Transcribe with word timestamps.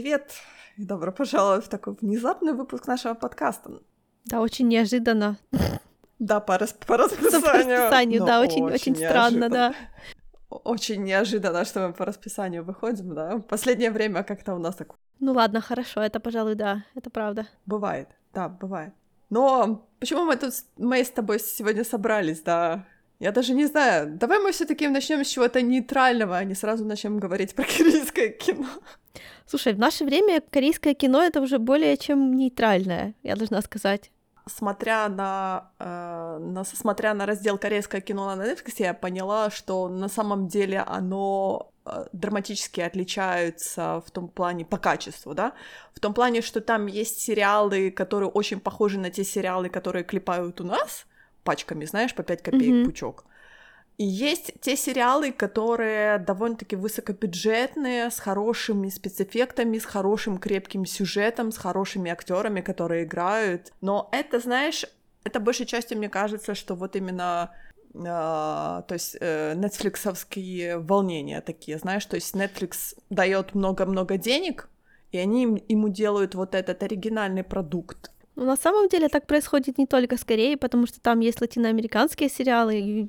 Привет 0.00 0.32
и 0.78 0.84
добро 0.86 1.12
пожаловать 1.12 1.66
в 1.66 1.68
такой 1.68 1.94
внезапный 2.00 2.54
выпуск 2.54 2.86
нашего 2.86 3.12
подкаста. 3.12 3.82
Да, 4.24 4.40
очень 4.40 4.66
неожиданно. 4.66 5.36
Да, 6.18 6.40
по, 6.40 6.56
рас... 6.56 6.72
по 6.86 6.96
расписанию. 6.96 7.42
По 7.42 7.52
расписанию, 7.52 8.24
да, 8.24 8.40
очень, 8.40 8.62
очень, 8.62 8.74
очень 8.92 8.96
странно, 8.96 9.50
да. 9.50 9.74
Очень 10.48 11.04
неожиданно, 11.04 11.66
что 11.66 11.86
мы 11.86 11.92
по 11.92 12.06
расписанию 12.06 12.64
выходим, 12.64 13.14
да. 13.14 13.40
Последнее 13.40 13.90
время 13.90 14.22
как-то 14.22 14.54
у 14.54 14.58
нас 14.58 14.74
так... 14.74 14.94
Ну 15.18 15.32
ладно, 15.32 15.60
хорошо, 15.60 16.00
это, 16.00 16.18
пожалуй, 16.18 16.54
да, 16.54 16.82
это 16.94 17.10
правда. 17.10 17.46
Бывает, 17.66 18.08
да, 18.32 18.48
бывает. 18.48 18.94
Но 19.28 19.86
почему 19.98 20.24
мы 20.24 20.36
тут, 20.36 20.54
мы 20.78 21.04
с 21.04 21.10
тобой 21.10 21.38
сегодня 21.40 21.84
собрались, 21.84 22.40
да? 22.40 22.86
Я 23.20 23.32
даже 23.32 23.52
не 23.52 23.66
знаю. 23.66 24.16
Давай 24.18 24.38
мы 24.38 24.50
все-таки 24.50 24.88
начнем 24.88 25.22
с 25.22 25.28
чего-то 25.28 25.60
нейтрального, 25.60 26.38
а 26.38 26.44
не 26.44 26.54
сразу 26.54 26.86
начнем 26.86 27.18
говорить 27.18 27.54
про 27.54 27.64
корейское 27.78 28.30
кино. 28.30 28.66
Слушай, 29.46 29.74
в 29.74 29.78
наше 29.78 30.04
время 30.04 30.42
корейское 30.50 30.94
кино 30.94 31.22
это 31.22 31.42
уже 31.42 31.58
более 31.58 31.98
чем 31.98 32.34
нейтральное, 32.34 33.14
я 33.22 33.36
должна 33.36 33.60
сказать. 33.60 34.10
Смотря 34.46 35.08
на, 35.08 35.70
э, 35.78 36.38
на, 36.40 36.64
смотря 36.64 37.12
на 37.12 37.26
раздел 37.26 37.58
корейское 37.58 38.00
кино 38.00 38.34
на 38.34 38.42
Netflix, 38.42 38.74
я 38.78 38.94
поняла, 38.94 39.50
что 39.50 39.88
на 39.88 40.08
самом 40.08 40.48
деле 40.48 40.78
оно 40.80 41.72
э, 41.84 42.06
драматически 42.12 42.80
отличается 42.80 44.02
в 44.06 44.10
том 44.10 44.28
плане 44.28 44.64
по 44.64 44.78
качеству, 44.78 45.34
да, 45.34 45.52
в 45.92 46.00
том 46.00 46.14
плане, 46.14 46.40
что 46.40 46.62
там 46.62 46.86
есть 46.86 47.20
сериалы, 47.20 47.90
которые 47.90 48.30
очень 48.30 48.60
похожи 48.60 48.98
на 48.98 49.10
те 49.10 49.24
сериалы, 49.24 49.68
которые 49.68 50.04
клепают 50.04 50.60
у 50.62 50.64
нас, 50.64 51.06
пачками, 51.44 51.84
знаешь, 51.84 52.14
по 52.14 52.22
5 52.22 52.42
копеек 52.42 52.74
mm-hmm. 52.74 52.84
пучок. 52.84 53.24
И 54.00 54.04
есть 54.04 54.52
те 54.62 54.76
сериалы, 54.76 55.30
которые 55.30 56.18
довольно-таки 56.18 56.74
высокобюджетные, 56.74 58.10
с 58.10 58.18
хорошими 58.18 58.88
спецэффектами, 58.88 59.78
с 59.78 59.84
хорошим 59.84 60.38
крепким 60.38 60.86
сюжетом, 60.86 61.52
с 61.52 61.58
хорошими 61.58 62.10
актерами, 62.10 62.62
которые 62.62 63.04
играют. 63.04 63.72
Но 63.82 64.08
это, 64.10 64.40
знаешь, 64.40 64.86
это 65.24 65.38
большей 65.38 65.66
частью 65.66 65.98
мне 65.98 66.08
кажется, 66.08 66.54
что 66.54 66.74
вот 66.74 66.96
именно 66.96 67.50
Uh, 67.92 68.84
то 68.86 68.92
есть 68.94 69.16
uh, 69.16 69.56
нетфликсовские 69.56 70.78
волнения 70.78 71.40
такие, 71.40 71.76
знаешь, 71.76 72.06
то 72.06 72.14
есть 72.14 72.36
Netflix 72.36 72.96
дает 73.10 73.56
много-много 73.56 74.16
денег, 74.16 74.68
и 75.10 75.18
они 75.18 75.64
ему 75.66 75.88
делают 75.88 76.36
вот 76.36 76.54
этот 76.54 76.84
оригинальный 76.84 77.42
продукт, 77.42 78.12
ну, 78.36 78.44
на 78.44 78.56
самом 78.56 78.88
деле 78.88 79.08
так 79.08 79.26
происходит 79.26 79.78
не 79.78 79.86
только 79.86 80.16
с 80.16 80.24
Кореей, 80.24 80.56
потому 80.56 80.86
что 80.86 81.00
там 81.00 81.20
есть 81.20 81.40
латиноамериканские 81.40 82.28
сериалы, 82.28 83.08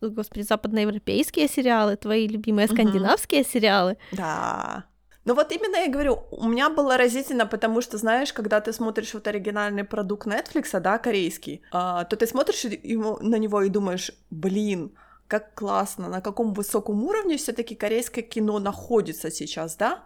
господи, 0.00 0.42
западноевропейские 0.42 1.48
сериалы, 1.48 1.96
твои 1.96 2.28
любимые 2.28 2.68
скандинавские 2.68 3.42
uh-huh. 3.42 3.52
сериалы. 3.52 3.96
Да. 4.12 4.84
Ну 5.24 5.34
вот 5.34 5.52
именно 5.52 5.76
я 5.76 5.88
говорю, 5.88 6.24
у 6.30 6.48
меня 6.48 6.68
было 6.68 6.96
разительно, 6.96 7.46
потому 7.46 7.80
что, 7.80 7.96
знаешь, 7.96 8.32
когда 8.32 8.60
ты 8.60 8.72
смотришь 8.72 9.14
вот 9.14 9.28
оригинальный 9.28 9.84
продукт 9.84 10.26
Netflix, 10.26 10.80
да, 10.80 10.98
корейский, 10.98 11.62
а, 11.70 12.04
то 12.04 12.16
ты 12.16 12.26
смотришь 12.26 12.64
ему, 12.64 13.18
на 13.20 13.36
него 13.36 13.62
и 13.62 13.68
думаешь, 13.68 14.10
блин, 14.30 14.96
как 15.28 15.54
классно, 15.54 16.08
на 16.08 16.20
каком 16.20 16.52
высоком 16.54 17.04
уровне 17.04 17.36
все 17.36 17.52
таки 17.52 17.74
корейское 17.74 18.24
кино 18.24 18.58
находится 18.58 19.30
сейчас, 19.30 19.76
да? 19.76 20.02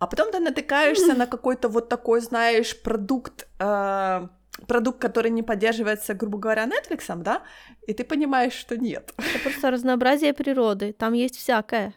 А 0.00 0.06
потом 0.06 0.32
ты 0.32 0.40
натыкаешься 0.40 1.14
на 1.14 1.26
какой-то 1.26 1.68
вот 1.68 1.90
такой, 1.90 2.20
знаешь, 2.22 2.74
продукт, 2.82 3.46
э, 3.58 4.28
продукт, 4.66 4.98
который 4.98 5.30
не 5.30 5.42
поддерживается, 5.42 6.14
грубо 6.14 6.38
говоря, 6.38 6.66
Netflix, 6.66 7.14
да, 7.22 7.42
и 7.86 7.92
ты 7.92 8.04
понимаешь, 8.04 8.54
что 8.54 8.78
нет. 8.78 9.12
Это 9.18 9.38
просто 9.44 9.70
разнообразие 9.70 10.32
природы, 10.32 10.94
там 10.94 11.12
есть 11.12 11.36
всякое. 11.36 11.92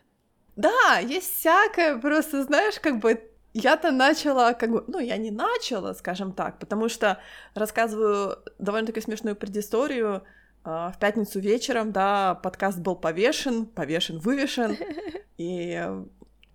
Да, 0.57 0.99
есть 0.99 1.33
всякое, 1.39 1.97
просто, 1.97 2.43
знаешь, 2.43 2.77
как 2.81 2.99
бы 2.99 3.21
я-то 3.53 3.91
начала, 3.91 4.53
как 4.53 4.71
бы, 4.71 4.83
ну, 4.87 4.99
я 4.99 5.15
не 5.15 5.31
начала, 5.31 5.93
скажем 5.93 6.33
так, 6.33 6.59
потому 6.59 6.89
что 6.89 7.19
рассказываю 7.55 8.37
довольно-таки 8.59 8.99
смешную 8.99 9.37
предысторию. 9.37 10.23
А, 10.65 10.91
в 10.91 10.99
пятницу 10.99 11.39
вечером, 11.39 11.93
да, 11.93 12.35
подкаст 12.35 12.79
был 12.79 12.97
повешен, 12.97 13.65
повешен, 13.65 14.19
вывешен, 14.19 14.75
и 15.37 15.87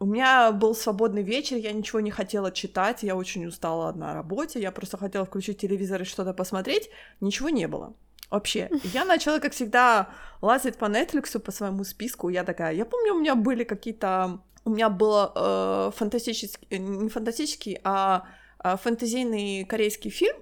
у 0.01 0.07
меня 0.07 0.53
был 0.53 0.75
свободный 0.75 1.23
вечер, 1.23 1.57
я 1.57 1.73
ничего 1.73 2.01
не 2.01 2.11
хотела 2.11 2.53
читать, 2.53 3.03
я 3.03 3.17
очень 3.17 3.47
устала 3.47 3.93
на 3.93 4.15
работе, 4.15 4.61
я 4.61 4.71
просто 4.71 4.97
хотела 4.97 5.25
включить 5.25 5.59
телевизор 5.59 6.03
и 6.03 6.05
что-то 6.05 6.33
посмотреть, 6.33 6.89
ничего 7.21 7.49
не 7.49 7.67
было. 7.67 7.95
Вообще, 8.31 8.71
я 8.85 9.05
начала, 9.05 9.41
как 9.41 9.53
всегда, 9.53 10.11
лазить 10.41 10.77
по 10.77 10.85
Netflix, 10.85 11.39
по 11.39 11.51
своему 11.51 11.85
списку, 11.85 12.29
я 12.29 12.45
такая, 12.45 12.75
я 12.75 12.85
помню, 12.85 13.15
у 13.15 13.21
меня 13.21 13.35
были 13.35 13.65
какие-то, 13.65 14.41
у 14.65 14.71
меня 14.71 14.89
был 14.89 15.33
э, 15.35 15.91
фантастический, 15.97 16.79
не 16.79 17.09
фантастический, 17.09 17.81
а, 17.83 18.25
а 18.59 18.77
фэнтезийный 18.77 19.65
корейский 19.65 20.11
фильм, 20.11 20.37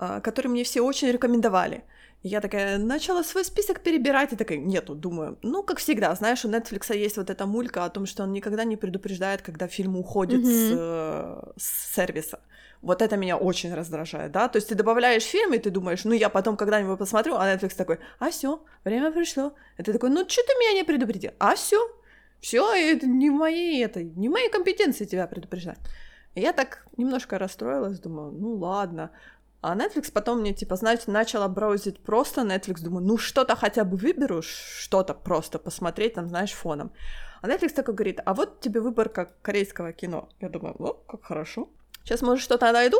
э, 0.00 0.20
который 0.22 0.48
мне 0.48 0.64
все 0.64 0.80
очень 0.80 1.08
рекомендовали 1.08 1.84
я 2.24 2.40
такая 2.40 2.78
начала 2.78 3.22
свой 3.22 3.44
список 3.44 3.80
перебирать, 3.80 4.32
и 4.32 4.36
такая, 4.36 4.56
нету, 4.56 4.94
думаю, 4.94 5.38
ну, 5.42 5.62
как 5.62 5.78
всегда, 5.78 6.14
знаешь, 6.14 6.42
у 6.46 6.48
Netflix 6.48 6.96
есть 6.96 7.18
вот 7.18 7.28
эта 7.28 7.44
мулька 7.44 7.84
о 7.84 7.90
том, 7.90 8.06
что 8.06 8.22
он 8.22 8.32
никогда 8.32 8.64
не 8.64 8.76
предупреждает, 8.76 9.42
когда 9.42 9.68
фильм 9.68 9.98
уходит 9.98 10.40
mm-hmm. 10.40 10.70
с, 10.70 10.74
э, 10.74 11.52
с 11.58 11.94
сервиса. 11.94 12.40
Вот 12.80 13.02
это 13.02 13.18
меня 13.18 13.36
очень 13.36 13.74
раздражает, 13.74 14.32
да, 14.32 14.48
то 14.48 14.56
есть 14.56 14.70
ты 14.70 14.74
добавляешь 14.74 15.22
фильм, 15.22 15.52
и 15.52 15.58
ты 15.58 15.68
думаешь, 15.68 16.04
ну, 16.04 16.12
я 16.12 16.30
потом 16.30 16.56
когда-нибудь 16.56 16.98
посмотрю, 16.98 17.34
а 17.36 17.54
Netflix 17.54 17.76
такой, 17.76 17.98
а 18.18 18.30
все, 18.30 18.62
время 18.84 19.12
пришло. 19.12 19.52
И 19.76 19.82
ты 19.82 19.92
такой, 19.92 20.08
ну, 20.08 20.26
что 20.26 20.42
ты 20.46 20.52
меня 20.54 20.72
не 20.80 20.84
предупредил? 20.84 21.32
А 21.38 21.54
все, 21.56 21.78
все, 22.40 22.72
это 22.72 23.06
не 23.06 23.28
мои, 23.28 23.80
это 23.80 24.02
не 24.02 24.30
мои 24.30 24.48
компетенции 24.48 25.04
тебя 25.04 25.26
предупреждать. 25.26 25.78
Я 26.34 26.52
так 26.52 26.86
немножко 26.96 27.38
расстроилась, 27.38 28.00
думаю, 28.00 28.32
ну 28.32 28.54
ладно. 28.54 29.10
А 29.66 29.74
Netflix 29.74 30.12
потом 30.12 30.40
мне, 30.40 30.52
типа, 30.52 30.76
знаете, 30.76 31.10
начала 31.10 31.48
браузить 31.48 31.98
просто 31.98 32.42
Netflix, 32.42 32.82
думаю, 32.82 33.06
ну 33.06 33.16
что-то 33.16 33.56
хотя 33.56 33.84
бы 33.84 33.96
выберу, 33.96 34.42
что-то 34.42 35.14
просто 35.14 35.58
посмотреть, 35.58 36.12
там, 36.14 36.28
знаешь, 36.28 36.52
фоном. 36.52 36.92
А 37.40 37.48
Netflix 37.48 37.70
такой 37.70 37.94
говорит, 37.94 38.20
а 38.26 38.34
вот 38.34 38.60
тебе 38.60 38.80
выборка 38.80 39.32
корейского 39.40 39.94
кино. 39.94 40.28
Я 40.40 40.50
думаю, 40.50 40.76
ну, 40.78 40.92
как 41.08 41.24
хорошо. 41.24 41.70
Сейчас, 42.04 42.20
может, 42.20 42.44
что-то 42.44 42.72
найду. 42.72 42.98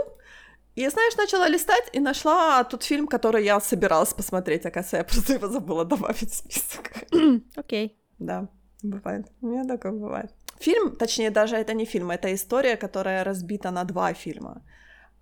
И, 0.75 0.89
знаешь, 0.89 1.17
начала 1.17 1.49
листать 1.49 1.91
и 1.93 2.01
нашла 2.01 2.65
тот 2.65 2.83
фильм, 2.83 3.09
который 3.09 3.45
я 3.45 3.61
собиралась 3.61 4.15
посмотреть. 4.15 4.65
Оказывается, 4.65 4.97
я 4.97 5.05
просто 5.05 5.33
его 5.35 5.49
забыла 5.49 5.85
добавить 5.85 6.31
в 6.31 6.35
список. 6.35 6.93
Окей. 7.57 7.87
Okay. 7.87 7.91
Да, 8.19 8.49
бывает. 8.83 9.27
У 9.43 9.49
меня 9.49 9.65
такое 9.65 9.93
бывает. 9.93 10.31
Фильм, 10.61 10.97
точнее, 10.97 11.31
даже 11.31 11.57
это 11.57 11.75
не 11.75 11.85
фильм, 11.85 12.11
это 12.11 12.33
история, 12.33 12.79
которая 12.79 13.23
разбита 13.23 13.71
на 13.71 13.85
два 13.85 14.15
фильма. 14.15 14.63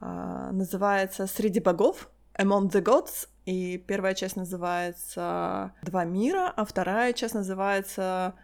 А, 0.03 0.51
называется 0.51 1.27
«Среди 1.29 1.61
богов», 1.61 2.11
«Among 2.37 2.71
the 2.71 2.83
Gods», 2.83 3.29
и 3.47 3.79
первая 3.79 4.15
часть 4.15 4.35
называется 4.35 5.73
«Два 5.83 6.05
мира», 6.05 6.53
а 6.57 6.65
вторая 6.65 7.13
часть 7.13 7.35
называется 7.35 8.35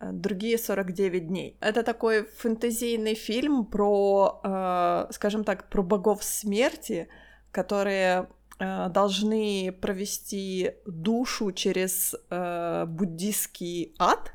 э, 0.00 0.10
«Другие 0.10 0.58
49 0.58 1.28
дней». 1.28 1.56
Это 1.60 1.84
такой 1.84 2.24
фэнтезийный 2.24 3.14
фильм 3.14 3.66
про, 3.66 4.40
э, 4.42 5.06
скажем 5.12 5.44
так, 5.44 5.68
про 5.68 5.82
богов 5.82 6.24
смерти, 6.24 7.08
которые 7.52 8.28
э, 8.58 8.88
должны 8.88 9.72
провести 9.80 10.72
душу 10.86 11.52
через 11.52 12.16
буддийский 12.28 13.94
ад, 14.00 14.32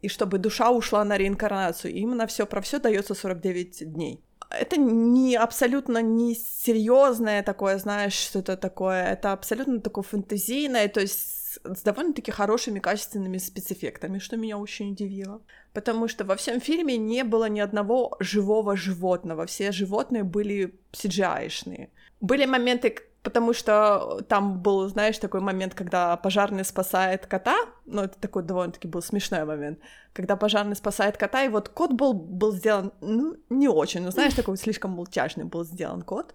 и 0.00 0.08
чтобы 0.08 0.38
душа 0.38 0.70
ушла 0.70 1.04
на 1.04 1.18
реинкарнацию. 1.18 1.92
И 1.92 1.98
именно 1.98 2.26
все 2.26 2.46
про 2.46 2.62
все 2.62 2.78
дается 2.78 3.14
49 3.14 3.92
дней 3.92 4.24
это 4.50 4.76
не 4.76 5.36
абсолютно 5.36 5.98
не 6.02 6.34
серьезное 6.34 7.42
такое, 7.42 7.78
знаешь, 7.78 8.14
что-то 8.14 8.56
такое. 8.56 9.04
Это 9.04 9.32
абсолютно 9.32 9.80
такое 9.80 10.04
фэнтезийное, 10.04 10.88
то 10.88 11.00
есть 11.00 11.44
с 11.64 11.82
довольно-таки 11.82 12.30
хорошими, 12.30 12.80
качественными 12.80 13.38
спецэффектами, 13.38 14.18
что 14.18 14.36
меня 14.36 14.58
очень 14.58 14.92
удивило. 14.92 15.40
Потому 15.72 16.08
что 16.08 16.24
во 16.24 16.36
всем 16.36 16.60
фильме 16.60 16.96
не 16.96 17.24
было 17.24 17.48
ни 17.48 17.60
одного 17.60 18.16
живого 18.20 18.76
животного. 18.76 19.46
Все 19.46 19.72
животные 19.72 20.24
были 20.24 20.74
CGI-шные. 20.92 21.90
Были 22.20 22.46
моменты, 22.46 22.96
потому 23.24 23.54
что 23.54 24.20
там 24.28 24.60
был, 24.60 24.86
знаешь, 24.88 25.18
такой 25.18 25.40
момент, 25.40 25.74
когда 25.74 26.16
пожарный 26.16 26.64
спасает 26.64 27.26
кота, 27.26 27.56
ну, 27.86 28.02
это 28.02 28.18
такой 28.18 28.42
довольно-таки 28.42 28.86
был 28.86 29.00
смешной 29.00 29.44
момент, 29.44 29.78
когда 30.12 30.36
пожарный 30.36 30.76
спасает 30.76 31.16
кота, 31.16 31.42
и 31.42 31.48
вот 31.48 31.70
кот 31.70 31.92
был, 31.92 32.12
был 32.12 32.52
сделан, 32.52 32.92
ну, 33.00 33.36
не 33.48 33.66
очень, 33.66 34.02
ну, 34.02 34.10
знаешь, 34.10 34.34
такой 34.34 34.58
слишком 34.58 34.90
мультяшный 34.90 35.44
был 35.44 35.64
сделан 35.64 36.02
кот, 36.02 36.34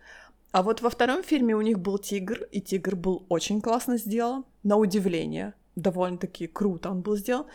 а 0.51 0.63
вот 0.63 0.81
во 0.81 0.89
втором 0.89 1.23
фильме 1.23 1.55
у 1.55 1.61
них 1.61 1.79
был 1.79 1.99
тигр, 1.99 2.43
и 2.51 2.59
тигр 2.59 2.95
был 2.95 3.23
очень 3.29 3.61
классно 3.61 3.97
сделан, 3.97 4.43
на 4.63 4.75
удивление, 4.75 5.53
довольно-таки 5.75 6.47
круто 6.47 6.89
он 6.89 7.01
был 7.01 7.15
сделан. 7.15 7.45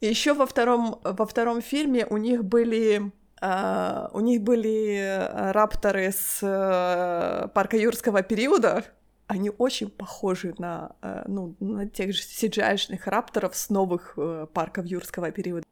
Еще 0.00 0.32
во 0.32 0.46
втором, 0.46 0.98
во 1.04 1.26
втором 1.26 1.60
фильме 1.60 2.06
у 2.06 2.16
них 2.16 2.44
были 2.44 3.12
Uh, 3.40 4.10
у 4.12 4.20
них 4.20 4.42
были 4.42 4.98
э, 4.98 5.52
рапторы 5.52 6.12
с 6.12 6.42
uh, 6.42 7.48
парка 7.48 7.78
юрского 7.78 8.22
периода. 8.22 8.84
Они 9.28 9.50
очень 9.50 9.88
похожи 9.88 10.54
на, 10.58 10.92
uh, 11.00 11.22
ну, 11.26 11.56
на 11.58 11.88
тех 11.88 12.12
же 12.12 12.20
cgi 12.20 12.98
рапторов 13.06 13.56
с 13.56 13.70
новых 13.70 14.18
парков 14.52 14.84
юрского 14.84 15.30
периода. 15.30 15.64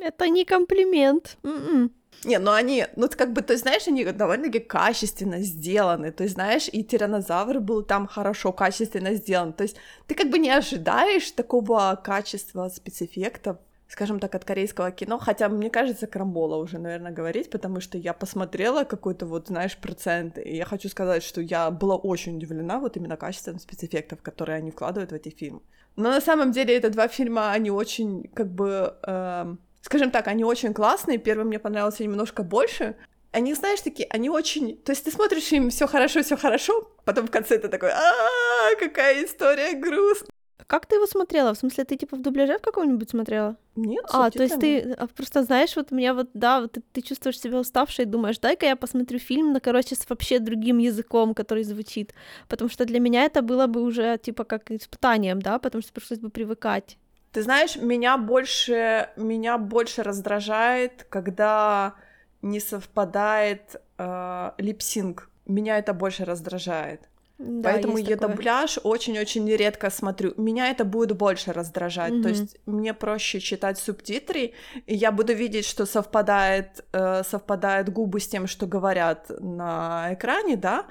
Это 0.00 0.28
не 0.30 0.46
комплимент. 0.46 1.36
Mm-mm. 1.42 1.68
М-м. 1.68 1.92
Не, 2.24 2.38
ну 2.38 2.52
они, 2.52 2.86
ну 2.96 3.08
как 3.08 3.32
бы, 3.32 3.42
то 3.42 3.52
есть, 3.52 3.62
знаешь, 3.62 3.86
они 3.88 4.04
довольно-таки 4.04 4.60
качественно 4.60 5.40
сделаны, 5.40 6.12
то 6.12 6.22
есть, 6.22 6.34
знаешь, 6.34 6.68
и 6.70 6.84
тиранозавр 6.84 7.60
был 7.60 7.82
там 7.82 8.06
хорошо, 8.06 8.52
качественно 8.52 9.14
сделан, 9.14 9.52
то 9.52 9.62
есть 9.62 9.76
ты 10.06 10.14
как 10.14 10.28
бы 10.30 10.38
не 10.38 10.50
ожидаешь 10.50 11.30
такого 11.30 11.98
качества 12.02 12.68
спецэффектов, 12.68 13.56
скажем 13.90 14.20
так, 14.20 14.34
от 14.34 14.44
корейского 14.44 14.92
кино, 14.92 15.18
хотя, 15.18 15.48
мне 15.48 15.68
кажется, 15.68 16.06
крамбола 16.06 16.56
уже, 16.56 16.78
наверное, 16.78 17.10
говорить, 17.10 17.50
потому 17.50 17.80
что 17.80 17.98
я 17.98 18.12
посмотрела 18.12 18.84
какой-то 18.84 19.26
вот, 19.26 19.48
знаешь, 19.48 19.76
процент, 19.76 20.38
и 20.38 20.56
я 20.56 20.64
хочу 20.64 20.88
сказать, 20.88 21.24
что 21.24 21.40
я 21.40 21.70
была 21.70 21.96
очень 21.96 22.36
удивлена 22.36 22.78
вот 22.78 22.96
именно 22.96 23.16
качеством 23.16 23.58
спецэффектов, 23.58 24.22
которые 24.22 24.58
они 24.58 24.70
вкладывают 24.70 25.10
в 25.10 25.14
эти 25.14 25.30
фильмы. 25.30 25.60
Но 25.96 26.10
на 26.10 26.20
самом 26.20 26.52
деле 26.52 26.76
это 26.76 26.88
два 26.90 27.08
фильма, 27.08 27.50
они 27.50 27.72
очень, 27.72 28.30
как 28.32 28.46
бы, 28.52 28.94
э, 29.02 29.56
скажем 29.82 30.10
так, 30.12 30.28
они 30.28 30.44
очень 30.44 30.72
классные. 30.72 31.18
Первый 31.18 31.44
мне 31.44 31.58
понравился 31.58 32.04
немножко 32.04 32.44
больше. 32.44 32.96
Они, 33.32 33.54
знаешь, 33.54 33.80
такие, 33.80 34.08
они 34.10 34.30
очень... 34.30 34.76
То 34.76 34.92
есть 34.92 35.04
ты 35.04 35.10
смотришь 35.10 35.44
фильм, 35.44 35.70
все 35.70 35.88
хорошо, 35.88 36.22
все 36.22 36.36
хорошо, 36.36 36.90
потом 37.04 37.26
в 37.26 37.30
конце 37.30 37.58
ты 37.58 37.68
такой, 37.68 37.90
а 37.90 38.76
какая 38.78 39.24
история 39.24 39.72
грустная. 39.72 40.30
Как 40.66 40.86
ты 40.86 40.96
его 40.96 41.06
смотрела? 41.06 41.52
В 41.52 41.58
смысле, 41.58 41.84
ты 41.84 41.96
типа 41.96 42.16
в 42.16 42.20
дубляже 42.20 42.58
в 42.58 42.62
каком-нибудь 42.62 43.10
смотрела? 43.10 43.56
Нет, 43.76 44.04
А, 44.08 44.30
то 44.30 44.42
есть 44.42 44.60
ты 44.60 44.92
а, 44.98 45.06
просто 45.06 45.42
знаешь, 45.42 45.76
вот 45.76 45.92
меня 45.92 46.14
вот, 46.14 46.28
да, 46.34 46.60
вот 46.60 46.72
ты, 46.72 46.82
ты 46.92 47.02
чувствуешь 47.02 47.40
себя 47.40 47.58
уставшей 47.58 48.04
и 48.04 48.08
думаешь, 48.08 48.38
дай-ка 48.38 48.66
я 48.66 48.76
посмотрю 48.76 49.18
фильм, 49.18 49.52
но, 49.52 49.60
короче, 49.60 49.94
с 49.94 50.08
вообще 50.08 50.38
другим 50.38 50.78
языком, 50.78 51.34
который 51.34 51.64
звучит. 51.64 52.14
Потому 52.48 52.70
что 52.70 52.84
для 52.84 53.00
меня 53.00 53.24
это 53.24 53.42
было 53.42 53.66
бы 53.66 53.82
уже, 53.82 54.18
типа, 54.18 54.44
как 54.44 54.70
испытанием, 54.70 55.40
да, 55.40 55.58
потому 55.58 55.82
что 55.82 55.92
пришлось 55.92 56.20
бы 56.20 56.30
привыкать. 56.30 56.98
Ты 57.32 57.42
знаешь, 57.42 57.76
меня 57.76 58.18
больше, 58.18 59.08
меня 59.16 59.58
больше 59.58 60.02
раздражает, 60.02 61.06
когда 61.08 61.94
не 62.42 62.60
совпадает 62.60 63.76
э, 63.98 64.50
липсинг. 64.58 65.30
Меня 65.46 65.78
это 65.78 65.94
больше 65.94 66.24
раздражает. 66.24 67.09
Да, 67.40 67.70
Поэтому 67.70 67.96
я 67.96 68.16
такое. 68.16 68.36
дубляж 68.36 68.78
очень-очень 68.82 69.48
редко 69.56 69.88
смотрю. 69.88 70.34
Меня 70.36 70.70
это 70.70 70.84
будет 70.84 71.16
больше 71.16 71.52
раздражать. 71.52 72.12
Мгм. 72.12 72.22
То 72.22 72.28
есть 72.28 72.58
мне 72.66 72.92
проще 72.92 73.40
читать 73.40 73.78
субтитры, 73.78 74.52
и 74.86 74.94
я 74.94 75.10
буду 75.10 75.32
видеть, 75.32 75.64
что 75.64 75.86
совпадает, 75.86 76.84
э, 76.92 77.22
совпадают 77.24 77.88
губы 77.88 78.20
с 78.20 78.28
тем, 78.28 78.46
что 78.46 78.66
говорят 78.66 79.30
на 79.40 80.12
экране, 80.12 80.56
да. 80.56 80.86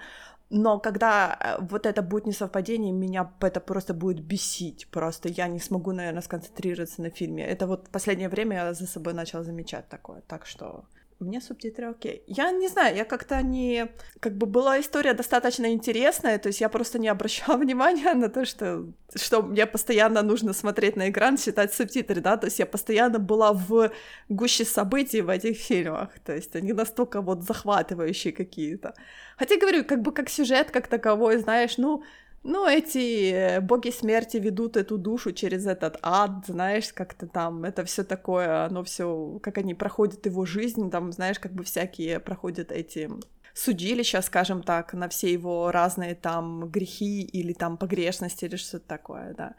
Но 0.50 0.80
когда 0.80 1.38
э, 1.40 1.58
вот 1.62 1.86
это 1.86 2.02
будет 2.02 2.26
несовпадение, 2.26 2.92
меня 2.92 3.32
это 3.42 3.60
просто 3.60 3.94
будет 3.94 4.20
бесить. 4.20 4.88
Просто 4.88 5.30
я 5.30 5.48
не 5.48 5.60
смогу, 5.60 5.92
наверное, 5.92 6.24
сконцентрироваться 6.24 7.04
на 7.04 7.12
фильме. 7.12 7.46
Это 7.46 7.68
вот 7.68 7.88
в 7.88 7.92
последнее 7.92 8.30
время 8.30 8.58
я 8.58 8.74
за 8.74 8.88
собой 8.88 9.14
начала 9.14 9.44
замечать 9.44 9.88
такое. 9.88 10.22
Так 10.28 10.48
что 10.48 10.86
мне 11.20 11.42
субтитры 11.42 11.88
окей. 11.88 12.24
Я 12.28 12.52
не 12.52 12.68
знаю, 12.68 12.96
я 12.96 13.06
как-то 13.06 13.42
не... 13.42 13.90
Как 14.20 14.38
бы 14.38 14.46
была 14.46 14.80
история 14.80 15.14
достаточно 15.14 15.72
интересная, 15.72 16.38
то 16.40 16.48
есть 16.48 16.62
я 16.62 16.70
просто 16.70 17.00
не 17.00 17.10
обращала 17.10 17.58
внимания 17.64 18.14
на 18.14 18.30
то, 18.30 18.46
что, 18.46 18.86
что 19.16 19.42
мне 19.42 19.66
постоянно 19.66 20.22
нужно 20.22 20.54
смотреть 20.54 20.96
на 20.96 21.10
экран, 21.10 21.38
читать 21.38 21.74
субтитры, 21.74 22.22
да, 22.22 22.38
то 22.38 22.48
есть 22.48 22.60
я 22.60 22.66
постоянно 22.66 23.20
была 23.20 23.54
в 23.54 23.92
гуще 24.30 24.66
событий 24.66 25.22
в 25.22 25.30
этих 25.30 25.58
фильмах, 25.58 26.10
то 26.26 26.34
есть 26.34 26.56
они 26.56 26.74
настолько 26.74 27.22
вот 27.22 27.44
захватывающие 27.44 28.32
какие-то. 28.32 28.94
Хотя, 29.38 29.58
говорю, 29.58 29.84
как 29.84 30.02
бы 30.02 30.12
как 30.12 30.30
сюжет 30.30 30.72
как 30.72 30.88
таковой, 30.88 31.38
знаешь, 31.38 31.78
ну, 31.78 32.04
ну, 32.44 32.68
эти 32.68 33.32
э, 33.32 33.62
боги 33.62 33.90
смерти 33.90 34.38
ведут 34.38 34.78
эту 34.78 34.98
душу 34.98 35.32
через 35.32 35.66
этот 35.66 35.98
ад, 36.02 36.46
знаешь, 36.48 36.94
как-то 36.94 37.28
там, 37.28 37.66
это 37.66 37.84
все 37.84 38.04
такое, 38.04 38.66
оно 38.66 38.84
все, 38.84 39.40
как 39.44 39.58
они 39.58 39.74
проходят 39.74 40.26
его 40.26 40.46
жизнь, 40.46 40.90
там, 40.90 41.12
знаешь, 41.12 41.40
как 41.40 41.52
бы 41.52 41.64
всякие 41.64 42.20
проходят 42.20 42.72
эти 42.72 43.10
судилища, 43.54 44.22
скажем 44.22 44.64
так, 44.64 44.94
на 44.94 45.10
все 45.10 45.32
его 45.34 45.72
разные 45.72 46.16
там 46.16 46.70
грехи 46.70 47.22
или 47.22 47.54
там 47.54 47.78
погрешности 47.78 48.46
или 48.46 48.56
что-то 48.56 48.88
такое, 48.88 49.34
да. 49.38 49.56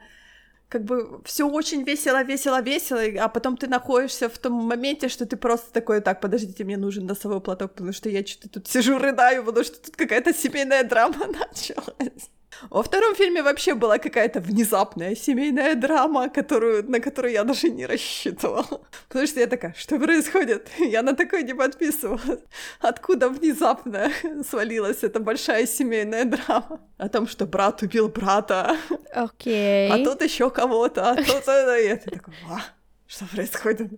Как 0.69 0.85
бы 0.85 1.21
все 1.25 1.51
очень 1.51 1.83
весело, 1.83 2.23
весело, 2.23 2.63
весело, 2.63 3.03
а 3.21 3.29
потом 3.29 3.57
ты 3.57 3.67
находишься 3.67 4.29
в 4.29 4.39
том 4.39 4.53
моменте, 4.53 5.09
что 5.09 5.27
ты 5.27 5.37
просто 5.37 5.73
такой, 5.73 6.01
так, 6.01 6.21
подождите, 6.21 6.65
мне 6.65 6.77
нужен 6.77 7.07
носовой 7.07 7.41
платок, 7.41 7.73
потому 7.73 7.93
что 7.93 8.09
я 8.09 8.25
что-то 8.25 8.49
тут 8.49 8.69
сижу, 8.69 8.97
рыдаю, 8.99 9.45
потому 9.45 9.65
что 9.65 9.83
тут 9.83 9.97
какая-то 9.97 10.33
семейная 10.33 10.85
драма 10.85 11.27
началась. 11.51 12.31
Во 12.69 12.83
втором 12.83 13.15
фильме 13.15 13.43
вообще 13.43 13.75
была 13.75 13.99
какая-то 13.99 14.41
внезапная 14.41 15.15
семейная 15.15 15.75
драма, 15.75 16.29
которую, 16.29 16.91
на 16.91 17.01
которую 17.01 17.33
я 17.33 17.45
даже 17.45 17.71
не 17.71 17.87
рассчитывала. 17.87 18.83
Потому 19.09 19.27
что 19.27 19.41
я 19.41 19.47
такая, 19.47 19.75
что 19.79 19.99
происходит? 19.99 20.69
Я 20.79 21.03
на 21.03 21.15
такое 21.15 21.43
не 21.43 21.55
подписывалась. 21.55 22.41
Откуда 22.81 23.29
внезапно 23.29 24.11
свалилась 24.49 25.03
эта 25.03 25.21
большая 25.21 25.67
семейная 25.67 26.25
драма? 26.25 26.81
О 26.99 27.09
том, 27.09 27.27
что 27.27 27.47
брат 27.47 27.83
убил 27.83 28.09
брата, 28.09 28.77
Окей. 29.13 29.91
а 29.91 30.05
тут 30.05 30.23
еще 30.23 30.51
кого-то, 30.51 31.11
а 31.11 31.17
тут... 31.17 31.27
И 31.81 31.97
ты 31.97 32.11
такой, 32.11 32.35
«А, 32.49 32.61
что 33.07 33.25
происходит? 33.27 33.91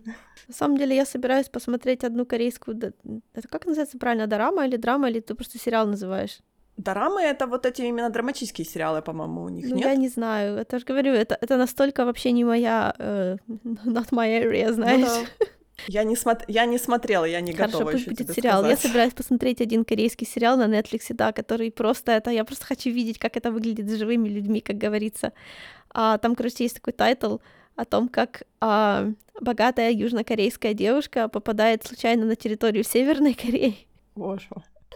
На 0.49 0.55
самом 0.55 0.77
деле 0.77 0.95
я 0.95 1.05
собираюсь 1.05 1.49
посмотреть 1.49 2.05
одну 2.05 2.27
корейскую... 2.27 2.79
Это 3.35 3.49
как 3.49 3.67
называется 3.67 3.99
правильно? 3.99 4.27
Дорама 4.27 4.67
или 4.67 4.77
драма, 4.77 5.11
или 5.11 5.21
ты 5.21 5.35
просто 5.35 5.59
сериал 5.59 5.87
называешь? 5.87 6.41
Дорамы— 6.77 7.21
это 7.23 7.47
вот 7.47 7.67
эти 7.67 7.83
именно 7.83 8.09
драматические 8.11 8.65
сериалы, 8.65 9.03
по-моему, 9.03 9.43
у 9.43 9.49
них, 9.49 9.67
Ну, 9.69 9.77
нет? 9.77 9.85
я 9.87 9.95
не 9.97 10.09
знаю. 10.09 10.57
Это 10.57 10.79
же 10.79 10.85
говорю, 10.85 11.13
это, 11.13 11.37
это 11.41 11.57
настолько 11.57 12.05
вообще 12.05 12.33
не 12.33 12.45
моя... 12.45 12.95
э, 12.99 13.37
not 13.85 14.11
my 14.11 14.43
area, 14.43 14.69
Ну 14.69 14.75
знаешь. 14.75 15.07
да. 15.07 15.47
Я 15.89 16.05
не, 16.05 16.17
смотр... 16.17 16.45
я 16.49 16.65
не 16.67 16.79
смотрела, 16.79 17.25
я 17.25 17.41
не 17.41 17.53
Хорошо, 17.53 17.79
готова 17.79 17.91
пусть 17.91 18.03
еще 18.05 18.11
будет 18.11 18.27
тебе 18.27 18.35
сериал. 18.35 18.63
Я 18.63 18.71
сказать. 18.77 18.81
собираюсь 18.81 19.13
посмотреть 19.15 19.61
один 19.61 19.85
корейский 19.85 20.27
сериал 20.27 20.57
на 20.57 20.67
Netflix, 20.67 21.07
да, 21.11 21.33
который 21.33 21.71
просто 21.71 22.13
это... 22.13 22.31
Я 22.31 22.45
просто 22.45 22.67
хочу 22.67 22.91
видеть, 22.91 23.19
как 23.19 23.37
это 23.37 23.51
выглядит 23.51 23.89
с 23.89 23.97
живыми 23.99 24.29
людьми, 24.29 24.61
как 24.61 24.77
говорится. 24.79 25.33
А, 25.91 26.19
там, 26.19 26.35
короче, 26.35 26.65
есть 26.65 26.77
такой 26.77 26.93
title 26.93 27.39
о 27.77 27.85
том, 27.85 28.09
как 28.09 28.45
а, 28.61 29.11
богатая 29.41 29.91
южнокорейская 29.93 30.73
девушка 30.75 31.29
попадает 31.29 31.85
случайно 31.85 32.27
на 32.27 32.37
территорию 32.37 32.85
Северной 32.85 33.35
Кореи. 33.35 33.87
Боже. 34.15 34.49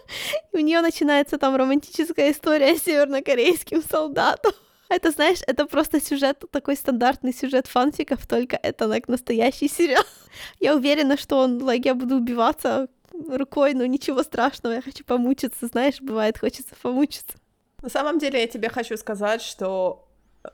И 0.52 0.56
у 0.56 0.60
нее 0.60 0.80
начинается 0.80 1.38
там 1.38 1.56
романтическая 1.56 2.32
история 2.32 2.76
с 2.76 2.82
севернокорейским 2.82 3.82
солдатом. 3.82 4.52
Это, 4.88 5.10
знаешь, 5.10 5.40
это 5.48 5.66
просто 5.66 6.00
сюжет, 6.00 6.44
такой 6.52 6.76
стандартный 6.76 7.34
сюжет 7.34 7.66
фанфиков, 7.66 8.24
только 8.24 8.56
это, 8.62 8.84
like, 8.84 9.06
настоящий 9.08 9.68
сериал. 9.68 10.04
Я 10.60 10.76
уверена, 10.76 11.16
что 11.16 11.38
он, 11.38 11.58
like, 11.58 11.82
я 11.84 11.94
буду 11.94 12.16
убиваться 12.16 12.86
рукой, 13.12 13.74
но 13.74 13.84
ничего 13.84 14.22
страшного, 14.22 14.74
я 14.74 14.82
хочу 14.82 15.04
помучиться, 15.04 15.66
знаешь, 15.66 16.00
бывает, 16.00 16.38
хочется 16.38 16.76
помучиться. 16.80 17.36
На 17.82 17.88
самом 17.88 18.18
деле 18.20 18.40
я 18.40 18.46
тебе 18.46 18.68
хочу 18.68 18.96
сказать, 18.96 19.42
что, 19.42 20.05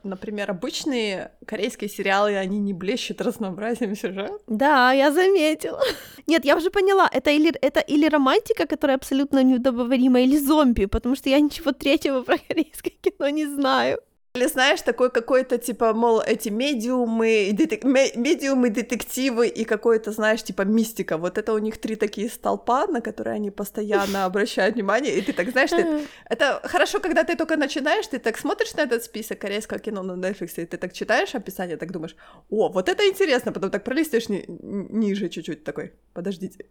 например, 0.03 0.51
обычные 0.51 1.31
корейские 1.45 1.89
сериалы, 1.89 2.35
они 2.37 2.59
не 2.59 2.73
блещут 2.73 3.21
разнообразием 3.21 3.95
сюжета. 3.95 4.37
Да, 4.47 4.91
я 4.93 5.11
заметила. 5.11 5.81
Нет, 6.27 6.45
я 6.45 6.55
уже 6.55 6.69
поняла, 6.69 7.09
это 7.11 7.31
или, 7.31 7.51
это 7.61 7.79
или 7.79 8.07
романтика, 8.07 8.65
которая 8.65 8.97
абсолютно 8.97 9.43
неудобоварима, 9.43 10.21
или 10.21 10.37
зомби, 10.37 10.85
потому 10.85 11.15
что 11.15 11.29
я 11.29 11.39
ничего 11.39 11.71
третьего 11.71 12.21
про 12.21 12.37
корейское 12.47 12.93
кино 13.01 13.29
не 13.29 13.45
знаю. 13.45 13.99
Или 14.35 14.47
знаешь, 14.47 14.81
такой 14.81 15.11
какой-то, 15.11 15.59
типа, 15.59 15.93
мол, 15.93 16.19
эти 16.19 16.49
медиумы, 16.49 17.51
детек- 17.51 17.83
ме- 17.83 18.13
медиумы, 18.15 18.71
детективы 18.71 19.47
и 19.47 19.63
какой-то, 19.63 20.11
знаешь, 20.11 20.41
типа, 20.41 20.63
мистика. 20.63 21.17
Вот 21.17 21.37
это 21.37 21.53
у 21.53 21.59
них 21.59 21.77
три 21.77 21.95
такие 21.95 22.29
столпа, 22.29 22.87
на 22.87 22.99
которые 23.01 23.35
они 23.35 23.51
постоянно 23.51 24.25
обращают 24.25 24.73
внимание, 24.73 25.15
и 25.15 25.21
ты 25.21 25.33
так, 25.33 25.51
знаешь, 25.51 25.69
ты... 25.69 26.07
Это 26.25 26.59
хорошо, 26.63 26.99
когда 26.99 27.23
ты 27.23 27.35
только 27.35 27.57
начинаешь, 27.57 28.07
ты 28.07 28.17
так 28.17 28.39
смотришь 28.39 28.73
на 28.73 28.81
этот 28.81 29.03
список 29.03 29.37
корейского 29.37 29.79
кино 29.79 30.01
на 30.01 30.13
Netflix, 30.13 30.53
и 30.55 30.65
ты 30.65 30.77
так 30.77 30.93
читаешь 30.93 31.35
описание, 31.35 31.77
так 31.77 31.91
думаешь, 31.91 32.15
о, 32.49 32.69
вот 32.69 32.89
это 32.89 33.07
интересно, 33.07 33.51
потом 33.51 33.69
так 33.69 33.83
пролистываешь 33.83 34.29
ни- 34.29 34.45
ниже 34.47 35.29
чуть-чуть, 35.29 35.63
такой, 35.63 35.91
подождите, 36.13 36.65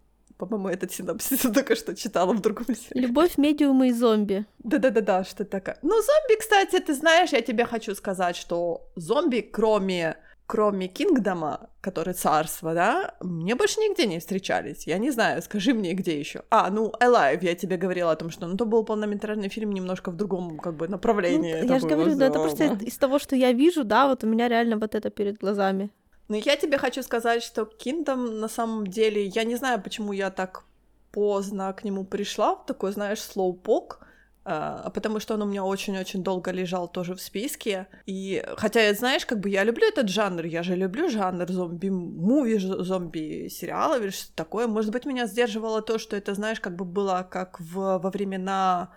по-моему, 0.46 0.68
этот 0.68 0.92
синопсис 0.92 1.44
я 1.44 1.50
только 1.50 1.76
что 1.76 1.94
читала 1.94 2.32
в 2.32 2.40
другом 2.40 2.66
сериале. 2.66 3.06
Любовь, 3.06 3.38
медиумы 3.38 3.88
и 3.88 3.92
зомби. 3.92 4.44
Да-да-да-да, 4.58 5.24
что 5.24 5.44
такое. 5.44 5.78
Ну, 5.82 5.90
зомби, 5.90 6.38
кстати, 6.38 6.78
ты 6.80 6.94
знаешь, 6.94 7.30
я 7.30 7.42
тебе 7.42 7.64
хочу 7.64 7.94
сказать, 7.94 8.36
что 8.36 8.90
зомби, 8.96 9.40
кроме 9.40 10.16
кроме 10.46 10.86
Кингдома, 10.86 11.70
который 11.80 12.12
царство, 12.12 12.74
да, 12.74 13.14
мне 13.20 13.54
больше 13.54 13.80
нигде 13.80 14.06
не 14.06 14.18
встречались. 14.18 14.86
Я 14.86 14.98
не 14.98 15.10
знаю, 15.10 15.40
скажи 15.40 15.72
мне, 15.72 15.94
где 15.94 16.18
еще. 16.18 16.42
А, 16.50 16.68
ну, 16.70 16.92
Alive, 17.00 17.38
я 17.42 17.54
тебе 17.54 17.78
говорила 17.78 18.12
о 18.12 18.16
том, 18.16 18.30
что 18.30 18.46
ну, 18.46 18.56
то 18.56 18.66
был 18.66 18.84
полнометражный 18.84 19.48
фильм 19.48 19.72
немножко 19.72 20.10
в 20.10 20.16
другом, 20.16 20.58
как 20.58 20.74
бы, 20.74 20.88
направлении. 20.88 21.62
Ну, 21.62 21.72
я 21.72 21.78
же 21.80 21.86
говорю, 21.86 22.16
да, 22.16 22.26
это 22.26 22.38
просто 22.38 22.64
из 22.82 22.98
того, 22.98 23.18
что 23.18 23.34
я 23.34 23.52
вижу, 23.52 23.84
да, 23.84 24.08
вот 24.08 24.24
у 24.24 24.26
меня 24.26 24.48
реально 24.48 24.76
вот 24.76 24.94
это 24.94 25.08
перед 25.08 25.38
глазами. 25.38 25.90
Ну, 26.28 26.36
я 26.36 26.56
тебе 26.56 26.78
хочу 26.78 27.02
сказать, 27.02 27.42
что 27.42 27.62
Kingdom 27.62 28.30
на 28.40 28.48
самом 28.48 28.86
деле, 28.86 29.26
я 29.26 29.44
не 29.44 29.56
знаю, 29.56 29.82
почему 29.82 30.12
я 30.12 30.30
так 30.30 30.64
поздно 31.10 31.72
к 31.74 31.84
нему 31.84 32.04
пришла, 32.04 32.56
такой, 32.56 32.92
знаешь, 32.92 33.20
слоупок. 33.20 34.00
а, 34.44 34.90
потому 34.90 35.20
что 35.20 35.34
он 35.34 35.42
у 35.42 35.46
меня 35.46 35.62
очень-очень 35.64 36.22
долго 36.24 36.50
лежал 36.50 36.88
тоже 36.88 37.14
в 37.14 37.20
списке. 37.20 37.86
И 38.06 38.44
хотя, 38.56 38.92
знаешь, 38.94 39.24
как 39.24 39.38
бы 39.40 39.48
я 39.50 39.62
люблю 39.64 39.86
этот 39.86 40.08
жанр, 40.08 40.44
я 40.46 40.62
же 40.64 40.74
люблю 40.74 41.08
жанр 41.08 41.46
зомби-муви, 41.50 42.58
зомби-сериалов 42.58 44.00
или 44.02 44.10
что-то 44.10 44.34
такое. 44.34 44.66
Может 44.66 44.90
быть, 44.90 45.04
меня 45.06 45.26
сдерживало 45.26 45.80
то, 45.82 45.98
что 45.98 46.16
это, 46.16 46.34
знаешь, 46.34 46.60
как 46.60 46.74
бы 46.76 46.84
было 46.84 47.28
как 47.30 47.60
в, 47.60 47.98
во 47.98 48.10
времена 48.10 48.90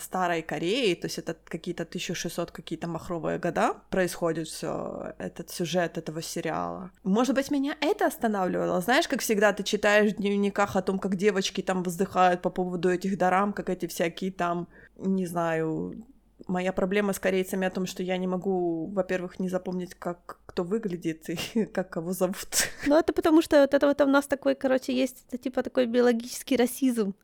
старой 0.00 0.42
Кореи, 0.42 0.94
то 0.94 1.06
есть 1.06 1.18
это 1.18 1.36
какие-то 1.44 1.84
1600 1.84 2.50
какие-то 2.50 2.88
махровые 2.88 3.38
года 3.38 3.76
происходит 3.90 4.48
все 4.48 5.14
этот 5.18 5.50
сюжет 5.50 5.96
этого 5.96 6.22
сериала. 6.22 6.90
Может 7.04 7.34
быть, 7.34 7.50
меня 7.50 7.76
это 7.80 8.06
останавливало. 8.06 8.80
Знаешь, 8.80 9.06
как 9.08 9.20
всегда 9.20 9.52
ты 9.52 9.62
читаешь 9.62 10.12
в 10.12 10.16
дневниках 10.16 10.76
о 10.76 10.82
том, 10.82 10.98
как 10.98 11.16
девочки 11.16 11.60
там 11.60 11.82
воздыхают 11.82 12.42
по 12.42 12.50
поводу 12.50 12.90
этих 12.90 13.16
дарам, 13.16 13.52
как 13.52 13.70
эти 13.70 13.86
всякие 13.86 14.32
там, 14.32 14.68
не 14.96 15.26
знаю, 15.26 16.04
моя 16.48 16.72
проблема 16.72 17.12
с 17.12 17.18
корейцами 17.18 17.66
о 17.66 17.70
том, 17.70 17.86
что 17.86 18.02
я 18.02 18.16
не 18.16 18.26
могу, 18.26 18.86
во-первых, 18.86 19.38
не 19.38 19.48
запомнить, 19.48 19.94
как 19.94 20.38
кто 20.46 20.64
выглядит 20.64 21.30
и 21.30 21.64
как 21.72 21.90
кого 21.90 22.12
зовут. 22.12 22.68
Ну, 22.86 22.96
это 22.98 23.12
потому 23.12 23.42
что 23.42 23.60
вот 23.60 23.74
это 23.74 23.86
вот 23.86 24.00
у 24.00 24.06
нас 24.06 24.26
такой, 24.26 24.54
короче, 24.54 24.92
есть 24.92 25.24
это, 25.28 25.38
типа 25.38 25.62
такой 25.62 25.86
биологический 25.86 26.56
расизм 26.56 27.14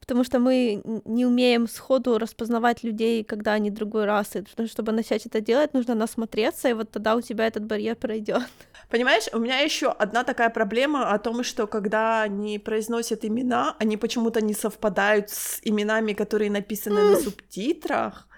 потому 0.00 0.24
что 0.24 0.38
мы 0.38 0.82
не 1.04 1.26
умеем 1.26 1.66
сходу 1.68 2.18
распознавать 2.18 2.84
людей, 2.84 3.24
когда 3.24 3.52
они 3.54 3.70
другой 3.70 4.04
расы. 4.04 4.44
Чтобы 4.66 4.92
начать 4.92 5.26
это 5.26 5.40
делать, 5.40 5.74
нужно 5.74 5.94
насмотреться, 5.94 6.68
и 6.68 6.72
вот 6.72 6.90
тогда 6.90 7.16
у 7.16 7.20
тебя 7.20 7.46
этот 7.46 7.64
барьер 7.64 7.96
пройдет. 7.96 8.42
Понимаешь, 8.90 9.24
у 9.32 9.38
меня 9.38 9.58
еще 9.60 9.88
одна 9.88 10.24
такая 10.24 10.50
проблема 10.50 11.12
о 11.12 11.18
том, 11.18 11.42
что 11.42 11.66
когда 11.66 12.22
они 12.22 12.58
произносят 12.58 13.24
имена, 13.24 13.76
они 13.78 13.96
почему-то 13.96 14.40
не 14.40 14.54
совпадают 14.54 15.30
с 15.30 15.60
именами, 15.62 16.12
которые 16.12 16.50
написаны 16.50 17.10
на 17.10 17.16
субтитрах. 17.16 18.28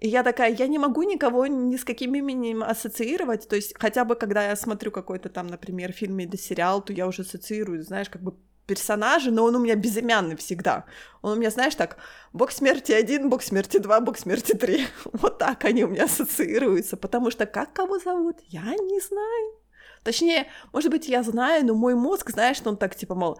И 0.00 0.08
я 0.08 0.22
такая, 0.22 0.54
я 0.54 0.66
не 0.66 0.78
могу 0.78 1.02
никого 1.02 1.46
ни 1.46 1.76
с 1.76 1.84
каким 1.84 2.14
именем 2.14 2.62
ассоциировать. 2.62 3.48
То 3.48 3.56
есть 3.56 3.74
хотя 3.78 4.04
бы 4.04 4.16
когда 4.16 4.48
я 4.48 4.56
смотрю 4.56 4.90
какой-то 4.90 5.30
там, 5.30 5.46
например, 5.46 5.92
фильм 5.92 6.18
или 6.18 6.36
сериал, 6.36 6.82
то 6.82 6.92
я 6.92 7.06
уже 7.06 7.22
ассоциирую, 7.22 7.82
знаешь, 7.82 8.10
как 8.10 8.22
бы 8.22 8.34
персонажа, 8.66 9.30
но 9.30 9.44
он 9.44 9.56
у 9.56 9.58
меня 9.58 9.74
безымянный 9.74 10.36
всегда. 10.36 10.84
Он 11.22 11.32
у 11.32 11.40
меня, 11.40 11.50
знаешь, 11.50 11.74
так, 11.74 11.96
бог 12.32 12.50
смерти 12.50 12.92
один, 12.92 13.28
бог 13.28 13.42
смерти 13.42 13.78
два, 13.78 14.00
бог 14.00 14.18
смерти 14.18 14.54
три. 14.54 14.86
Вот 15.12 15.38
так 15.38 15.64
они 15.64 15.84
у 15.84 15.88
меня 15.88 16.04
ассоциируются, 16.04 16.96
потому 16.96 17.30
что 17.30 17.46
как 17.46 17.72
кого 17.72 17.98
зовут, 17.98 18.36
я 18.48 18.62
не 18.62 19.00
знаю. 19.00 19.52
Точнее, 20.02 20.48
может 20.72 20.90
быть, 20.90 21.08
я 21.08 21.22
знаю, 21.22 21.64
но 21.64 21.74
мой 21.74 21.94
мозг, 21.94 22.30
знаешь, 22.30 22.58
что 22.58 22.70
он 22.70 22.76
так, 22.76 22.94
типа, 22.94 23.14
мол, 23.14 23.38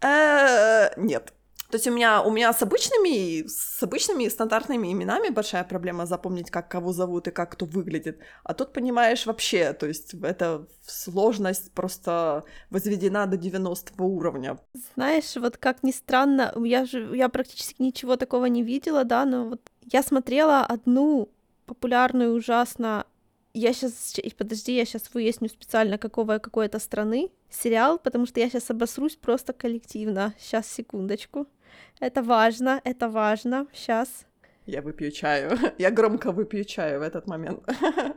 «Э, 0.00 0.90
нет, 0.96 1.32
то 1.70 1.76
есть 1.76 1.86
у 1.86 1.92
меня, 1.92 2.22
у 2.22 2.30
меня 2.30 2.52
с 2.52 2.62
обычными, 2.62 3.46
с 3.46 3.82
обычными 3.82 4.28
стандартными 4.28 4.92
именами 4.92 5.30
большая 5.30 5.64
проблема 5.64 6.06
запомнить, 6.06 6.50
как 6.50 6.68
кого 6.68 6.92
зовут 6.92 7.28
и 7.28 7.30
как 7.30 7.52
кто 7.52 7.66
выглядит. 7.66 8.18
А 8.44 8.54
тут, 8.54 8.72
понимаешь, 8.72 9.26
вообще, 9.26 9.72
то 9.72 9.86
есть 9.86 10.14
эта 10.14 10.66
сложность 10.86 11.72
просто 11.72 12.44
возведена 12.70 13.26
до 13.26 13.36
90 13.36 14.02
уровня. 14.02 14.58
Знаешь, 14.94 15.36
вот 15.36 15.56
как 15.56 15.82
ни 15.82 15.92
странно, 15.92 16.52
я 16.64 16.84
же 16.84 17.16
я 17.16 17.28
практически 17.28 17.82
ничего 17.82 18.16
такого 18.16 18.46
не 18.46 18.62
видела, 18.62 19.04
да, 19.04 19.24
но 19.24 19.44
вот 19.46 19.60
я 19.92 20.02
смотрела 20.02 20.60
одну 20.60 21.28
популярную 21.66 22.34
ужасно 22.34 23.06
я 23.52 23.72
сейчас, 23.72 24.14
подожди, 24.36 24.76
я 24.76 24.84
сейчас 24.84 25.12
выясню 25.12 25.48
специально, 25.48 25.98
какого 25.98 26.38
какой-то 26.38 26.78
страны 26.78 27.30
сериал, 27.50 27.98
потому 27.98 28.26
что 28.26 28.40
я 28.40 28.48
сейчас 28.48 28.70
обосрусь 28.70 29.16
просто 29.16 29.52
коллективно. 29.52 30.34
Сейчас, 30.38 30.70
секундочку. 30.70 31.46
Это 32.00 32.22
важно, 32.22 32.80
это 32.84 33.08
важно. 33.08 33.66
Сейчас. 33.72 34.26
Я 34.66 34.82
выпью 34.82 35.10
чаю. 35.10 35.58
Я 35.78 35.90
громко 35.90 36.32
выпью 36.32 36.64
чаю 36.64 37.00
в 37.00 37.02
этот 37.02 37.26
момент. 37.26 37.60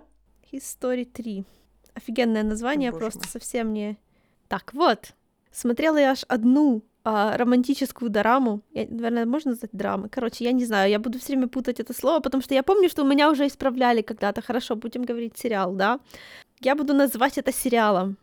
History 0.51 1.05
3. 1.05 1.45
Офигенное 1.95 2.43
название, 2.43 2.91
Боже 2.91 2.99
просто 2.99 3.19
мой. 3.19 3.29
совсем 3.29 3.73
не... 3.73 3.97
Так, 4.47 4.73
вот. 4.73 5.13
Смотрела 5.51 5.97
я 5.97 6.11
аж 6.11 6.25
одну 6.27 6.81
а, 7.03 7.37
романтическую 7.37 8.09
дораму. 8.09 8.61
Я, 8.73 8.87
наверное, 8.89 9.25
можно 9.25 9.51
назвать 9.51 9.71
драмы. 9.73 10.09
Короче, 10.09 10.45
я 10.45 10.51
не 10.51 10.65
знаю, 10.65 10.89
я 10.89 10.99
буду 10.99 11.19
все 11.19 11.33
время 11.33 11.47
путать 11.47 11.79
это 11.79 11.93
слово, 11.93 12.19
потому 12.21 12.41
что 12.43 12.53
я 12.53 12.63
помню, 12.63 12.89
что 12.89 13.03
у 13.03 13.07
меня 13.07 13.29
уже 13.29 13.45
исправляли 13.45 14.01
когда-то. 14.01 14.41
Хорошо, 14.41 14.75
будем 14.75 15.03
говорить 15.03 15.37
сериал, 15.37 15.73
да? 15.73 15.99
Я 16.61 16.75
буду 16.75 16.93
называть 16.93 17.37
это 17.37 17.51
сериалом. 17.51 18.17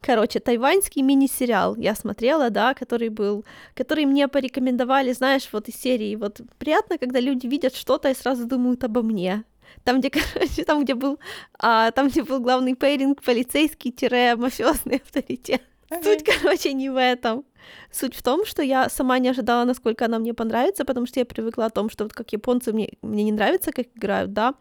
Короче, 0.00 0.40
тайваньский 0.40 1.02
мини-сериал 1.02 1.74
я 1.76 1.94
смотрела, 1.94 2.50
да, 2.50 2.74
который 2.74 3.08
был, 3.08 3.44
который 3.74 4.04
мне 4.04 4.28
порекомендовали, 4.28 5.12
знаешь, 5.12 5.48
вот 5.52 5.68
из 5.68 5.76
серии. 5.76 6.14
Вот 6.16 6.40
приятно, 6.58 6.98
когда 6.98 7.20
люди 7.20 7.46
видят 7.46 7.74
что-то 7.74 8.10
и 8.10 8.14
сразу 8.14 8.46
думают 8.46 8.84
обо 8.84 9.02
мне. 9.02 9.44
Там, 9.84 10.00
где, 10.00 10.10
короче, 10.34 10.64
там, 10.64 10.84
где 10.84 10.94
был, 10.94 11.18
а, 11.58 11.90
там, 11.90 12.08
где 12.08 12.22
был 12.22 12.40
главный 12.40 12.74
пейринг, 12.74 13.22
полицейский-мафиозный 13.22 14.96
авторитет. 15.04 15.62
Okay. 15.90 16.02
Суть, 16.02 16.24
короче, 16.24 16.72
не 16.72 16.90
в 16.90 17.00
этом. 17.00 17.44
Суть 17.92 18.14
в 18.14 18.22
том, 18.22 18.44
что 18.44 18.62
я 18.62 18.88
сама 18.88 19.18
не 19.18 19.28
ожидала, 19.28 19.64
насколько 19.64 20.04
она 20.04 20.18
мне 20.18 20.34
понравится, 20.34 20.84
потому 20.84 21.06
что 21.06 21.20
я 21.20 21.26
привыкла 21.26 21.66
о 21.66 21.70
том, 21.70 21.90
что 21.90 22.04
вот 22.04 22.12
как 22.12 22.32
японцы 22.32 22.72
мне, 22.72 22.90
мне 23.02 23.24
не 23.24 23.32
нравится, 23.32 23.72
как 23.72 23.86
играют, 23.94 24.32
да, 24.32 24.54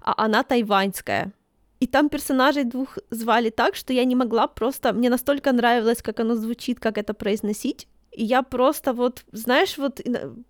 а 0.00 0.24
она 0.24 0.42
тайваньская. 0.42 1.32
И 1.80 1.86
там 1.86 2.08
персонажей 2.08 2.64
двух 2.64 2.98
звали 3.10 3.50
так, 3.50 3.74
что 3.74 3.92
я 3.92 4.04
не 4.04 4.14
могла 4.14 4.46
просто... 4.46 4.92
Мне 4.92 5.10
настолько 5.10 5.52
нравилось, 5.52 6.02
как 6.02 6.20
оно 6.20 6.34
звучит, 6.34 6.78
как 6.78 6.98
это 6.98 7.14
произносить. 7.14 7.88
И 8.12 8.24
я 8.24 8.42
просто 8.42 8.92
вот, 8.92 9.24
знаешь, 9.32 9.78
вот 9.78 10.00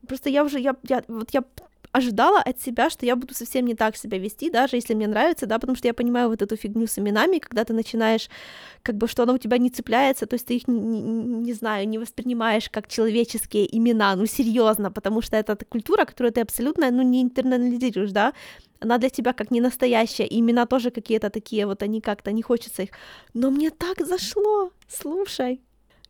просто 0.08 0.30
я 0.30 0.44
уже, 0.44 0.58
я, 0.58 0.74
я 0.88 1.02
вот 1.08 1.30
я 1.32 1.44
ожидала 1.92 2.40
от 2.40 2.60
себя, 2.60 2.90
что 2.90 3.06
я 3.06 3.16
буду 3.16 3.34
совсем 3.34 3.64
не 3.66 3.74
так 3.74 3.96
себя 3.96 4.18
вести, 4.18 4.50
даже 4.50 4.76
если 4.76 4.94
мне 4.94 5.08
нравится, 5.08 5.46
да, 5.46 5.58
потому 5.58 5.76
что 5.76 5.88
я 5.88 5.94
понимаю 5.94 6.28
вот 6.28 6.42
эту 6.42 6.56
фигню 6.56 6.86
с 6.86 6.98
именами, 6.98 7.38
когда 7.38 7.64
ты 7.64 7.72
начинаешь, 7.72 8.28
как 8.82 8.96
бы, 8.96 9.08
что 9.08 9.24
оно 9.24 9.34
у 9.34 9.38
тебя 9.38 9.58
не 9.58 9.70
цепляется, 9.70 10.26
то 10.26 10.34
есть 10.34 10.46
ты 10.46 10.56
их, 10.56 10.68
не, 10.68 10.78
не, 10.78 11.00
не 11.00 11.52
знаю, 11.52 11.88
не 11.88 11.98
воспринимаешь 11.98 12.70
как 12.70 12.88
человеческие 12.88 13.76
имена, 13.76 14.14
ну, 14.16 14.26
серьезно, 14.26 14.92
потому 14.92 15.22
что 15.22 15.36
это 15.36 15.56
культура, 15.64 16.04
которую 16.04 16.32
ты 16.32 16.40
абсолютно, 16.40 16.90
ну, 16.90 17.02
не 17.02 17.22
интернализируешь, 17.22 18.12
да, 18.12 18.34
она 18.80 18.98
для 18.98 19.10
тебя 19.10 19.32
как 19.32 19.50
не 19.50 19.60
настоящая, 19.60 20.26
и 20.26 20.38
имена 20.38 20.66
тоже 20.66 20.90
какие-то 20.90 21.30
такие, 21.30 21.66
вот 21.66 21.82
они 21.82 22.00
как-то, 22.00 22.32
не 22.32 22.42
хочется 22.42 22.82
их, 22.82 22.90
но 23.34 23.50
мне 23.50 23.70
так 23.70 24.06
зашло, 24.06 24.70
слушай, 24.88 25.60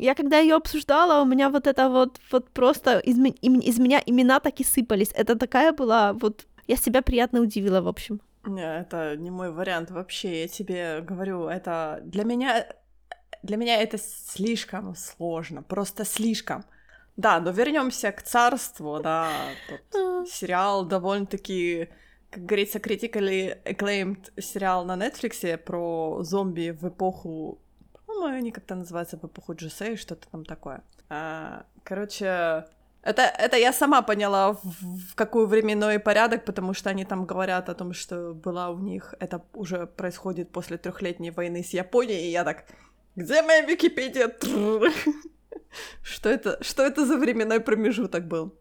я 0.00 0.14
когда 0.14 0.38
ее 0.38 0.54
обсуждала, 0.54 1.23
у 1.23 1.26
меня 1.26 1.50
вот 1.50 1.66
это 1.66 1.88
вот, 1.88 2.19
вот 2.33 2.50
просто 2.50 2.99
из, 2.99 3.19
из 3.19 3.78
меня 3.78 4.02
имена 4.07 4.40
так 4.40 4.61
и 4.61 4.64
сыпались. 4.64 5.12
Это 5.14 5.37
такая 5.37 5.73
была 5.73 6.12
вот... 6.12 6.47
Я 6.66 6.76
себя 6.76 7.02
приятно 7.02 7.40
удивила, 7.40 7.80
в 7.80 7.88
общем. 7.88 8.21
Не, 8.47 8.80
это 8.80 9.16
не 9.16 9.30
мой 9.30 9.52
вариант 9.52 9.90
вообще. 9.90 10.42
Я 10.42 10.49
тебе 10.49 11.00
говорю, 11.02 11.49
это 11.49 12.00
для 12.04 12.25
меня... 12.25 12.66
Для 13.42 13.57
меня 13.57 13.83
это 13.83 13.99
слишком 13.99 14.95
сложно, 14.95 15.62
просто 15.62 16.04
слишком. 16.04 16.64
Да, 17.16 17.40
но 17.40 17.50
вернемся 17.50 18.12
к 18.12 18.23
царству, 18.23 19.00
да. 19.02 19.30
Тот 19.92 20.28
сериал 20.28 20.87
довольно-таки, 20.87 21.88
как 22.30 22.47
говорится, 22.47 22.78
critically 22.78 23.59
acclaimed 23.64 24.30
сериал 24.40 24.85
на 24.85 24.97
Netflix 24.97 25.57
про 25.59 26.23
зомби 26.23 26.71
в 26.71 26.88
эпоху 26.88 27.59
по-моему, 28.14 28.38
они 28.38 28.52
как-то 28.52 28.74
называются 28.74 29.16
эпоху 29.16 29.54
Джусей, 29.54 29.96
что-то 29.96 30.28
там 30.30 30.44
такое. 30.44 30.82
А, 31.08 31.64
короче, 31.84 32.64
это, 33.02 33.22
это 33.22 33.56
я 33.56 33.72
сама 33.72 34.02
поняла, 34.02 34.52
в, 34.52 34.62
в 34.62 35.14
какой 35.14 35.46
временной 35.46 35.98
порядок, 35.98 36.44
потому 36.44 36.74
что 36.74 36.90
они 36.90 37.04
там 37.04 37.24
говорят 37.24 37.68
о 37.68 37.74
том, 37.74 37.94
что 37.94 38.34
была 38.34 38.70
у 38.70 38.78
них, 38.78 39.14
это 39.20 39.42
уже 39.54 39.86
происходит 39.86 40.50
после 40.50 40.76
трехлетней 40.76 41.30
войны 41.30 41.62
с 41.62 41.72
Японией, 41.72 42.28
и 42.28 42.30
я 42.30 42.44
так, 42.44 42.64
где 43.16 43.42
моя 43.42 43.62
Википедия? 43.62 44.30
Что 46.02 46.28
это, 46.28 46.58
что 46.64 46.82
это 46.82 47.06
за 47.06 47.16
временной 47.16 47.60
промежуток 47.60 48.26
был? 48.26 48.52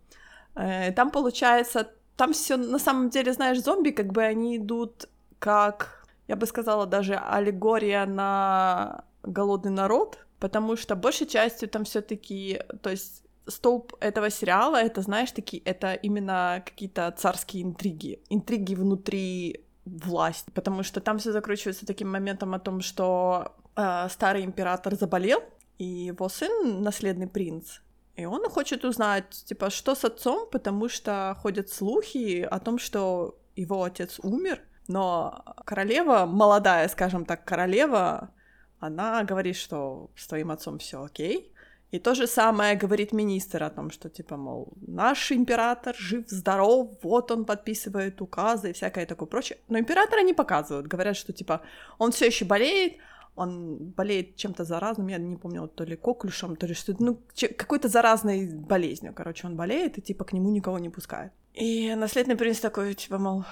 Э, 0.56 0.92
там 0.92 1.10
получается, 1.10 1.90
там 2.16 2.34
все 2.34 2.56
на 2.56 2.78
самом 2.78 3.10
деле, 3.10 3.34
знаешь, 3.34 3.64
зомби, 3.64 3.90
как 3.90 4.12
бы 4.12 4.22
они 4.22 4.58
идут 4.58 5.10
как, 5.40 6.06
я 6.28 6.36
бы 6.36 6.46
сказала, 6.46 6.86
даже 6.86 7.16
аллегория 7.16 8.06
на 8.06 9.06
голодный 9.24 9.72
народ, 9.72 10.26
потому 10.40 10.76
что 10.76 10.96
большей 10.96 11.28
частью 11.28 11.70
там 11.70 11.84
все-таки, 11.84 12.62
то 12.82 12.90
есть 12.90 13.24
столб 13.48 13.96
этого 14.00 14.30
сериала, 14.30 14.78
это, 14.78 15.02
знаешь, 15.02 15.32
такие, 15.32 15.62
это 15.64 15.94
именно 15.94 16.64
какие-то 16.66 17.14
царские 17.18 17.64
интриги, 17.64 18.22
интриги 18.30 18.76
внутри 18.76 19.66
власти, 19.86 20.52
потому 20.52 20.84
что 20.84 21.02
там 21.02 21.18
все 21.18 21.32
закручивается 21.32 21.86
таким 21.86 22.12
моментом 22.12 22.54
о 22.54 22.60
том, 22.60 22.82
что 22.82 23.56
э, 23.76 24.08
старый 24.10 24.46
император 24.46 24.96
заболел, 24.96 25.42
и 25.78 25.86
его 25.86 26.30
сын 26.30 26.84
наследный 26.84 27.28
принц, 27.28 27.80
и 28.16 28.26
он 28.26 28.50
хочет 28.50 28.84
узнать, 28.84 29.30
типа, 29.46 29.70
что 29.70 29.96
с 29.96 30.04
отцом, 30.04 30.48
потому 30.52 30.90
что 30.90 31.38
ходят 31.42 31.70
слухи 31.70 32.42
о 32.42 32.60
том, 32.60 32.78
что 32.78 33.40
его 33.56 33.84
отец 33.84 34.20
умер, 34.22 34.62
но 34.88 35.44
королева, 35.66 36.26
молодая, 36.26 36.88
скажем 36.90 37.24
так, 37.24 37.46
королева, 37.46 38.32
она 38.80 39.24
говорит, 39.24 39.56
что 39.56 40.10
с 40.16 40.28
твоим 40.28 40.52
отцом 40.52 40.78
все 40.78 41.04
окей, 41.04 41.52
И 41.92 41.98
то 42.00 42.14
же 42.14 42.28
самое 42.28 42.76
говорит 42.76 43.14
министр 43.14 43.64
о 43.64 43.70
том, 43.70 43.90
что, 43.90 44.10
типа, 44.10 44.38
мол, 44.38 44.74
наш 44.88 45.32
император 45.32 45.96
жив-здоров, 45.96 46.92
вот 47.02 47.32
он 47.32 47.46
подписывает 47.46 48.22
указы 48.22 48.70
и 48.70 48.74
всякое 48.74 49.06
такое 49.08 49.28
прочее. 49.28 49.58
Но 49.70 49.80
императора 49.80 50.22
не 50.22 50.34
показывают. 50.34 50.88
Говорят, 50.88 51.18
что, 51.18 51.34
типа, 51.34 51.62
он 51.98 52.12
все 52.12 52.28
еще 52.28 52.46
болеет, 52.46 52.98
он 53.36 53.78
болеет 53.98 54.36
чем-то 54.36 54.66
заразным, 54.66 55.08
я 55.08 55.18
не 55.18 55.38
помню, 55.38 55.68
то 55.68 55.84
ли 55.84 55.96
коклюшем, 55.96 56.56
то 56.56 56.68
ли 56.68 56.76
что-то, 56.76 57.04
ну, 57.04 57.22
какой-то 57.58 57.88
заразной 57.88 58.54
болезнью, 58.54 59.14
короче, 59.16 59.48
он 59.48 59.56
болеет, 59.56 59.98
и, 59.98 60.02
типа, 60.02 60.26
к 60.26 60.34
нему 60.34 60.52
никого 60.52 60.78
не 60.78 60.90
пускают. 60.90 61.34
И 61.54 61.96
наследный 61.96 62.36
принц 62.36 62.60
такой, 62.60 62.94
типа, 62.94 63.18
мол, 63.18 63.46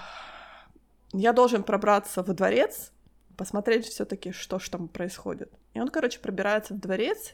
я 1.13 1.34
должен 1.34 1.63
пробраться 1.63 2.22
во 2.22 2.34
дворец, 2.34 2.91
посмотреть 3.38 3.86
все 3.86 4.06
таки 4.06 4.32
что 4.32 4.60
ж 4.60 4.70
там 4.70 4.88
происходит. 4.88 5.51
И 5.74 5.79
он, 5.79 5.89
короче, 5.89 6.20
пробирается 6.20 6.74
в 6.74 6.79
дворец, 6.79 7.34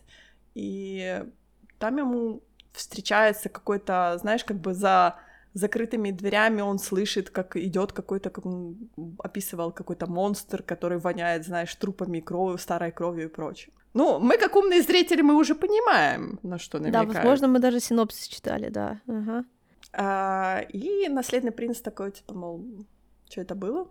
и 0.54 1.24
там 1.80 1.98
ему 1.98 2.42
встречается 2.74 3.50
какой-то, 3.50 4.18
знаешь, 4.20 4.44
как 4.44 4.58
бы 4.58 4.74
за 4.74 5.16
закрытыми 5.54 6.12
дверями 6.12 6.62
он 6.62 6.80
слышит, 6.80 7.30
как 7.30 7.56
идет 7.56 7.92
какой-то, 7.92 8.30
как 8.30 8.46
он 8.46 8.90
описывал, 9.20 9.72
какой-то 9.72 10.08
монстр, 10.08 10.64
который 10.64 10.98
воняет, 10.98 11.46
знаешь, 11.46 11.76
трупами, 11.76 12.20
кровью, 12.20 12.58
старой 12.58 12.92
кровью 12.92 13.26
и 13.26 13.30
прочее. 13.30 13.74
Ну, 13.94 14.20
мы, 14.20 14.38
как 14.38 14.56
умные 14.56 14.82
зрители, 14.82 15.22
мы 15.22 15.36
уже 15.36 15.54
понимаем, 15.54 16.40
на 16.42 16.58
что 16.58 16.80
намекают. 16.80 17.10
Да, 17.10 17.20
возможно, 17.20 17.48
мы 17.48 17.60
даже 17.60 17.80
синопсис 17.80 18.28
читали, 18.28 18.70
да. 18.70 19.00
Ага. 19.08 19.46
А, 19.94 20.62
и 20.70 21.08
наследный 21.10 21.52
принц 21.52 21.80
такой, 21.80 22.12
типа, 22.12 22.34
мол, 22.34 22.66
что 23.30 23.42
это 23.42 23.54
было? 23.54 23.88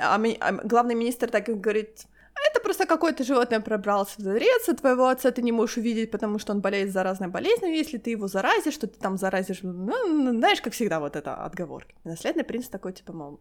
А, 0.00 0.18
ми... 0.18 0.36
а 0.40 0.52
главный 0.52 0.94
министр 0.94 1.30
так 1.30 1.48
и 1.48 1.54
говорит, 1.54 2.06
это 2.50 2.60
просто 2.60 2.86
какое-то 2.86 3.24
животное 3.24 3.60
пробрался 3.60 4.20
в 4.20 4.22
дворец, 4.22 4.68
а 4.68 4.74
твоего 4.74 5.08
отца 5.08 5.30
ты 5.30 5.42
не 5.42 5.52
можешь 5.52 5.76
увидеть, 5.76 6.10
потому 6.10 6.38
что 6.38 6.52
он 6.52 6.60
болеет 6.60 6.92
заразной 6.92 7.28
болезнью, 7.28 7.74
если 7.74 7.98
ты 7.98 8.10
его 8.10 8.28
заразишь, 8.28 8.74
что 8.74 8.86
ты 8.86 8.98
там 8.98 9.16
заразишь, 9.18 9.62
ну, 9.62 10.30
знаешь, 10.30 10.60
как 10.60 10.72
всегда, 10.72 11.00
вот 11.00 11.16
это 11.16 11.34
отговорки. 11.34 11.94
Наследный 12.04 12.44
принц 12.44 12.68
такой, 12.68 12.92
типа, 12.92 13.12
мол, 13.12 13.40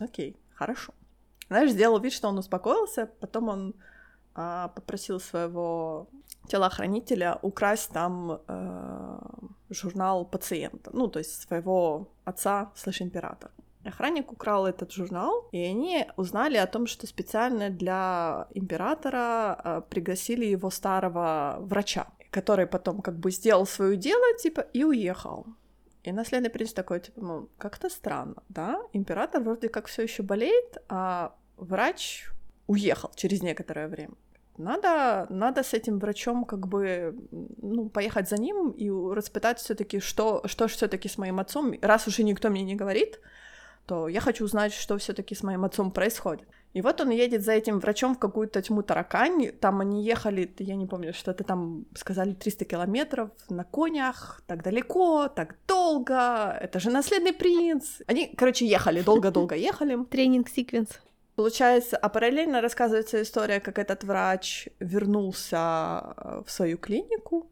окей, 0.00 0.36
хорошо. 0.54 0.92
Знаешь, 1.48 1.70
сделал 1.70 2.00
вид, 2.00 2.12
что 2.12 2.28
он 2.28 2.38
успокоился, 2.38 3.06
потом 3.20 3.48
он 3.48 3.74
а, 4.34 4.68
попросил 4.68 5.20
своего 5.20 6.08
телохранителя 6.48 7.38
украсть 7.42 7.92
там 7.92 8.40
э, 8.48 9.18
журнал 9.68 10.24
пациента, 10.24 10.90
ну, 10.92 11.08
то 11.08 11.18
есть 11.18 11.42
своего 11.42 12.08
отца 12.24 12.72
слэш 12.74 13.02
императора. 13.02 13.52
Охранник 13.84 14.30
украл 14.32 14.66
этот 14.66 14.92
журнал, 14.92 15.48
и 15.52 15.58
они 15.58 16.06
узнали 16.16 16.58
о 16.58 16.66
том, 16.66 16.86
что 16.86 17.06
специально 17.06 17.70
для 17.70 18.46
императора 18.54 19.60
э, 19.64 19.82
пригласили 19.88 20.44
его 20.44 20.70
старого 20.70 21.56
врача, 21.60 22.06
который 22.30 22.66
потом 22.66 23.00
как 23.00 23.18
бы 23.18 23.30
сделал 23.30 23.66
свое 23.66 23.96
дело, 23.96 24.36
типа, 24.38 24.60
и 24.60 24.84
уехал. 24.84 25.46
И 26.02 26.12
наследный 26.12 26.50
принц 26.50 26.72
такой, 26.72 27.00
типа, 27.00 27.20
ну, 27.20 27.48
как-то 27.56 27.88
странно, 27.88 28.42
да? 28.48 28.80
Император 28.92 29.42
вроде 29.42 29.68
как 29.68 29.86
все 29.86 30.02
еще 30.02 30.22
болеет, 30.22 30.78
а 30.88 31.34
врач 31.56 32.30
уехал 32.66 33.10
через 33.14 33.42
некоторое 33.42 33.88
время. 33.88 34.14
Надо, 34.58 35.26
надо 35.30 35.62
с 35.62 35.72
этим 35.72 35.98
врачом 35.98 36.44
как 36.44 36.66
бы 36.68 37.16
ну, 37.30 37.88
поехать 37.88 38.28
за 38.28 38.36
ним 38.36 38.70
и 38.70 38.90
распытать 38.90 39.58
все-таки, 39.58 40.00
что, 40.00 40.42
что 40.44 40.68
все-таки 40.68 41.08
с 41.08 41.16
моим 41.16 41.40
отцом, 41.40 41.74
раз 41.80 42.06
уже 42.06 42.22
никто 42.24 42.50
мне 42.50 42.62
не 42.62 42.74
говорит, 42.74 43.20
то 43.90 44.06
я 44.06 44.20
хочу 44.20 44.44
узнать, 44.44 44.72
что 44.72 44.96
все-таки 44.98 45.34
с 45.34 45.42
моим 45.42 45.64
отцом 45.64 45.90
происходит. 45.90 46.46
И 46.74 46.80
вот 46.80 47.00
он 47.00 47.10
едет 47.10 47.42
за 47.42 47.50
этим 47.50 47.80
врачом 47.80 48.14
в 48.14 48.20
какую-то 48.20 48.62
тьму 48.62 48.82
таракань. 48.82 49.50
Там 49.60 49.80
они 49.80 50.04
ехали, 50.04 50.48
я 50.60 50.76
не 50.76 50.86
помню, 50.86 51.12
что-то 51.12 51.42
там 51.42 51.86
сказали 51.96 52.34
300 52.34 52.64
километров 52.66 53.30
на 53.48 53.64
конях, 53.64 54.42
так 54.46 54.62
далеко, 54.62 55.26
так 55.26 55.56
долго. 55.66 56.56
Это 56.60 56.78
же 56.78 56.90
наследный 56.90 57.32
принц. 57.32 58.00
Они, 58.06 58.32
короче, 58.36 58.64
ехали, 58.64 59.02
долго-долго 59.02 59.56
ехали. 59.70 59.96
Тренинг-секвенс. 60.04 61.00
Получается, 61.34 61.96
а 61.96 62.08
параллельно 62.08 62.60
рассказывается 62.60 63.20
история, 63.20 63.58
как 63.58 63.80
этот 63.80 64.04
врач 64.04 64.68
вернулся 64.78 66.14
в 66.46 66.48
свою 66.48 66.78
клинику, 66.78 67.49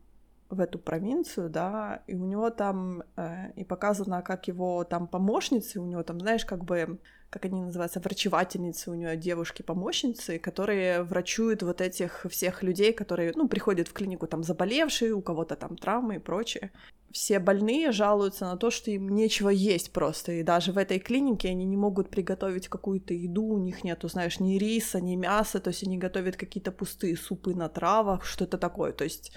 в 0.51 0.61
эту 0.61 0.79
провинцию, 0.79 1.51
да, 1.51 2.03
и 2.07 2.15
у 2.15 2.25
него 2.25 2.51
там 2.51 3.03
э, 3.17 3.53
и 3.55 3.65
показано, 3.65 4.23
как 4.23 4.49
его 4.49 4.83
там 4.85 5.07
помощницы, 5.07 5.79
у 5.79 5.85
него 5.85 6.03
там, 6.03 6.21
знаешь, 6.21 6.47
как 6.47 6.65
бы, 6.65 6.99
как 7.29 7.45
они 7.45 7.61
называются, 7.61 8.01
врачевательницы, 8.01 8.91
у 8.91 8.95
него 8.95 9.13
девушки-помощницы, 9.13 10.39
которые 10.39 11.03
врачуют 11.03 11.63
вот 11.63 11.83
этих 11.83 12.25
всех 12.31 12.63
людей, 12.63 12.95
которые, 12.95 13.33
ну, 13.37 13.47
приходят 13.47 13.89
в 13.89 13.93
клинику 13.93 14.27
там 14.27 14.43
заболевшие, 14.43 15.13
у 15.13 15.21
кого-то 15.21 15.55
там 15.55 15.77
травмы 15.77 16.17
и 16.17 16.19
прочее. 16.19 16.71
Все 17.11 17.41
больные 17.41 17.93
жалуются 17.93 18.47
на 18.47 18.57
то, 18.57 18.71
что 18.71 18.91
им 18.91 19.11
нечего 19.11 19.51
есть 19.51 19.93
просто, 19.93 20.33
и 20.33 20.43
даже 20.43 20.73
в 20.73 20.79
этой 20.79 20.99
клинике 20.99 21.51
они 21.51 21.67
не 21.67 21.77
могут 21.77 22.09
приготовить 22.09 22.69
какую-то 22.69 23.13
еду, 23.13 23.45
у 23.45 23.59
них 23.59 23.85
нету, 23.85 24.09
знаешь, 24.09 24.41
ни 24.41 24.57
риса, 24.57 24.99
ни 25.01 25.15
мяса, 25.15 25.61
то 25.61 25.69
есть 25.69 25.83
они 25.85 25.99
готовят 25.99 26.37
какие-то 26.37 26.73
пустые 26.73 27.19
супы 27.19 27.55
на 27.55 27.69
травах, 27.69 28.25
что-то 28.25 28.57
такое, 28.57 28.93
то 28.93 29.05
есть 29.05 29.33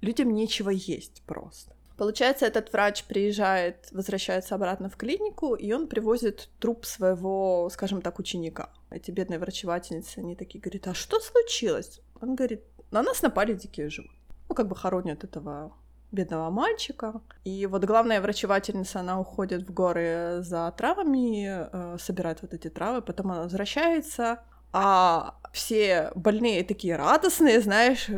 людям 0.00 0.32
нечего 0.32 0.70
есть 0.70 1.22
просто. 1.26 1.74
Получается, 1.96 2.46
этот 2.46 2.72
врач 2.72 3.04
приезжает, 3.04 3.88
возвращается 3.90 4.54
обратно 4.54 4.88
в 4.88 4.96
клинику, 4.96 5.54
и 5.56 5.72
он 5.72 5.88
привозит 5.88 6.48
труп 6.60 6.86
своего, 6.86 7.68
скажем 7.72 8.02
так, 8.02 8.20
ученика. 8.20 8.70
Эти 8.90 9.10
бедные 9.10 9.40
врачевательницы, 9.40 10.20
они 10.20 10.36
такие 10.36 10.60
говорят, 10.60 10.86
а 10.86 10.94
что 10.94 11.18
случилось? 11.18 12.00
Он 12.20 12.36
говорит, 12.36 12.62
на 12.92 13.02
нас 13.02 13.20
напали 13.20 13.54
дикие 13.54 13.90
животные. 13.90 14.16
Ну, 14.48 14.54
как 14.54 14.68
бы 14.68 14.76
хоронят 14.76 15.24
этого 15.24 15.72
бедного 16.12 16.50
мальчика. 16.50 17.20
И 17.44 17.66
вот 17.66 17.84
главная 17.84 18.20
врачевательница, 18.20 19.00
она 19.00 19.20
уходит 19.20 19.68
в 19.68 19.72
горы 19.74 20.38
за 20.40 20.72
травами, 20.76 21.46
э, 21.48 21.96
собирает 21.98 22.42
вот 22.42 22.54
эти 22.54 22.70
травы, 22.70 23.02
потом 23.02 23.32
она 23.32 23.42
возвращается, 23.42 24.38
а 24.72 25.34
все 25.52 26.12
больные 26.14 26.62
такие 26.64 26.96
радостные, 26.96 27.60
знаешь, 27.60 28.08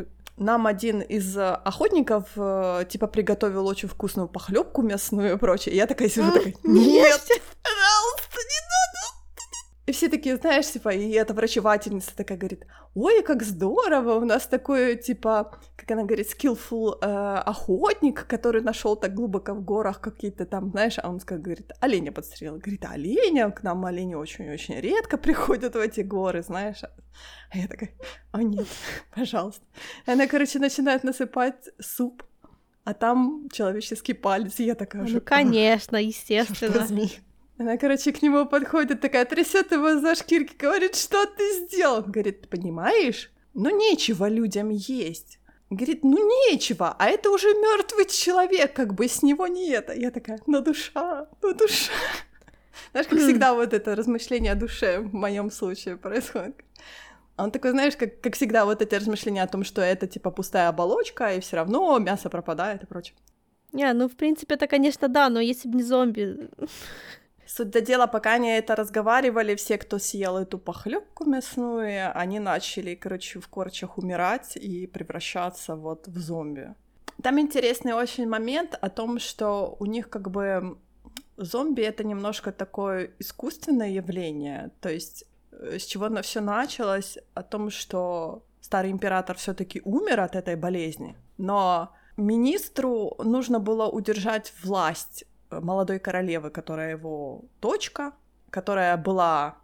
нам 0.41 0.67
один 0.67 1.01
из 1.01 1.37
э, 1.37 1.41
охотников 1.41 2.25
э, 2.35 2.85
типа 2.89 3.07
приготовил 3.07 3.67
очень 3.67 3.87
вкусную 3.87 4.27
похлебку 4.27 4.81
мясную 4.81 5.35
и 5.35 5.37
прочее. 5.37 5.73
И 5.73 5.77
я 5.77 5.87
такая 5.87 6.09
сижу, 6.09 6.31
такая, 6.31 6.53
нет, 6.63 7.21
пожалуйста, 7.63 8.39
не 8.39 8.61
и 9.91 9.93
все 9.93 10.09
такие, 10.09 10.37
знаешь, 10.37 10.67
типа, 10.67 10.89
и 10.89 11.11
эта 11.11 11.33
врачевательница 11.33 12.15
такая 12.15 12.37
говорит, 12.37 12.65
ой, 12.93 13.23
как 13.23 13.43
здорово, 13.43 14.13
у 14.13 14.25
нас 14.25 14.47
такой, 14.47 14.95
типа, 14.95 15.59
как 15.75 15.91
она 15.91 16.03
говорит, 16.03 16.27
skillful 16.27 16.97
э, 17.01 17.41
охотник, 17.45 18.25
который 18.25 18.61
нашел 18.61 18.95
так 18.95 19.13
глубоко 19.13 19.53
в 19.53 19.65
горах 19.65 19.99
какие-то 19.99 20.45
там, 20.45 20.69
знаешь, 20.69 20.99
а 21.01 21.09
он 21.09 21.19
как 21.19 21.41
говорит, 21.41 21.73
оленя 21.81 22.11
подстрелил. 22.11 22.57
Говорит, 22.57 22.85
оленя, 22.85 23.51
к 23.51 23.63
нам 23.63 23.83
олени 23.85 24.15
очень-очень 24.15 24.79
редко 24.79 25.17
приходят 25.17 25.73
в 25.73 25.79
эти 25.79 25.99
горы, 25.99 26.41
знаешь. 26.41 26.83
А 26.83 27.57
я 27.57 27.67
такая, 27.67 27.89
о 28.31 28.41
нет, 28.41 28.67
пожалуйста. 29.15 29.63
Она, 30.05 30.27
короче, 30.27 30.59
начинает 30.59 31.03
насыпать 31.03 31.69
суп, 31.79 32.23
а 32.83 32.93
там 32.93 33.47
человеческий 33.51 34.13
палец, 34.13 34.59
и 34.59 34.65
я 34.65 34.75
такая 34.75 35.03
Ну, 35.03 35.21
конечно, 35.21 35.97
естественно. 35.97 36.87
Она, 37.57 37.77
короче, 37.77 38.11
к 38.11 38.21
нему 38.23 38.47
подходит, 38.47 39.01
такая 39.01 39.25
трясет 39.25 39.71
его 39.71 39.99
за 39.99 40.15
шкирки, 40.15 40.55
говорит, 40.57 40.95
что 40.95 41.25
ты 41.27 41.63
сделал? 41.63 42.01
Говорит, 42.01 42.49
понимаешь? 42.49 43.31
Ну 43.53 43.69
нечего 43.69 44.27
людям 44.27 44.69
есть. 44.69 45.37
Говорит, 45.69 46.03
ну 46.03 46.17
нечего, 46.49 46.95
а 46.97 47.07
это 47.07 47.29
уже 47.29 47.47
мертвый 47.49 48.05
человек, 48.05 48.73
как 48.73 48.93
бы 48.93 49.07
с 49.07 49.21
него 49.21 49.47
не 49.47 49.69
это. 49.69 49.93
Я 49.93 50.09
такая, 50.09 50.39
ну 50.47 50.61
душа, 50.61 51.27
ну 51.41 51.53
душа. 51.53 51.91
Знаешь, 52.91 53.07
как 53.07 53.19
всегда 53.19 53.53
вот 53.53 53.73
это 53.73 53.95
размышление 53.95 54.53
о 54.53 54.55
душе 54.55 54.99
в 54.99 55.13
моем 55.13 55.51
случае 55.51 55.97
происходит. 55.97 56.55
Он 57.37 57.51
такой, 57.51 57.71
знаешь, 57.71 57.95
как, 57.95 58.21
как 58.21 58.35
всегда 58.35 58.65
вот 58.65 58.81
эти 58.81 58.95
размышления 58.95 59.43
о 59.43 59.47
том, 59.47 59.63
что 59.63 59.81
это 59.81 60.07
типа 60.07 60.31
пустая 60.31 60.69
оболочка, 60.69 61.33
и 61.33 61.39
все 61.39 61.55
равно 61.55 61.97
мясо 61.99 62.29
пропадает 62.29 62.83
и 62.83 62.85
прочее. 62.85 63.15
Не, 63.71 63.91
ну 63.93 64.09
в 64.09 64.15
принципе 64.15 64.55
это, 64.55 64.67
конечно, 64.67 65.07
да, 65.07 65.29
но 65.29 65.39
если 65.39 65.67
бы 65.69 65.77
не 65.77 65.83
зомби, 65.83 66.49
Суть 67.53 67.69
до 67.69 67.81
дела, 67.81 68.07
пока 68.07 68.35
они 68.35 68.49
это 68.49 68.77
разговаривали, 68.77 69.55
все, 69.55 69.77
кто 69.77 69.99
съел 69.99 70.37
эту 70.37 70.57
похлебку 70.57 71.25
мясную, 71.25 72.17
они 72.17 72.39
начали, 72.39 72.95
короче, 72.95 73.41
в 73.41 73.47
корчах 73.49 73.97
умирать 73.97 74.55
и 74.55 74.87
превращаться 74.87 75.75
вот 75.75 76.07
в 76.07 76.17
зомби. 76.17 76.73
Там 77.21 77.41
интересный 77.41 77.91
очень 77.91 78.25
момент 78.25 78.77
о 78.79 78.89
том, 78.89 79.19
что 79.19 79.75
у 79.79 79.85
них 79.85 80.09
как 80.09 80.31
бы 80.31 80.77
зомби 81.35 81.81
это 81.81 82.05
немножко 82.05 82.53
такое 82.53 83.11
искусственное 83.19 83.89
явление, 83.89 84.71
то 84.79 84.89
есть 84.89 85.25
с 85.51 85.85
чего 85.85 86.09
на 86.09 86.21
все 86.21 86.41
началось, 86.41 87.17
о 87.33 87.43
том, 87.43 87.69
что 87.69 88.43
старый 88.61 88.91
император 88.91 89.35
все-таки 89.37 89.81
умер 89.83 90.19
от 90.19 90.35
этой 90.35 90.55
болезни, 90.55 91.15
но 91.37 91.91
министру 92.17 93.15
нужно 93.23 93.59
было 93.59 93.87
удержать 93.87 94.53
власть 94.63 95.25
молодой 95.49 95.99
королевы, 95.99 96.49
которая 96.49 96.91
его 96.91 97.41
дочка, 97.61 98.13
которая 98.49 98.97
была 98.97 99.55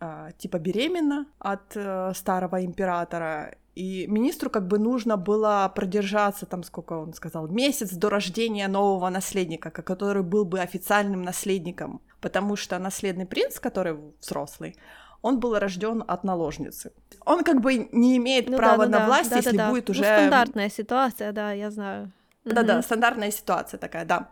э, 0.00 0.30
типа 0.38 0.58
беременна 0.58 1.26
от 1.38 1.76
э, 1.76 2.12
старого 2.14 2.64
императора, 2.64 3.54
И 3.74 4.06
министру 4.06 4.50
как 4.50 4.66
бы 4.68 4.78
нужно 4.78 5.16
было 5.16 5.72
продержаться, 5.74 6.46
там, 6.46 6.62
сколько 6.62 6.92
он 6.92 7.12
сказал, 7.12 7.48
месяц 7.48 7.90
до 7.92 8.08
рождения 8.08 8.68
нового 8.68 9.10
наследника, 9.10 9.70
который 9.70 10.22
был 10.22 10.44
бы 10.44 10.60
официальным 10.60 11.22
наследником, 11.22 12.00
потому 12.20 12.56
что 12.56 12.78
наследный 12.78 13.26
принц, 13.26 13.58
который 13.58 13.96
взрослый, 14.20 14.76
он 15.24 15.40
был 15.40 15.58
рожден 15.58 16.04
от 16.06 16.22
наложницы. 16.22 16.92
Он 17.24 17.44
как 17.44 17.62
бы 17.62 17.88
не 17.92 18.18
имеет 18.18 18.50
ну, 18.50 18.58
права 18.58 18.86
да, 18.86 18.92
да, 18.92 18.98
на 18.98 19.06
власть, 19.06 19.30
да, 19.30 19.36
если 19.36 19.56
да, 19.56 19.70
будет 19.70 19.88
ну, 19.88 19.92
уже... 19.92 20.04
стандартная 20.04 20.68
ситуация, 20.68 21.32
да, 21.32 21.52
я 21.52 21.70
знаю. 21.70 22.12
Да-да, 22.44 22.74
угу. 22.74 22.82
стандартная 22.82 23.30
ситуация 23.30 23.78
такая, 23.78 24.04
да. 24.04 24.28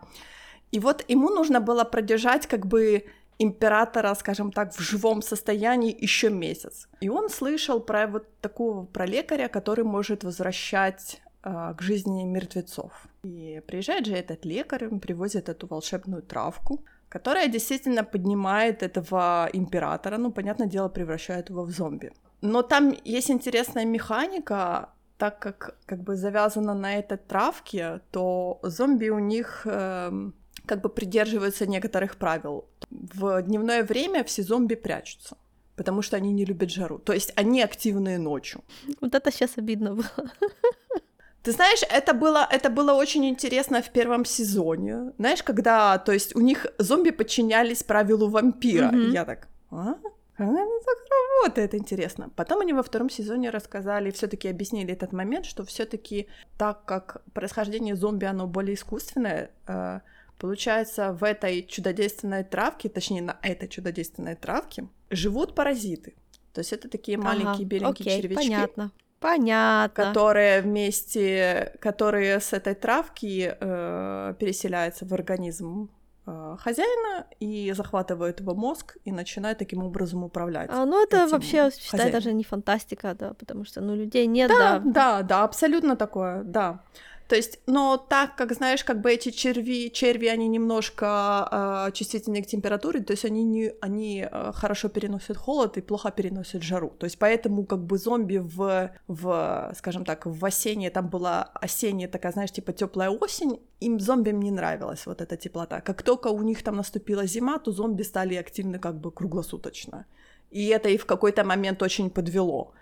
И 0.71 0.79
вот 0.79 1.03
ему 1.07 1.29
нужно 1.29 1.59
было 1.59 1.83
продержать 1.83 2.45
как 2.45 2.67
бы 2.67 3.05
императора, 3.39 4.13
скажем 4.13 4.51
так, 4.51 4.71
в 4.75 4.79
живом 4.79 5.23
состоянии 5.23 5.97
еще 5.99 6.29
месяц. 6.29 6.87
И 7.01 7.09
он 7.09 7.29
слышал 7.29 7.79
про 7.79 8.05
вот 8.05 8.27
такого, 8.39 8.85
про 8.85 9.07
лекаря, 9.07 9.47
который 9.47 9.83
может 9.83 10.23
возвращать 10.23 11.21
э, 11.43 11.73
к 11.75 11.81
жизни 11.81 12.23
мертвецов. 12.23 12.91
И 13.23 13.63
приезжает 13.65 14.05
же 14.05 14.13
этот 14.13 14.45
лекарь, 14.45 14.87
он 14.87 14.99
привозит 14.99 15.49
эту 15.49 15.65
волшебную 15.65 16.21
травку, 16.21 16.85
которая 17.13 17.47
действительно 17.47 18.03
поднимает 18.03 18.81
этого 18.81 19.47
императора, 19.53 20.17
ну, 20.17 20.31
понятное 20.31 20.67
дело, 20.67 20.89
превращает 20.89 21.49
его 21.49 21.63
в 21.63 21.69
зомби. 21.69 22.11
Но 22.41 22.63
там 22.63 22.95
есть 23.05 23.29
интересная 23.29 23.85
механика, 23.85 24.89
так 25.17 25.39
как 25.39 25.75
как 25.85 25.99
бы 25.99 26.15
завязано 26.15 26.73
на 26.73 26.95
этой 26.95 27.17
травке, 27.17 27.99
то 28.11 28.59
зомби 28.63 29.09
у 29.09 29.19
них 29.19 29.61
э, 29.65 30.31
как 30.65 30.81
бы 30.81 30.89
придерживаются 30.89 31.67
некоторых 31.67 32.15
правил. 32.15 32.65
В 32.89 33.41
дневное 33.43 33.83
время 33.83 34.23
все 34.23 34.43
зомби 34.43 34.75
прячутся 34.75 35.37
потому 35.75 36.03
что 36.03 36.17
они 36.17 36.33
не 36.33 36.45
любят 36.45 36.69
жару. 36.69 36.99
То 36.99 37.13
есть 37.13 37.33
они 37.35 37.63
активные 37.63 38.19
ночью. 38.19 38.61
Вот 39.01 39.15
это 39.15 39.31
сейчас 39.31 39.57
обидно 39.57 39.95
было. 39.95 40.31
Ты 41.43 41.51
знаешь, 41.51 41.81
это 41.89 42.13
было, 42.13 42.47
это 42.49 42.69
было 42.69 42.93
очень 42.93 43.25
интересно 43.25 43.81
в 43.81 43.89
первом 43.89 44.25
сезоне. 44.25 45.11
Знаешь, 45.17 45.43
когда, 45.43 45.97
то 45.97 46.13
есть 46.13 46.35
у 46.35 46.39
них 46.39 46.65
зомби 46.77 47.11
подчинялись 47.11 47.83
правилу 47.83 48.29
вампира. 48.29 48.91
Mm-hmm. 48.91 49.09
И 49.09 49.11
я 49.11 49.25
так, 49.25 49.49
а? 49.69 49.95
Как 50.35 50.47
это 50.47 50.79
так 50.85 50.97
работает, 51.41 51.75
интересно. 51.75 52.29
Потом 52.35 52.61
они 52.61 52.73
во 52.73 52.81
втором 52.81 53.09
сезоне 53.09 53.49
рассказали, 53.49 54.09
все-таки 54.11 54.47
объяснили 54.47 54.93
этот 54.93 55.11
момент, 55.11 55.45
что 55.45 55.63
все-таки 55.63 56.27
так 56.57 56.85
как 56.85 57.21
происхождение 57.33 57.95
зомби, 57.95 58.25
оно 58.25 58.47
более 58.47 58.75
искусственное, 58.75 59.51
э, 59.67 59.99
Получается, 60.39 61.13
в 61.13 61.23
этой 61.23 61.63
чудодейственной 61.63 62.43
травке, 62.43 62.89
точнее, 62.89 63.21
на 63.21 63.37
этой 63.43 63.69
чудодейственной 63.69 64.35
травке, 64.35 64.89
живут 65.09 65.55
паразиты. 65.55 66.15
То 66.51 66.59
есть 66.59 66.73
это 66.73 66.89
такие 66.89 67.17
ага, 67.17 67.27
маленькие 67.27 67.65
беленькие 67.65 68.07
окей, 68.07 68.21
червячки. 68.21 68.49
Понятно. 68.49 68.91
Понятно. 69.23 70.03
Которые 70.03 70.61
вместе, 70.61 71.77
которые 71.79 72.41
с 72.41 72.51
этой 72.51 72.75
травки 72.75 73.55
э, 73.57 74.33
переселяются 74.37 75.05
в 75.05 75.13
организм 75.13 75.89
э, 76.27 76.57
хозяина 76.59 77.25
и 77.39 77.71
захватывают 77.71 78.41
его 78.41 78.53
мозг 78.53 78.97
и 79.05 79.13
начинают 79.13 79.59
таким 79.59 79.81
образом 79.81 80.25
управлять. 80.25 80.69
А, 80.69 80.85
ну 80.85 81.01
это 81.01 81.27
вообще, 81.27 81.71
считай, 81.71 82.11
даже 82.11 82.33
не 82.33 82.43
фантастика, 82.43 83.15
да, 83.17 83.33
потому 83.33 83.63
что, 83.63 83.79
ну, 83.79 83.95
людей 83.95 84.27
нет, 84.27 84.49
да. 84.49 84.79
Да, 84.79 84.91
да, 84.91 85.21
да, 85.21 85.43
абсолютно 85.45 85.95
такое, 85.95 86.43
да. 86.43 86.83
То 87.27 87.35
есть, 87.35 87.59
но 87.67 87.97
так 87.97 88.35
как, 88.35 88.53
знаешь, 88.53 88.83
как 88.83 89.01
бы 89.01 89.11
эти 89.11 89.31
черви, 89.31 89.89
черви, 89.89 90.27
они 90.27 90.47
немножко 90.47 91.87
э, 91.87 91.91
чувствительны 91.93 92.41
к 92.41 92.47
температуре, 92.47 92.99
то 92.99 93.11
есть 93.11 93.25
они, 93.25 93.43
не, 93.43 93.73
они 93.81 94.27
э, 94.29 94.51
хорошо 94.53 94.89
переносят 94.89 95.37
холод 95.37 95.77
и 95.77 95.81
плохо 95.81 96.11
переносят 96.11 96.63
жару. 96.63 96.89
То 96.89 97.05
есть 97.05 97.17
поэтому 97.17 97.65
как 97.65 97.79
бы 97.79 97.97
зомби 97.97 98.37
в, 98.37 98.91
в 99.07 99.73
скажем 99.75 100.05
так, 100.05 100.25
в 100.25 100.45
осеннее, 100.45 100.89
там 100.89 101.09
была 101.09 101.43
осенняя 101.53 102.09
такая, 102.09 102.33
знаешь, 102.33 102.51
типа 102.51 102.73
теплая 102.73 103.09
осень, 103.09 103.59
им 103.79 103.99
зомбиям 103.99 104.41
не 104.41 104.51
нравилась 104.51 105.05
вот 105.05 105.21
эта 105.21 105.37
теплота. 105.37 105.81
Как 105.81 106.03
только 106.03 106.27
у 106.27 106.41
них 106.41 106.61
там 106.61 106.75
наступила 106.75 107.25
зима, 107.25 107.57
то 107.57 107.71
зомби 107.71 108.03
стали 108.03 108.35
активны 108.35 108.79
как 108.79 108.99
бы 108.99 109.11
круглосуточно. 109.11 110.05
И 110.51 110.67
это 110.67 110.89
и 110.89 110.97
в 110.97 111.05
какой-то 111.05 111.43
момент 111.43 111.81
очень 111.81 112.09
подвело 112.09 112.73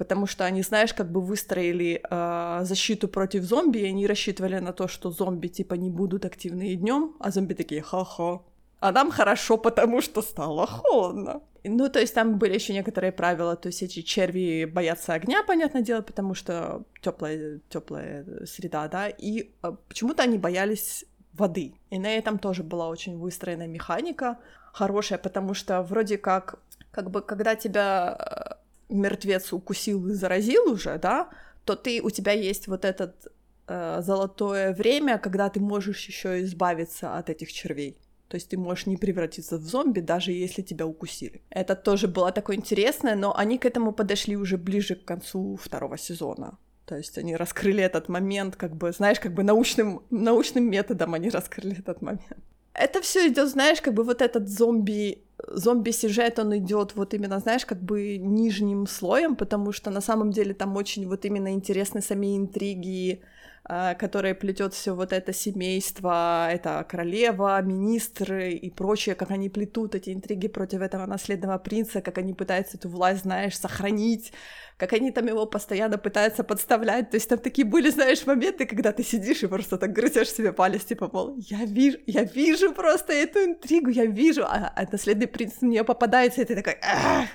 потому 0.00 0.26
что 0.26 0.44
они, 0.44 0.62
знаешь, 0.62 0.94
как 0.94 1.12
бы 1.12 1.20
выстроили 1.20 2.00
э, 2.10 2.64
защиту 2.64 3.06
против 3.06 3.42
зомби, 3.44 3.78
и 3.80 3.84
они 3.84 4.06
рассчитывали 4.06 4.60
на 4.60 4.72
то, 4.72 4.88
что 4.88 5.10
зомби 5.10 5.48
типа 5.48 5.74
не 5.74 5.90
будут 5.90 6.24
активны 6.24 6.68
и 6.68 6.76
днем, 6.76 7.14
а 7.20 7.30
зомби 7.30 7.54
такие 7.54 7.82
ха-ха. 7.82 8.40
А 8.80 8.92
нам 8.92 9.10
хорошо, 9.10 9.58
потому 9.58 10.00
что 10.00 10.22
стало 10.22 10.66
холодно. 10.66 11.40
Ну, 11.64 11.88
то 11.90 12.00
есть 12.00 12.14
там 12.14 12.38
были 12.38 12.54
еще 12.54 12.72
некоторые 12.72 13.12
правила, 13.12 13.56
то 13.56 13.68
есть 13.68 13.82
эти 13.82 14.00
черви 14.02 14.64
боятся 14.64 15.12
огня, 15.12 15.42
понятное 15.46 15.82
дело, 15.82 16.00
потому 16.02 16.34
что 16.34 16.82
теплая, 17.02 17.60
теплая 17.68 18.24
среда, 18.46 18.88
да, 18.88 19.08
и 19.08 19.50
э, 19.62 19.72
почему-то 19.88 20.22
они 20.22 20.38
боялись 20.38 21.04
воды. 21.34 21.74
И 21.90 21.98
на 21.98 22.08
этом 22.08 22.38
тоже 22.38 22.62
была 22.62 22.88
очень 22.88 23.18
выстроена 23.18 23.66
механика 23.66 24.38
хорошая, 24.72 25.18
потому 25.18 25.54
что 25.54 25.82
вроде 25.82 26.16
как, 26.16 26.58
как 26.90 27.10
бы, 27.10 27.20
когда 27.20 27.54
тебя 27.54 28.16
э, 28.18 28.59
мертвец 28.90 29.52
укусил 29.52 30.08
и 30.08 30.12
заразил 30.12 30.70
уже, 30.72 30.98
да, 30.98 31.30
то 31.64 31.76
ты, 31.76 32.00
у 32.02 32.10
тебя 32.10 32.32
есть 32.32 32.68
вот 32.68 32.84
этот 32.84 33.32
э, 33.68 34.02
золотое 34.02 34.74
время, 34.74 35.18
когда 35.18 35.48
ты 35.48 35.60
можешь 35.60 36.06
еще 36.06 36.42
избавиться 36.42 37.16
от 37.16 37.30
этих 37.30 37.52
червей. 37.52 37.96
То 38.28 38.36
есть 38.36 38.48
ты 38.48 38.56
можешь 38.56 38.86
не 38.86 38.96
превратиться 38.96 39.58
в 39.58 39.62
зомби, 39.62 40.00
даже 40.00 40.30
если 40.30 40.62
тебя 40.62 40.86
укусили. 40.86 41.42
Это 41.50 41.74
тоже 41.74 42.06
было 42.06 42.30
такое 42.30 42.56
интересное, 42.56 43.16
но 43.16 43.36
они 43.36 43.58
к 43.58 43.66
этому 43.66 43.92
подошли 43.92 44.36
уже 44.36 44.56
ближе 44.56 44.94
к 44.94 45.04
концу 45.04 45.56
второго 45.56 45.98
сезона. 45.98 46.56
То 46.86 46.96
есть 46.96 47.18
они 47.18 47.36
раскрыли 47.36 47.82
этот 47.82 48.08
момент, 48.08 48.56
как 48.56 48.76
бы, 48.76 48.92
знаешь, 48.92 49.20
как 49.20 49.34
бы 49.34 49.42
научным, 49.42 50.02
научным 50.10 50.70
методом 50.70 51.14
они 51.14 51.30
раскрыли 51.30 51.78
этот 51.78 52.02
момент. 52.02 52.44
Это 52.74 53.00
все 53.02 53.28
идет, 53.28 53.48
знаешь, 53.48 53.80
как 53.80 53.94
бы 53.94 54.04
вот 54.04 54.22
этот 54.22 54.48
зомби 54.48 55.24
зомби-сюжет, 55.48 56.38
он 56.38 56.56
идет 56.58 56.94
вот 56.94 57.14
именно, 57.14 57.38
знаешь, 57.38 57.64
как 57.64 57.82
бы 57.82 58.18
нижним 58.18 58.86
слоем, 58.86 59.36
потому 59.36 59.72
что 59.72 59.90
на 59.90 60.00
самом 60.00 60.30
деле 60.32 60.54
там 60.54 60.76
очень 60.76 61.06
вот 61.08 61.24
именно 61.24 61.52
интересны 61.52 62.02
сами 62.02 62.36
интриги, 62.36 63.22
а, 63.64 63.94
которые 63.94 64.34
плетет 64.34 64.72
все 64.72 64.94
вот 64.94 65.12
это 65.12 65.32
семейство, 65.32 66.48
это 66.50 66.84
королева, 66.88 67.60
министры 67.60 68.52
и 68.52 68.70
прочее, 68.70 69.14
как 69.14 69.30
они 69.30 69.50
плетут 69.50 69.94
эти 69.94 70.10
интриги 70.10 70.48
против 70.48 70.80
этого 70.80 71.06
наследного 71.06 71.58
принца, 71.58 72.00
как 72.00 72.18
они 72.18 72.32
пытаются 72.32 72.78
эту 72.78 72.88
власть, 72.88 73.22
знаешь, 73.22 73.58
сохранить, 73.58 74.32
как 74.78 74.94
они 74.94 75.10
там 75.10 75.26
его 75.26 75.44
постоянно 75.44 75.98
пытаются 75.98 76.42
подставлять. 76.42 77.10
То 77.10 77.16
есть 77.16 77.28
там 77.28 77.38
такие 77.38 77.66
были, 77.66 77.90
знаешь, 77.90 78.24
моменты, 78.26 78.64
когда 78.64 78.92
ты 78.92 79.02
сидишь 79.04 79.42
и 79.42 79.46
просто 79.46 79.76
так 79.76 79.92
грызешь 79.92 80.32
себе 80.32 80.52
палец, 80.52 80.84
типа, 80.84 81.10
мол, 81.12 81.36
я 81.36 81.66
вижу, 81.66 81.98
я 82.06 82.24
вижу 82.24 82.72
просто 82.72 83.12
эту 83.12 83.44
интригу, 83.44 83.90
я 83.90 84.06
вижу, 84.06 84.44
а, 84.44 84.72
а 84.74 84.86
наследный 84.90 85.26
принц 85.26 85.58
в 85.60 85.62
нее 85.62 85.84
попадается, 85.84 86.40
и 86.40 86.44
ты 86.46 86.56
такой, 86.56 86.78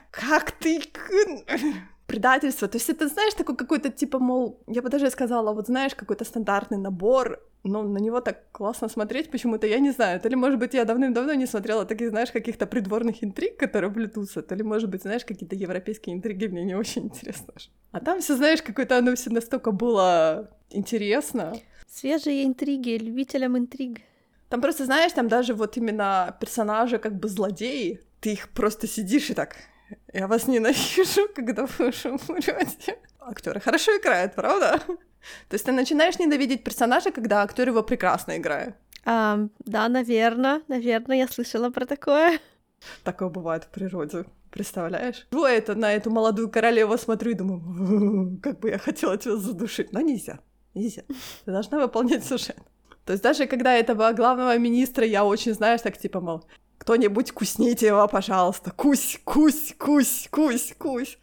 как 0.09 0.51
ты 0.53 0.81
предательство. 2.07 2.67
То 2.67 2.77
есть 2.77 2.89
это, 2.89 3.07
знаешь, 3.07 3.33
такой 3.33 3.55
какой-то, 3.55 3.89
типа, 3.89 4.19
мол, 4.19 4.59
я 4.67 4.81
бы 4.81 4.89
даже 4.89 5.09
сказала, 5.09 5.53
вот 5.53 5.67
знаешь, 5.67 5.95
какой-то 5.95 6.25
стандартный 6.25 6.77
набор, 6.77 7.39
но 7.63 7.83
на 7.83 7.97
него 7.97 8.21
так 8.21 8.51
классно 8.51 8.89
смотреть 8.89 9.31
почему-то, 9.31 9.67
я 9.67 9.79
не 9.79 9.91
знаю. 9.91 10.19
То 10.19 10.29
ли, 10.29 10.35
может 10.35 10.59
быть, 10.59 10.73
я 10.73 10.85
давным-давно 10.85 11.33
не 11.33 11.47
смотрела 11.47 11.85
таких, 11.85 12.09
знаешь, 12.09 12.31
каких-то 12.31 12.67
придворных 12.67 13.23
интриг, 13.23 13.57
которые 13.57 13.91
плетутся, 13.91 14.41
то 14.41 14.55
ли, 14.55 14.63
может 14.63 14.89
быть, 14.89 15.01
знаешь, 15.01 15.25
какие-то 15.25 15.55
европейские 15.55 16.15
интриги 16.15 16.47
мне 16.47 16.63
не 16.63 16.75
очень 16.75 17.05
интересно. 17.05 17.53
А 17.91 17.99
там 17.99 18.19
все, 18.19 18.35
знаешь, 18.35 18.61
какое-то 18.61 18.97
оно 18.97 19.15
все 19.15 19.31
настолько 19.31 19.71
было 19.71 20.49
интересно. 20.69 21.53
Свежие 21.89 22.45
интриги, 22.45 22.97
любителям 22.97 23.57
интриг. 23.57 24.01
Там 24.49 24.61
просто, 24.61 24.85
знаешь, 24.85 25.13
там 25.13 25.27
даже 25.27 25.53
вот 25.53 25.75
именно 25.77 26.37
персонажи 26.39 26.99
как 26.99 27.15
бы 27.15 27.27
злодеи, 27.27 28.01
ты 28.19 28.33
их 28.33 28.49
просто 28.49 28.87
сидишь 28.87 29.29
и 29.31 29.33
так, 29.33 29.55
я 30.13 30.27
вас 30.27 30.47
ненавижу, 30.47 31.27
когда 31.35 31.65
вы 31.65 31.89
уже 31.89 32.11
умрете. 32.11 32.97
Актеры 33.19 33.59
хорошо 33.59 33.91
играют, 33.97 34.35
правда? 34.35 34.79
То 35.49 35.53
есть 35.53 35.65
ты 35.65 35.71
начинаешь 35.71 36.19
ненавидеть 36.19 36.63
персонажа, 36.63 37.11
когда 37.11 37.41
актер 37.41 37.69
его 37.69 37.83
прекрасно 37.83 38.37
играет. 38.37 38.75
Um, 39.05 39.49
да, 39.59 39.87
наверное, 39.87 40.61
наверное, 40.67 41.17
я 41.17 41.27
слышала 41.27 41.69
про 41.69 41.85
такое. 41.85 42.39
Такое 43.03 43.29
бывает 43.29 43.63
в 43.65 43.69
природе. 43.69 44.25
Представляешь? 44.49 45.27
Ну, 45.31 45.45
это 45.45 45.75
на 45.75 45.93
эту 45.93 46.09
молодую 46.11 46.49
королеву 46.49 46.97
смотрю 46.97 47.31
и 47.31 47.33
думаю, 47.33 48.39
как 48.41 48.59
бы 48.59 48.69
я 48.69 48.77
хотела 48.77 49.17
тебя 49.17 49.35
задушить. 49.35 49.91
Но 49.91 49.99
нельзя. 49.99 50.39
Нельзя. 50.73 51.03
Ты 51.45 51.51
должна 51.51 51.79
выполнять 51.79 52.23
сюжет. 52.23 52.57
То 53.05 53.13
есть 53.13 53.23
даже 53.23 53.45
когда 53.45 53.73
этого 53.73 54.11
главного 54.13 54.57
министра 54.57 55.05
я 55.05 55.25
очень, 55.25 55.53
знаешь, 55.53 55.81
так 55.81 55.97
типа, 55.97 56.21
мол, 56.21 56.45
кто-нибудь 56.77 57.31
кусните 57.31 57.87
его, 57.87 58.07
пожалуйста, 58.07 58.71
кусь, 58.71 59.19
кусь, 59.23 59.75
кусь, 59.77 60.27
кусь, 60.31 60.75
кусь. 60.77 61.17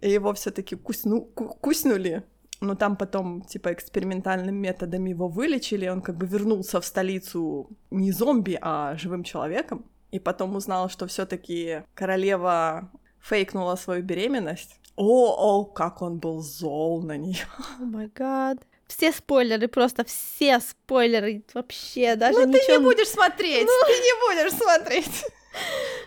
И 0.00 0.10
его 0.10 0.32
все 0.34 0.50
таки 0.50 0.76
кусну, 0.76 1.22
куснули, 1.22 2.24
но 2.60 2.74
там 2.74 2.96
потом, 2.96 3.42
типа, 3.42 3.72
экспериментальным 3.72 4.54
методом 4.54 5.04
его 5.06 5.28
вылечили, 5.28 5.88
он 5.88 6.02
как 6.02 6.16
бы 6.16 6.26
вернулся 6.26 6.80
в 6.80 6.84
столицу 6.84 7.70
не 7.90 8.12
зомби, 8.12 8.58
а 8.60 8.96
живым 8.96 9.24
человеком, 9.24 9.84
и 10.10 10.18
потом 10.18 10.56
узнал, 10.56 10.88
что 10.88 11.06
все 11.06 11.26
таки 11.26 11.82
королева 11.94 12.90
фейкнула 13.20 13.76
свою 13.76 14.02
беременность, 14.02 14.80
О, 14.96 15.60
о, 15.60 15.64
как 15.64 16.02
он 16.02 16.18
был 16.18 16.40
зол 16.40 17.02
на 17.02 17.16
нее. 17.16 17.46
О 17.80 17.84
май 17.84 18.10
гад. 18.14 18.58
Все 18.86 19.12
спойлеры, 19.12 19.68
просто 19.68 20.04
все 20.04 20.60
спойлеры. 20.60 21.42
Вообще, 21.54 22.16
даже 22.16 22.40
ну, 22.40 22.46
ничего... 22.46 22.66
ты 22.66 22.72
не 22.72 22.78
будешь 22.78 23.08
смотреть, 23.08 23.66
ну... 23.66 23.86
ты 23.86 23.92
не 23.92 24.12
будешь 24.26 24.58
смотреть. 24.58 25.24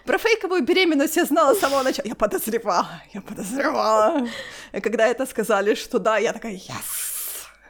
Про 0.05 0.17
фейковую 0.17 0.63
беременность 0.63 1.17
я 1.17 1.25
знала 1.25 1.53
с 1.53 1.59
самого 1.59 1.83
начала. 1.83 2.07
Я 2.07 2.15
подозревала, 2.15 3.01
я 3.13 3.21
подозревала. 3.21 4.27
И 4.73 4.79
когда 4.81 5.07
это 5.07 5.25
сказали, 5.25 5.75
что 5.75 5.99
да, 5.99 6.17
я 6.17 6.33
такая, 6.33 6.53
yes. 6.53 7.07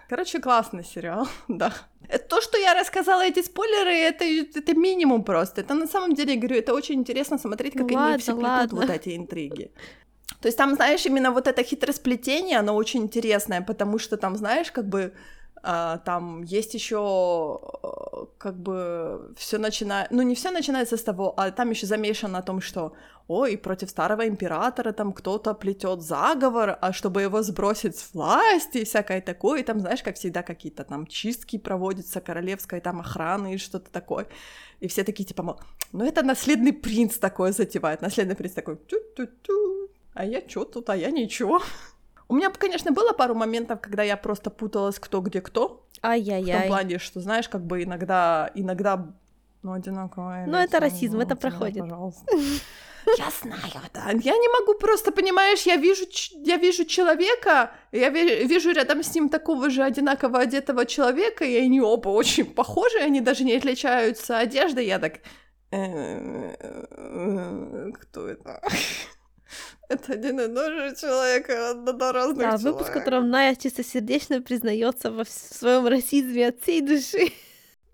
Короче, 0.09 0.39
классный 0.39 0.83
сериал, 0.83 1.27
да. 1.47 1.73
То, 2.29 2.41
что 2.41 2.57
я 2.57 2.73
рассказала 2.73 3.25
эти 3.25 3.43
спойлеры, 3.43 3.93
это, 3.93 4.23
это 4.23 4.73
минимум 4.73 5.23
просто. 5.23 5.61
Это 5.61 5.73
на 5.73 5.87
самом 5.87 6.15
деле, 6.15 6.33
я 6.33 6.39
говорю, 6.39 6.57
это 6.57 6.73
очень 6.73 6.95
интересно 6.95 7.37
смотреть, 7.37 7.73
как 7.73 7.81
ну, 7.81 7.87
они 7.87 7.95
ладно, 7.97 8.17
все 8.17 8.33
плетут 8.33 8.49
ладно. 8.49 8.81
вот 8.81 8.89
эти 8.89 9.15
интриги. 9.15 9.71
То 10.47 10.49
есть 10.49 10.57
там, 10.57 10.75
знаешь, 10.75 11.05
именно 11.05 11.31
вот 11.31 11.45
это 11.47 11.61
хитросплетение, 11.61 12.59
оно 12.59 12.73
очень 12.75 13.01
интересное, 13.01 13.61
потому 13.61 13.99
что 13.99 14.15
там, 14.15 14.37
знаешь, 14.37 14.71
как 14.71 14.87
бы 14.87 15.11
а, 15.61 15.97
там 15.97 16.41
есть 16.43 16.73
еще 16.73 17.59
э, 17.83 18.25
как 18.37 18.55
бы 18.55 19.33
все 19.35 19.57
начинает, 19.57 20.09
ну 20.09 20.21
не 20.21 20.35
все 20.35 20.51
начинается 20.51 20.95
с 20.95 21.03
того, 21.03 21.33
а 21.35 21.51
там 21.51 21.71
еще 21.71 21.85
замешано 21.85 22.37
о 22.37 22.41
том, 22.41 22.61
что 22.61 22.93
ой, 23.27 23.57
против 23.57 23.89
старого 23.89 24.25
императора 24.25 24.93
там 24.93 25.11
кто-то 25.11 25.53
плетет 25.53 26.01
заговор, 26.01 26.77
а 26.79 26.93
чтобы 26.93 27.23
его 27.23 27.41
сбросить 27.41 27.97
с 27.97 28.13
власти 28.13 28.77
и 28.77 28.85
всякое 28.85 29.19
такое, 29.19 29.59
и 29.59 29.63
там, 29.63 29.81
знаешь, 29.81 30.01
как 30.01 30.15
всегда 30.15 30.43
какие-то 30.43 30.85
там 30.85 31.07
чистки 31.07 31.57
проводятся, 31.57 32.21
королевской 32.21 32.79
там 32.79 33.01
охраны 33.01 33.55
и 33.55 33.57
что-то 33.57 33.91
такое. 33.91 34.27
И 34.79 34.87
все 34.87 35.03
такие 35.03 35.25
типа, 35.25 35.57
ну 35.91 36.05
это 36.05 36.23
наследный 36.23 36.71
принц 36.71 37.17
такое 37.17 37.51
затевает, 37.51 38.01
наследный 38.01 38.35
принц 38.35 38.53
такой, 38.53 38.77
тю-тю-тю, 38.87 39.89
а 40.17 40.25
я 40.25 40.41
чё 40.41 40.65
тут, 40.65 40.89
а 40.89 40.95
я 40.95 41.11
ничего. 41.11 41.61
У 42.27 42.35
меня, 42.35 42.49
конечно, 42.49 42.91
было 42.91 43.13
пару 43.13 43.35
моментов, 43.35 43.79
когда 43.79 44.03
я 44.03 44.17
просто 44.17 44.49
путалась, 44.49 44.99
кто 44.99 45.21
где 45.21 45.41
кто. 45.41 45.87
Ай-яй-яй. 46.01 46.57
В 46.57 46.59
том 46.59 46.67
плане, 46.67 46.99
что, 46.99 47.21
знаешь, 47.21 47.47
как 47.47 47.61
бы 47.65 47.83
иногда, 47.83 48.51
иногда, 48.55 49.13
ну, 49.63 49.71
одинаковое. 49.71 50.45
Ну, 50.45 50.57
это 50.57 50.79
расизм, 50.79 51.19
это 51.19 51.35
проходит. 51.35 51.83
Пожалуйста. 51.83 52.25
Я 53.17 53.29
знаю, 53.41 53.61
да. 53.93 54.09
Я 54.09 54.37
не 54.37 54.59
могу 54.59 54.77
просто, 54.77 55.11
понимаешь, 55.11 55.61
я 55.61 55.77
вижу, 55.77 56.03
я 56.43 56.57
вижу 56.57 56.83
человека, 56.83 57.71
я 57.93 58.09
вижу 58.09 58.71
рядом 58.73 59.01
с 59.01 59.15
ним 59.15 59.29
такого 59.29 59.69
же 59.69 59.83
одинаково 59.83 60.39
одетого 60.39 60.85
человека, 60.85 61.45
и 61.45 61.55
они 61.55 61.79
оба 61.79 62.09
очень 62.09 62.45
похожи, 62.45 62.97
они 62.97 63.21
даже 63.21 63.45
не 63.45 63.55
отличаются 63.55 64.39
одеждой. 64.39 64.87
Я 64.87 64.99
так... 64.99 65.21
«Э, 65.71 66.55
э, 66.59 67.91
кто 68.01 68.27
это? 68.27 68.61
Это 69.89 70.13
один 70.13 70.39
и 70.39 70.47
тот 70.47 70.71
же 70.71 70.95
человек, 70.95 71.47
на 71.49 72.11
разных 72.13 72.37
Да, 72.37 72.57
выпуск, 72.57 72.89
в 72.89 72.93
котором 72.93 73.29
Ная 73.29 73.55
чистосердечно 73.55 74.41
признается 74.41 75.11
во 75.11 75.25
своем 75.25 75.87
расизме 75.87 76.47
от 76.47 76.61
всей 76.61 76.81
души. 76.81 77.31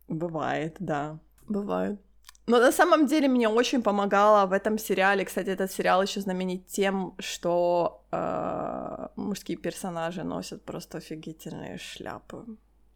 Бывает, 0.08 0.76
да, 0.80 1.20
бывает. 1.48 2.00
Но 2.46 2.60
на 2.60 2.72
самом 2.72 3.06
деле 3.08 3.30
мне 3.30 3.48
очень 3.48 3.82
помогало 3.82 4.46
в 4.46 4.52
этом 4.52 4.78
сериале. 4.78 5.24
Кстати, 5.24 5.50
этот 5.50 5.72
сериал 5.72 6.02
еще 6.02 6.20
знаменит 6.20 6.68
тем, 6.68 7.16
что 7.20 8.06
э, 8.12 9.08
мужские 9.16 9.58
персонажи 9.58 10.24
носят 10.24 10.66
просто 10.66 10.98
офигительные 10.98 11.78
шляпы. 11.78 12.46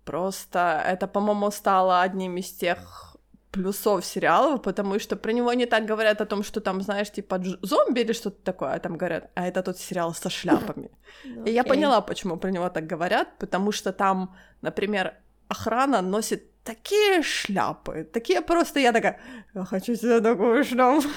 Просто 0.03 0.81
это, 0.85 1.07
по-моему, 1.07 1.51
стало 1.51 2.01
одним 2.01 2.37
из 2.37 2.51
тех 2.51 3.16
плюсов 3.57 4.05
сериалов, 4.05 4.61
потому 4.61 4.99
что 4.99 5.15
про 5.15 5.33
него 5.33 5.53
не 5.53 5.65
так 5.65 5.85
говорят 5.85 6.21
о 6.21 6.25
том, 6.25 6.43
что 6.43 6.61
там, 6.61 6.81
знаешь, 6.81 7.11
типа 7.11 7.41
зомби 7.61 8.01
или 8.01 8.13
что-то 8.13 8.37
такое, 8.43 8.73
а 8.73 8.79
там 8.79 8.97
говорят, 8.97 9.29
а 9.35 9.47
это 9.47 9.63
тот 9.63 9.77
сериал 9.77 10.13
со 10.13 10.29
шляпами. 10.29 10.89
Okay. 11.25 11.49
И 11.49 11.53
я 11.53 11.63
поняла, 11.63 12.01
почему 12.01 12.37
про 12.37 12.51
него 12.51 12.69
так 12.69 12.87
говорят, 12.87 13.27
потому 13.39 13.71
что 13.71 13.91
там, 13.91 14.35
например, 14.61 15.13
охрана 15.49 16.01
носит 16.01 16.43
такие 16.63 17.23
шляпы, 17.23 18.03
такие 18.03 18.41
просто, 18.41 18.79
я 18.79 18.91
такая, 18.91 19.19
я 19.55 19.65
хочу 19.65 19.95
себе 19.95 20.21
такую 20.21 20.63
шляпу. 20.63 21.07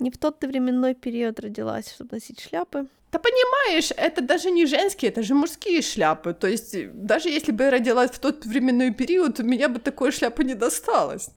Не 0.00 0.10
в 0.10 0.18
тот 0.18 0.40
ты 0.40 0.48
временной 0.48 0.94
период 0.94 1.40
родилась, 1.40 1.94
чтобы 1.94 2.16
носить 2.16 2.40
шляпы. 2.40 2.86
Да 3.12 3.18
понимаешь, 3.18 3.92
это 3.96 4.20
даже 4.20 4.50
не 4.50 4.66
женские, 4.66 5.10
это 5.10 5.22
же 5.22 5.34
мужские 5.34 5.82
шляпы. 5.82 6.34
То 6.34 6.48
есть 6.48 6.74
даже 6.92 7.28
если 7.28 7.52
бы 7.52 7.64
я 7.64 7.70
родилась 7.70 8.10
в 8.10 8.18
тот 8.18 8.44
временной 8.44 8.92
период, 8.92 9.40
у 9.40 9.44
меня 9.44 9.68
бы 9.68 9.78
такой 9.78 10.12
шляпы 10.12 10.44
не 10.44 10.54
досталось. 10.54 11.30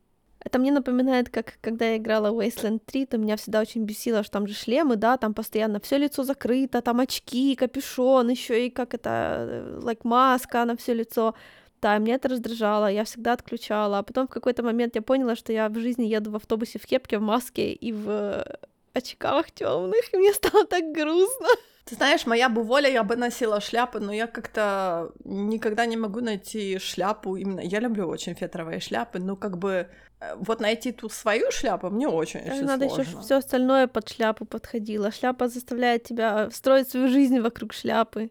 Это 0.44 0.58
мне 0.58 0.72
напоминает, 0.72 1.30
как 1.30 1.58
когда 1.62 1.86
я 1.86 1.98
играла 1.98 2.32
в 2.32 2.40
Wasteland 2.40 2.80
3, 2.86 3.06
то 3.08 3.18
меня 3.18 3.36
всегда 3.36 3.60
очень 3.60 3.84
бесило, 3.84 4.24
что 4.24 4.32
там 4.32 4.48
же 4.48 4.54
шлемы, 4.54 4.96
да, 4.96 5.18
там 5.18 5.34
постоянно 5.34 5.80
все 5.82 5.98
лицо 5.98 6.24
закрыто, 6.24 6.82
там 6.82 7.02
очки, 7.02 7.56
капюшон, 7.56 8.30
еще 8.30 8.68
и 8.68 8.70
как 8.70 8.94
это, 8.94 9.80
like 9.82 10.00
маска 10.04 10.64
на 10.66 10.78
все 10.78 10.94
лицо. 10.94 11.36
Да, 11.82 11.98
меня 11.98 12.16
это 12.16 12.30
раздражало, 12.30 12.92
я 12.92 13.04
всегда 13.04 13.34
отключала. 13.34 14.00
А 14.00 14.04
потом 14.04 14.28
в 14.28 14.32
какой-то 14.32 14.64
момент 14.64 14.96
я 14.96 15.02
поняла, 15.02 15.36
что 15.36 15.54
я 15.54 15.70
в 15.70 15.76
жизни 15.80 16.06
еду 16.06 16.32
в 16.32 16.36
автобусе 16.36 16.80
в 16.80 16.86
кепке, 16.86 17.20
в 17.20 17.22
маске 17.22 17.74
и 17.74 17.92
в 17.92 18.46
очках 18.94 19.52
темных, 19.52 20.14
и 20.14 20.18
мне 20.18 20.34
стало 20.34 20.66
так 20.66 20.92
грустно. 20.92 21.48
Ты 21.90 21.96
знаешь, 21.96 22.28
моя 22.28 22.50
бы 22.50 22.62
воля, 22.62 22.88
я 22.88 23.04
бы 23.04 23.16
носила 23.16 23.60
шляпы, 23.60 24.00
но 24.00 24.14
я 24.14 24.28
как-то 24.28 25.12
никогда 25.24 25.88
не 25.88 25.98
могу 25.98 26.22
найти 26.22 26.78
шляпу 26.78 27.36
именно. 27.36 27.62
Я 27.62 27.80
люблю 27.80 28.08
очень 28.08 28.36
фетровые 28.36 28.80
шляпы, 28.80 29.18
но 29.18 29.36
как 29.36 29.58
бы 29.58 29.88
э, 30.20 30.36
вот 30.36 30.60
найти 30.60 30.92
ту 30.92 31.10
свою 31.10 31.50
шляпу 31.52 31.90
мне 31.90 32.08
очень, 32.08 32.42
очень 32.42 32.66
Надо 32.66 32.86
еще 32.86 33.04
все 33.22 33.38
остальное 33.38 33.88
под 33.88 34.08
шляпу 34.08 34.46
подходило. 34.46 35.12
Шляпа 35.12 35.48
заставляет 35.48 36.04
тебя 36.04 36.52
строить 36.52 36.90
свою 36.90 37.08
жизнь 37.08 37.40
вокруг 37.40 37.74
шляпы. 37.74 38.30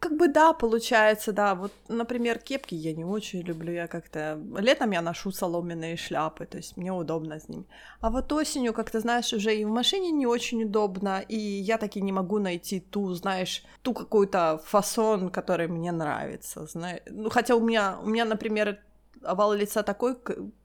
Как 0.00 0.16
бы 0.16 0.28
да, 0.28 0.54
получается, 0.54 1.32
да. 1.32 1.54
Вот, 1.54 1.72
например, 1.88 2.38
кепки 2.38 2.74
я 2.74 2.94
не 2.94 3.04
очень 3.04 3.42
люблю. 3.42 3.70
Я 3.72 3.86
как-то... 3.86 4.40
Летом 4.58 4.92
я 4.92 5.02
ношу 5.02 5.30
соломенные 5.30 5.98
шляпы, 5.98 6.46
то 6.46 6.56
есть 6.56 6.78
мне 6.78 6.90
удобно 6.90 7.38
с 7.38 7.48
ними. 7.50 7.66
А 8.00 8.08
вот 8.08 8.32
осенью, 8.32 8.72
как 8.72 8.90
ты 8.90 9.00
знаешь, 9.00 9.34
уже 9.34 9.54
и 9.54 9.64
в 9.66 9.68
машине 9.68 10.10
не 10.10 10.26
очень 10.26 10.64
удобно, 10.64 11.20
и 11.28 11.36
я 11.36 11.76
таки 11.76 12.00
не 12.00 12.12
могу 12.12 12.38
найти 12.38 12.80
ту, 12.80 13.12
знаешь, 13.12 13.62
ту 13.82 13.92
какую-то 13.92 14.62
фасон, 14.64 15.28
который 15.28 15.68
мне 15.68 15.92
нравится. 15.92 16.66
Знаешь. 16.66 17.02
Ну, 17.10 17.28
хотя 17.28 17.54
у 17.54 17.60
меня, 17.60 17.98
у 18.02 18.06
меня, 18.06 18.24
например, 18.24 18.78
овал 19.22 19.52
лица 19.52 19.82
такой, 19.82 20.16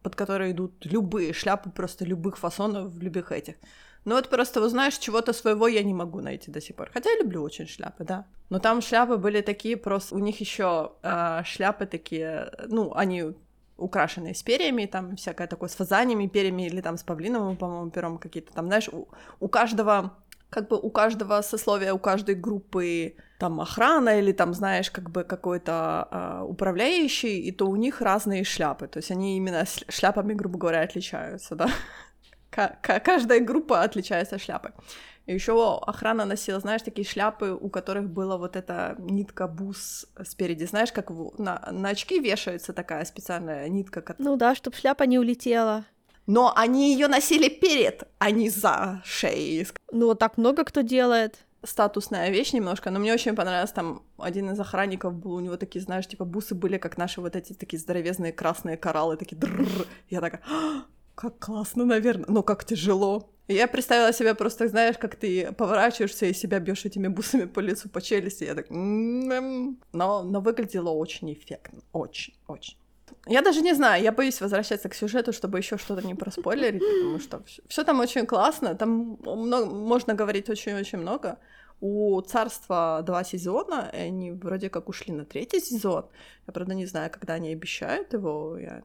под 0.02 0.16
который 0.16 0.52
идут 0.52 0.86
любые 0.86 1.34
шляпы, 1.34 1.70
просто 1.70 2.06
любых 2.06 2.38
фасонов, 2.38 2.98
любых 2.98 3.34
этих. 3.34 3.56
Ну 4.06 4.16
вот 4.16 4.30
просто, 4.30 4.62
вы 4.62 4.70
знаешь, 4.70 4.98
чего-то 4.98 5.34
своего 5.34 5.68
я 5.68 5.84
не 5.84 5.94
могу 5.94 6.22
найти 6.22 6.52
до 6.52 6.62
сих 6.62 6.76
пор. 6.76 6.92
Хотя 6.94 7.10
я 7.10 7.18
люблю 7.18 7.42
очень 7.42 7.68
шляпы, 7.68 8.04
да. 8.04 8.26
Но 8.50 8.60
там 8.60 8.82
шляпы 8.82 9.18
были 9.18 9.42
такие 9.42 9.78
просто... 9.78 10.16
У 10.16 10.20
них 10.20 10.40
еще 10.40 10.92
э, 11.02 11.42
шляпы 11.44 11.88
такие... 11.88 12.52
Ну, 12.68 12.94
они 12.96 13.34
украшенные 13.78 14.36
с 14.36 14.44
перьями, 14.44 14.86
там 14.86 15.16
всякое 15.16 15.48
такое, 15.48 15.70
с 15.70 15.76
фазаниями, 15.76 16.28
перьями 16.28 16.68
или 16.68 16.82
там 16.82 16.98
с 16.98 17.04
павлиновым, 17.04 17.58
по-моему, 17.58 17.90
пером 17.90 18.18
какие-то. 18.20 18.54
Там, 18.54 18.68
знаешь, 18.68 18.90
у, 18.90 19.08
у 19.40 19.48
каждого 19.48 20.14
как 20.50 20.70
бы 20.70 20.80
у 20.80 20.90
каждого 20.90 21.42
сословия, 21.42 21.94
у 21.94 22.00
каждой 22.00 22.36
группы 22.36 23.16
там 23.40 23.60
охрана 23.60 24.20
или 24.20 24.32
там, 24.32 24.54
знаешь, 24.54 24.90
как 24.90 25.10
бы 25.10 25.24
какой-то 25.24 26.08
э, 26.10 26.44
управляющий, 26.48 27.42
и 27.42 27.52
то 27.52 27.66
у 27.66 27.76
них 27.76 28.02
разные 28.02 28.46
шляпы, 28.46 28.88
то 28.88 28.98
есть 28.98 29.12
они 29.12 29.36
именно 29.36 29.66
шляпами, 29.90 30.34
грубо 30.34 30.58
говоря, 30.58 30.82
отличаются, 30.82 31.56
да 31.56 31.68
каждая 32.56 33.40
группа 33.40 33.82
отличается 33.82 34.40
шляпой. 34.40 34.72
Еще 35.28 35.54
охрана 35.78 36.26
носила, 36.26 36.60
знаешь, 36.60 36.84
такие 36.84 37.08
шляпы, 37.08 37.58
у 37.60 37.70
которых 37.70 38.08
была 38.10 38.38
вот 38.38 38.56
эта 38.56 38.96
нитка 39.00 39.48
бус 39.48 40.06
спереди, 40.24 40.66
знаешь, 40.66 40.92
как 40.92 41.10
на, 41.10 41.68
на 41.72 41.90
очки 41.90 42.20
вешается 42.20 42.74
такая 42.74 43.04
специальная 43.06 43.68
нитка. 43.68 44.04
Ну 44.20 44.36
да, 44.36 44.54
чтобы 44.54 44.78
шляпа 44.78 45.04
не 45.04 45.18
улетела. 45.18 45.86
Но 46.28 46.54
они 46.56 46.94
ее 46.94 47.08
носили 47.08 47.50
перед, 47.50 48.04
а 48.20 48.32
не 48.32 48.50
за 48.50 49.02
шеей. 49.04 49.68
Ну, 49.92 50.08
вот 50.08 50.20
так 50.20 50.38
много 50.38 50.64
кто 50.64 50.82
делает 50.82 51.46
статусная 51.66 52.30
вещь 52.30 52.54
немножко, 52.54 52.92
но 52.92 53.00
мне 53.00 53.14
очень 53.14 53.36
понравилось, 53.36 53.72
там 53.72 54.04
один 54.18 54.52
из 54.52 54.60
охранников 54.60 55.14
был, 55.14 55.34
у 55.34 55.40
него 55.40 55.58
такие, 55.58 55.82
знаешь, 55.82 56.08
типа 56.08 56.26
бусы 56.26 56.56
были, 56.56 56.78
как 56.78 56.98
наши 56.98 57.22
вот 57.22 57.36
эти 57.36 57.54
такие 57.54 57.80
здоровезные 57.80 58.32
красные 58.32 58.78
кораллы, 58.78 59.18
такие 59.18 59.38
Я 60.10 60.22
такая, 60.22 60.42
как 61.16 61.40
классно, 61.40 61.86
наверное, 61.86 62.26
но 62.30 62.44
как 62.44 62.66
тяжело. 62.66 63.30
я 63.48 63.68
представила 63.68 64.14
себя 64.14 64.36
просто, 64.36 64.68
знаешь, 64.68 64.98
как 64.98 65.16
ты 65.16 65.52
поворачиваешься 65.54 66.26
и 66.26 66.34
себя 66.34 66.60
бьешь 66.60 66.86
этими 66.86 67.08
бусами 67.08 67.46
по 67.46 67.62
лицу, 67.62 67.90
по 67.90 68.02
челюсти. 68.02 68.44
Я 68.44 68.56
так... 68.56 68.70
«М-м-м». 68.70 69.80
Но, 69.94 70.24
но 70.24 70.42
выглядело 70.42 70.90
очень 70.90 71.34
эффектно. 71.34 71.82
Очень, 71.94 72.34
очень. 72.48 72.78
Я 73.28 73.42
даже 73.42 73.62
не 73.62 73.74
знаю, 73.74 74.04
я 74.04 74.12
боюсь 74.12 74.42
возвращаться 74.42 74.90
к 74.90 74.96
сюжету, 74.96 75.34
чтобы 75.34 75.58
еще 75.58 75.78
что-то 75.78 76.06
не 76.06 76.16
проспойлерить, 76.16 76.82
потому 76.82 77.20
что 77.20 77.44
все 77.68 77.84
там 77.84 78.00
очень 78.00 78.26
классно, 78.26 78.76
там 78.76 79.18
много, 79.26 79.66
можно 79.66 80.14
говорить 80.14 80.50
очень-очень 80.50 81.00
много. 81.00 81.38
У 81.82 82.22
«Царства» 82.22 83.02
два 83.06 83.24
сезона, 83.24 83.90
и 83.94 83.98
они 83.98 84.32
вроде 84.32 84.70
как 84.70 84.90
ушли 84.90 85.14
на 85.14 85.26
третий 85.26 85.60
сезон. 85.60 86.06
Я, 86.48 86.54
правда, 86.54 86.74
не 86.74 86.86
знаю, 86.86 87.12
когда 87.12 87.34
они 87.34 87.52
обещают 87.52 88.14
его, 88.14 88.58
я 88.58 88.82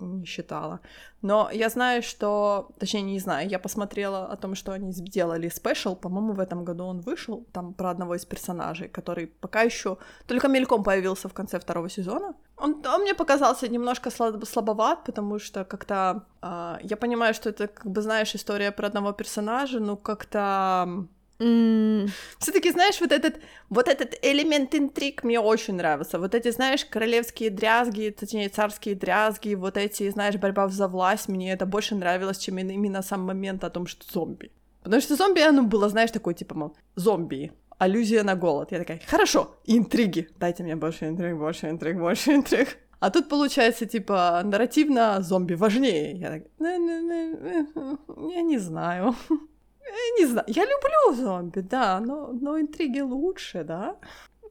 не 0.00 0.24
считала. 0.24 0.80
Но 1.22 1.48
я 1.52 1.68
знаю, 1.68 2.02
что... 2.02 2.70
Точнее, 2.78 3.02
не 3.02 3.18
знаю, 3.18 3.48
я 3.48 3.58
посмотрела 3.58 4.26
о 4.26 4.36
том, 4.36 4.54
что 4.54 4.72
они 4.72 4.92
сделали 4.92 5.48
спешл. 5.48 5.96
По-моему, 5.96 6.32
в 6.32 6.40
этом 6.40 6.64
году 6.64 6.84
он 6.84 7.00
вышел, 7.00 7.46
там 7.52 7.74
про 7.74 7.90
одного 7.90 8.14
из 8.14 8.24
персонажей, 8.24 8.88
который 8.88 9.26
пока 9.26 9.62
еще 9.62 9.96
только 10.26 10.48
мельком 10.48 10.82
появился 10.82 11.28
в 11.28 11.32
конце 11.32 11.58
второго 11.58 11.88
сезона. 11.88 12.34
Он, 12.56 12.82
он 12.86 13.02
мне 13.02 13.14
показался 13.14 13.68
немножко 13.68 14.10
слаб, 14.10 14.44
слабоват, 14.44 15.04
потому 15.04 15.38
что 15.38 15.64
как-то... 15.64 16.24
Э, 16.42 16.76
я 16.82 16.96
понимаю, 16.96 17.34
что 17.34 17.50
это, 17.50 17.68
как 17.68 17.86
бы, 17.86 18.02
знаешь, 18.02 18.34
история 18.34 18.72
про 18.72 18.86
одного 18.86 19.12
персонажа, 19.12 19.80
но 19.80 19.96
как-то 19.96 21.06
М, 21.40 22.06
все-таки, 22.38 22.70
знаешь, 22.70 23.00
вот 23.00 23.10
этот, 23.12 23.40
вот 23.68 23.88
этот 23.88 24.14
элемент 24.22 24.74
интриг 24.74 25.24
мне 25.24 25.40
очень 25.40 25.74
нравился. 25.74 26.18
Вот 26.18 26.34
эти, 26.34 26.50
знаешь, 26.50 26.84
королевские 26.84 27.50
дрязги, 27.50 28.14
точнее, 28.18 28.48
царские 28.48 28.94
дрязги, 28.94 29.54
вот 29.54 29.76
эти, 29.76 30.08
знаешь, 30.10 30.36
борьба 30.36 30.68
за 30.68 30.86
власть, 30.88 31.28
мне 31.28 31.52
это 31.52 31.66
больше 31.66 31.94
нравилось, 31.94 32.38
чем 32.38 32.58
именно- 32.58 33.02
сам 33.02 33.22
момент 33.22 33.64
о 33.64 33.70
том, 33.70 33.86
что 33.86 34.04
зомби. 34.12 34.50
Потому 34.82 35.02
что 35.02 35.16
зомби, 35.16 35.40
оно 35.40 35.62
было, 35.62 35.88
знаешь, 35.88 36.10
такой, 36.10 36.34
типа, 36.34 36.54
мол, 36.54 36.76
зомби, 36.94 37.52
аллюзия 37.78 38.22
на 38.22 38.34
голод. 38.36 38.70
Я 38.72 38.78
такая, 38.78 39.00
хорошо, 39.06 39.56
интриги, 39.66 40.28
дайте 40.38 40.62
мне 40.62 40.76
больше 40.76 41.06
интриг, 41.06 41.36
больше 41.36 41.68
интриг, 41.68 41.98
больше 41.98 42.34
интриг. 42.34 42.78
А 43.00 43.10
тут 43.10 43.28
получается, 43.28 43.86
типа, 43.86 44.40
нарративно 44.44 45.20
зомби 45.20 45.54
важнее. 45.54 46.12
Я 46.12 46.28
так, 46.30 46.42
«Не-не-не, 46.58 48.34
я 48.34 48.42
не 48.42 48.58
знаю. 48.58 49.14
Я 49.86 50.18
не 50.18 50.26
знаю. 50.26 50.46
Я 50.48 50.64
люблю 50.64 51.24
зомби, 51.24 51.60
да, 51.60 52.00
но, 52.00 52.32
но 52.32 52.58
интриги 52.58 53.00
лучше, 53.00 53.64
да? 53.64 53.96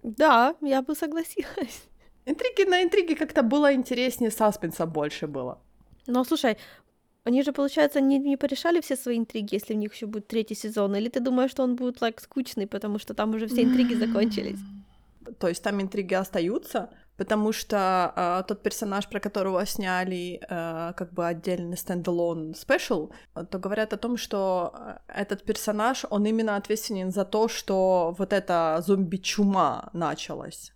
Да, 0.03 0.55
я 0.61 0.81
бы 0.81 0.95
согласилась. 0.95 1.83
Интриги 2.25 2.69
на 2.69 2.83
интриги 2.83 3.15
как-то 3.15 3.43
было 3.43 3.73
интереснее, 3.73 4.31
саспенса 4.31 4.85
больше 4.85 5.27
было. 5.27 5.57
Но 6.07 6.23
слушай, 6.23 6.57
они 7.25 7.43
же, 7.43 7.51
получается, 7.51 8.01
не, 8.01 8.19
не 8.19 8.37
порешали 8.37 8.79
все 8.81 8.95
свои 8.95 9.17
интриги, 9.17 9.55
если 9.55 9.73
у 9.73 9.77
них 9.77 9.93
еще 9.93 10.05
будет 10.05 10.27
третий 10.27 10.55
сезон. 10.55 10.95
Или 10.95 11.09
ты 11.09 11.19
думаешь, 11.19 11.51
что 11.51 11.63
он 11.63 11.75
будет 11.75 12.01
like, 12.01 12.21
скучный, 12.21 12.67
потому 12.67 12.99
что 12.99 13.13
там 13.13 13.35
уже 13.35 13.47
все 13.47 13.63
интриги 13.63 13.93
закончились? 13.93 14.59
То 15.39 15.47
есть 15.47 15.63
там 15.63 15.81
интриги 15.81 16.13
остаются, 16.13 16.89
потому 17.17 17.51
что 17.51 18.13
э, 18.15 18.43
тот 18.47 18.63
персонаж, 18.63 19.07
про 19.07 19.19
которого 19.19 19.65
сняли 19.65 20.41
э, 20.41 20.93
как 20.95 21.13
бы 21.13 21.27
отдельный 21.27 21.77
standalone 21.77 22.55
special, 22.55 23.11
то 23.33 23.59
говорят 23.59 23.93
о 23.93 23.97
том, 23.97 24.17
что 24.17 24.73
э, 24.73 24.97
этот 25.07 25.43
персонаж, 25.43 26.05
он 26.09 26.25
именно 26.25 26.55
ответственен 26.55 27.11
за 27.11 27.25
то, 27.25 27.47
что 27.47 28.15
вот 28.17 28.33
эта 28.33 28.83
зомби-чума 28.85 29.89
началась. 29.93 30.72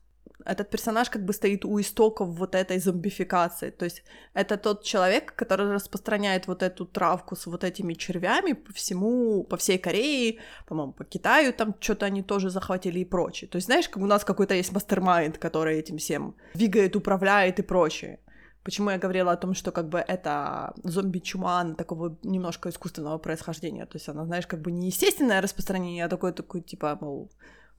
Этот 0.47 0.69
персонаж 0.69 1.09
как 1.09 1.25
бы 1.25 1.33
стоит 1.33 1.65
у 1.65 1.77
истоков 1.79 2.29
вот 2.29 2.55
этой 2.55 2.79
зомбификации. 2.79 3.69
То 3.69 3.85
есть 3.85 4.03
это 4.33 4.57
тот 4.57 4.83
человек, 4.83 5.35
который 5.35 5.73
распространяет 5.73 6.47
вот 6.47 6.63
эту 6.63 6.85
травку 6.85 7.35
с 7.35 7.47
вот 7.47 7.65
этими 7.65 7.93
червями 7.93 8.53
по 8.53 8.71
всему, 8.71 9.43
по 9.43 9.57
всей 9.57 9.77
Корее, 9.77 10.39
по-моему, 10.65 10.93
по 10.93 11.03
Китаю 11.03 11.51
там 11.51 11.75
что-то 11.81 12.05
они 12.05 12.23
тоже 12.23 12.49
захватили 12.49 12.99
и 12.99 13.05
прочее. 13.05 13.49
То 13.49 13.57
есть 13.57 13.65
знаешь, 13.65 13.89
как 13.89 14.01
у 14.01 14.05
нас 14.05 14.23
какой-то 14.23 14.53
есть 14.53 14.71
мастер-майнд, 14.71 15.37
который 15.37 15.79
этим 15.79 15.97
всем 15.97 16.35
двигает, 16.53 16.95
управляет 16.95 17.59
и 17.59 17.63
прочее. 17.63 18.19
Почему 18.63 18.89
я 18.89 18.97
говорила 18.97 19.33
о 19.33 19.37
том, 19.37 19.53
что 19.53 19.71
как 19.71 19.89
бы 19.89 19.99
это 19.99 20.73
зомби-чума 20.83 21.73
такого 21.75 22.17
немножко 22.23 22.69
искусственного 22.69 23.17
происхождения. 23.17 23.85
То 23.85 23.97
есть 23.97 24.07
она, 24.07 24.25
знаешь, 24.25 24.47
как 24.47 24.61
бы 24.61 24.71
не 24.71 24.87
естественное 24.87 25.41
распространение, 25.41 26.05
а 26.05 26.09
такое, 26.09 26.31
такое 26.31 26.61
типа, 26.61 26.97
мол, 27.01 27.29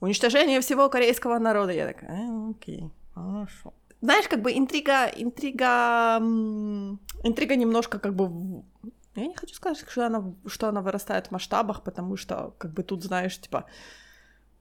уничтожение 0.00 0.60
всего 0.60 0.88
корейского 0.88 1.38
народа. 1.38 1.72
Я 1.72 1.86
такая, 1.86 2.10
«А, 2.10 2.50
окей, 2.50 2.90
хорошо. 3.14 3.74
Знаешь, 4.00 4.28
как 4.28 4.42
бы 4.42 4.52
интрига, 4.52 5.06
интрига, 5.06 6.18
интрига 7.24 7.56
немножко 7.56 7.98
как 7.98 8.14
бы... 8.14 8.62
Я 9.16 9.26
не 9.26 9.34
хочу 9.34 9.54
сказать, 9.54 9.84
что 9.88 10.06
она, 10.06 10.32
что 10.46 10.68
она 10.68 10.80
вырастает 10.80 11.26
в 11.26 11.30
масштабах, 11.32 11.82
потому 11.82 12.16
что 12.16 12.54
как 12.58 12.72
бы 12.72 12.84
тут, 12.84 13.02
знаешь, 13.02 13.40
типа, 13.40 13.64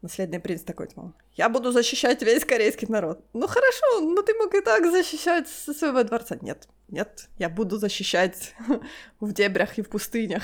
наследный 0.02 0.39
принц 0.39 0.62
такой, 0.62 0.88
типа, 0.88 1.13
я 1.36 1.50
буду 1.50 1.71
защищать 1.71 2.23
весь 2.23 2.45
корейский 2.45 2.88
народ. 2.89 3.23
Ну 3.34 3.47
хорошо, 3.47 4.02
ну 4.02 4.23
ты 4.23 4.34
мог 4.34 4.56
и 4.56 4.62
так 4.62 4.89
защищать 4.89 5.47
со 5.47 5.73
своего 5.73 6.04
дворца. 6.04 6.38
Нет, 6.41 6.67
нет, 6.88 7.30
я 7.38 7.50
буду 7.50 7.78
защищать 7.78 8.56
в 9.19 9.34
дебрях 9.34 9.78
и 9.78 9.84
в 9.84 9.89
пустынях. 9.89 10.43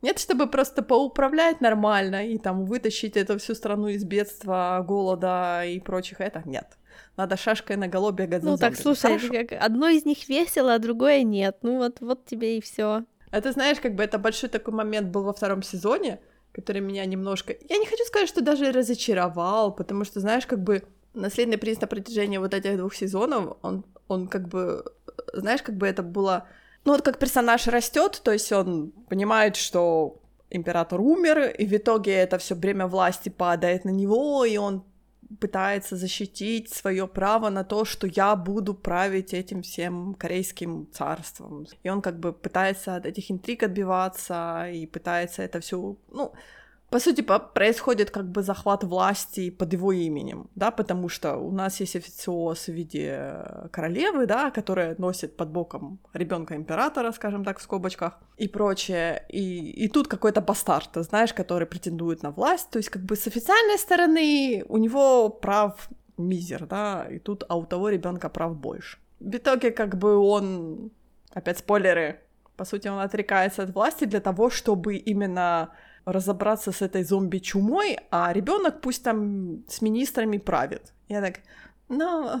Нет, 0.00 0.18
чтобы 0.18 0.46
просто 0.46 0.82
поуправлять 0.82 1.60
нормально 1.60 2.26
и 2.26 2.38
там 2.38 2.64
вытащить 2.64 3.16
эту 3.16 3.38
всю 3.38 3.54
страну 3.54 3.88
из 3.88 4.04
бедства, 4.04 4.84
голода 4.86 5.64
и 5.64 5.80
прочих. 5.80 6.20
Это 6.20 6.42
нет. 6.44 6.66
Надо 7.16 7.36
шашкой 7.36 7.76
на 7.76 7.88
голове 7.88 8.26
бегать 8.26 8.42
за 8.42 8.50
Ну 8.50 8.56
так, 8.56 8.76
зомби. 8.76 8.96
слушай, 8.98 9.46
как 9.46 9.60
одно 9.60 9.88
из 9.88 10.04
них 10.04 10.28
весело, 10.28 10.74
а 10.74 10.78
другое 10.78 11.24
нет. 11.24 11.58
Ну 11.62 11.78
вот, 11.78 12.00
вот 12.00 12.24
тебе 12.26 12.58
и 12.58 12.60
все. 12.60 13.04
Это, 13.30 13.52
знаешь, 13.52 13.80
как 13.80 13.94
бы 13.94 14.04
это 14.04 14.18
большой 14.18 14.48
такой 14.48 14.72
момент 14.72 15.08
был 15.08 15.24
во 15.24 15.32
втором 15.32 15.62
сезоне, 15.62 16.20
который 16.52 16.80
меня 16.80 17.04
немножко... 17.04 17.54
Я 17.68 17.78
не 17.78 17.86
хочу 17.86 18.04
сказать, 18.04 18.28
что 18.28 18.40
даже 18.40 18.72
разочаровал, 18.72 19.74
потому 19.74 20.04
что, 20.04 20.20
знаешь, 20.20 20.46
как 20.46 20.62
бы 20.62 20.84
наследный 21.12 21.58
принц 21.58 21.80
на 21.80 21.86
протяжении 21.86 22.38
вот 22.38 22.54
этих 22.54 22.76
двух 22.76 22.94
сезонов, 22.94 23.56
он, 23.62 23.84
он 24.06 24.28
как 24.28 24.48
бы... 24.48 24.84
Знаешь, 25.32 25.62
как 25.62 25.76
бы 25.76 25.86
это 25.86 26.02
было... 26.02 26.46
Ну 26.88 26.94
вот 26.94 27.02
как 27.02 27.18
персонаж 27.18 27.66
растет, 27.66 28.18
то 28.24 28.32
есть 28.32 28.50
он 28.50 28.92
понимает, 29.10 29.56
что 29.56 30.22
император 30.48 31.02
умер, 31.02 31.50
и 31.58 31.66
в 31.66 31.76
итоге 31.76 32.14
это 32.14 32.38
все 32.38 32.54
бремя 32.54 32.86
власти 32.86 33.28
падает 33.28 33.84
на 33.84 33.90
него, 33.90 34.46
и 34.46 34.56
он 34.56 34.84
пытается 35.38 35.96
защитить 35.96 36.72
свое 36.72 37.06
право 37.06 37.50
на 37.50 37.62
то, 37.62 37.84
что 37.84 38.06
я 38.06 38.34
буду 38.36 38.72
править 38.72 39.34
этим 39.34 39.60
всем 39.60 40.14
корейским 40.14 40.88
царством. 40.90 41.66
И 41.82 41.90
он 41.90 42.00
как 42.00 42.18
бы 42.20 42.32
пытается 42.32 42.96
от 42.96 43.04
этих 43.04 43.30
интриг 43.30 43.64
отбиваться 43.64 44.70
и 44.72 44.86
пытается 44.86 45.42
это 45.42 45.60
все, 45.60 45.94
ну, 46.10 46.32
по 46.90 47.00
сути, 47.00 47.20
происходит 47.54 48.10
как 48.10 48.30
бы 48.30 48.42
захват 48.42 48.82
власти 48.82 49.50
под 49.50 49.72
его 49.72 49.92
именем, 49.92 50.48
да, 50.54 50.70
потому 50.70 51.08
что 51.10 51.36
у 51.36 51.50
нас 51.52 51.80
есть 51.80 51.96
официоз 51.96 52.68
в 52.68 52.72
виде 52.72 53.08
э, 53.10 53.68
королевы, 53.70 54.26
да, 54.26 54.50
которая 54.50 54.94
носит 54.98 55.36
под 55.36 55.50
боком 55.50 55.98
ребенка 56.14 56.54
императора, 56.54 57.12
скажем 57.12 57.44
так, 57.44 57.58
в 57.58 57.62
скобочках, 57.62 58.18
и 58.38 58.48
прочее, 58.48 59.26
и, 59.28 59.70
и 59.84 59.88
тут 59.88 60.08
какой-то 60.08 60.40
бастард, 60.40 60.90
ты 60.92 61.02
знаешь, 61.02 61.34
который 61.34 61.66
претендует 61.66 62.22
на 62.22 62.30
власть, 62.30 62.70
то 62.70 62.78
есть 62.78 62.88
как 62.88 63.02
бы 63.02 63.16
с 63.16 63.26
официальной 63.26 63.78
стороны 63.78 64.64
у 64.68 64.78
него 64.78 65.28
прав 65.28 65.90
мизер, 66.16 66.66
да, 66.66 67.06
и 67.10 67.18
тут, 67.18 67.44
а 67.48 67.56
у 67.56 67.66
того 67.66 67.90
ребенка 67.90 68.30
прав 68.30 68.56
больше. 68.56 68.96
В 69.20 69.36
итоге 69.36 69.72
как 69.72 69.98
бы 69.98 70.16
он, 70.16 70.90
опять 71.34 71.58
спойлеры, 71.58 72.20
по 72.56 72.64
сути, 72.64 72.88
он 72.88 72.98
отрекается 72.98 73.62
от 73.62 73.74
власти 73.74 74.04
для 74.04 74.20
того, 74.20 74.48
чтобы 74.50 74.96
именно 74.96 75.70
разобраться 76.12 76.72
с 76.72 76.82
этой 76.82 77.04
зомби-чумой, 77.04 77.98
а 78.10 78.32
ребенок 78.32 78.80
пусть 78.80 79.02
там 79.02 79.64
с 79.68 79.82
министрами 79.82 80.38
правит. 80.38 80.92
Я 81.08 81.20
так, 81.20 81.40
ну, 81.88 82.40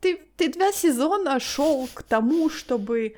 ты, 0.00 0.20
ты 0.36 0.52
два 0.52 0.72
сезона 0.72 1.40
шел 1.40 1.88
к 1.94 2.02
тому, 2.02 2.50
чтобы 2.50 3.14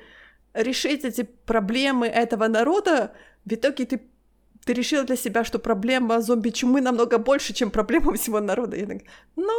решить 0.53 1.05
эти 1.05 1.23
проблемы 1.23 2.07
этого 2.07 2.47
народа, 2.47 3.13
в 3.45 3.53
итоге 3.53 3.85
ты, 3.85 4.01
ты 4.69 4.75
решил 4.75 5.03
для 5.03 5.15
себя, 5.15 5.43
что 5.43 5.59
проблема 5.59 6.21
зомби-чумы 6.21 6.81
намного 6.81 7.17
больше, 7.17 7.53
чем 7.53 7.71
проблема 7.71 8.13
всего 8.13 8.39
народа. 8.39 8.77
Я 8.77 8.85
так, 8.85 8.97
ну... 9.35 9.53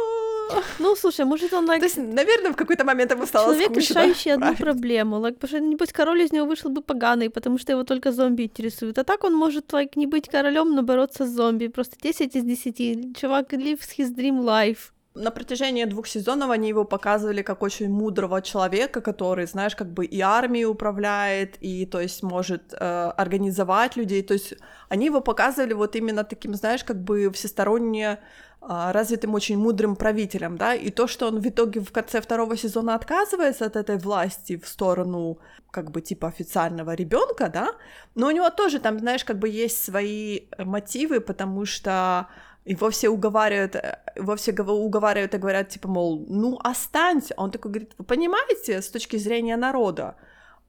Ну, 0.79 0.95
слушай, 0.95 1.25
может 1.25 1.53
он 1.53 1.69
like, 1.69 1.79
То 1.79 1.85
есть, 1.85 1.97
наверное, 1.97 2.51
в 2.51 2.55
какой-то 2.55 2.85
момент 2.85 3.11
ему 3.11 3.25
стало 3.25 3.47
человек, 3.47 3.71
скучно. 3.71 3.93
решающий 3.93 4.33
одну 4.33 4.45
править. 4.45 4.59
проблему. 4.59 5.15
Like, 5.17 5.33
потому 5.33 5.49
что, 5.49 5.59
небось, 5.59 5.91
король 5.91 6.21
из 6.21 6.31
него 6.31 6.47
вышел 6.47 6.71
бы 6.71 6.81
поганый, 6.81 7.29
потому 7.29 7.57
что 7.57 7.73
его 7.73 7.83
только 7.83 8.11
зомби 8.11 8.43
интересуют. 8.43 8.97
А 8.97 9.03
так 9.03 9.23
он 9.23 9.35
может 9.35 9.73
like, 9.73 9.91
не 9.95 10.07
быть 10.07 10.29
королем, 10.29 10.75
но 10.75 10.81
бороться 10.81 11.25
с 11.25 11.29
зомби. 11.29 11.67
Просто 11.67 11.95
10 12.01 12.35
из 12.35 12.43
10. 12.43 13.17
Чувак 13.17 13.53
lives 13.53 13.97
his 13.97 14.15
dream 14.15 14.43
life. 14.43 14.91
На 15.13 15.29
протяжении 15.31 15.83
двух 15.85 16.07
сезонов 16.07 16.51
они 16.51 16.69
его 16.69 16.85
показывали 16.85 17.41
как 17.41 17.63
очень 17.63 17.89
мудрого 17.89 18.41
человека, 18.41 19.01
который, 19.01 19.45
знаешь, 19.45 19.75
как 19.75 19.91
бы 19.91 20.05
и 20.05 20.21
армией 20.21 20.65
управляет, 20.65 21.57
и, 21.59 21.85
то 21.85 21.99
есть, 21.99 22.23
может 22.23 22.73
э, 22.73 22.77
организовать 23.17 23.97
людей. 23.97 24.23
То 24.23 24.33
есть 24.33 24.53
они 24.87 25.07
его 25.07 25.19
показывали 25.19 25.73
вот 25.73 25.95
именно 25.97 26.23
таким, 26.23 26.53
знаешь, 26.53 26.85
как 26.85 27.03
бы 27.03 27.29
всесторонне 27.31 28.19
а, 28.63 28.93
развитым, 28.93 29.33
очень 29.33 29.57
мудрым 29.57 29.95
правителем, 29.95 30.55
да, 30.55 30.75
и 30.75 30.91
то, 30.91 31.07
что 31.07 31.27
он 31.27 31.39
в 31.39 31.47
итоге 31.47 31.79
в 31.79 31.91
конце 31.91 32.21
второго 32.21 32.55
сезона 32.55 32.93
отказывается 32.93 33.65
от 33.65 33.75
этой 33.75 33.97
власти 33.97 34.55
в 34.55 34.67
сторону, 34.67 35.39
как 35.71 35.89
бы, 35.89 35.99
типа 35.99 36.27
официального 36.27 36.93
ребенка, 36.93 37.49
да, 37.49 37.69
но 38.13 38.27
у 38.27 38.31
него 38.31 38.51
тоже 38.51 38.79
там, 38.79 38.99
знаешь, 38.99 39.25
как 39.25 39.39
бы 39.39 39.49
есть 39.49 39.83
свои 39.83 40.41
мотивы, 40.59 41.21
потому 41.21 41.65
что 41.65 42.27
его 42.65 42.89
все 42.89 43.09
уговаривают, 43.09 43.75
э, 43.75 43.99
его 44.15 44.35
все 44.35 44.51
гов- 44.51 44.69
уговаривают 44.69 45.33
и 45.33 45.37
говорят, 45.37 45.69
типа, 45.69 45.87
мол, 45.87 46.25
ну, 46.29 46.59
останься. 46.63 47.33
А 47.37 47.43
он 47.43 47.51
такой 47.51 47.71
говорит, 47.71 47.93
вы 47.97 48.05
понимаете, 48.05 48.81
с 48.81 48.89
точки 48.89 49.17
зрения 49.17 49.57
народа, 49.57 50.15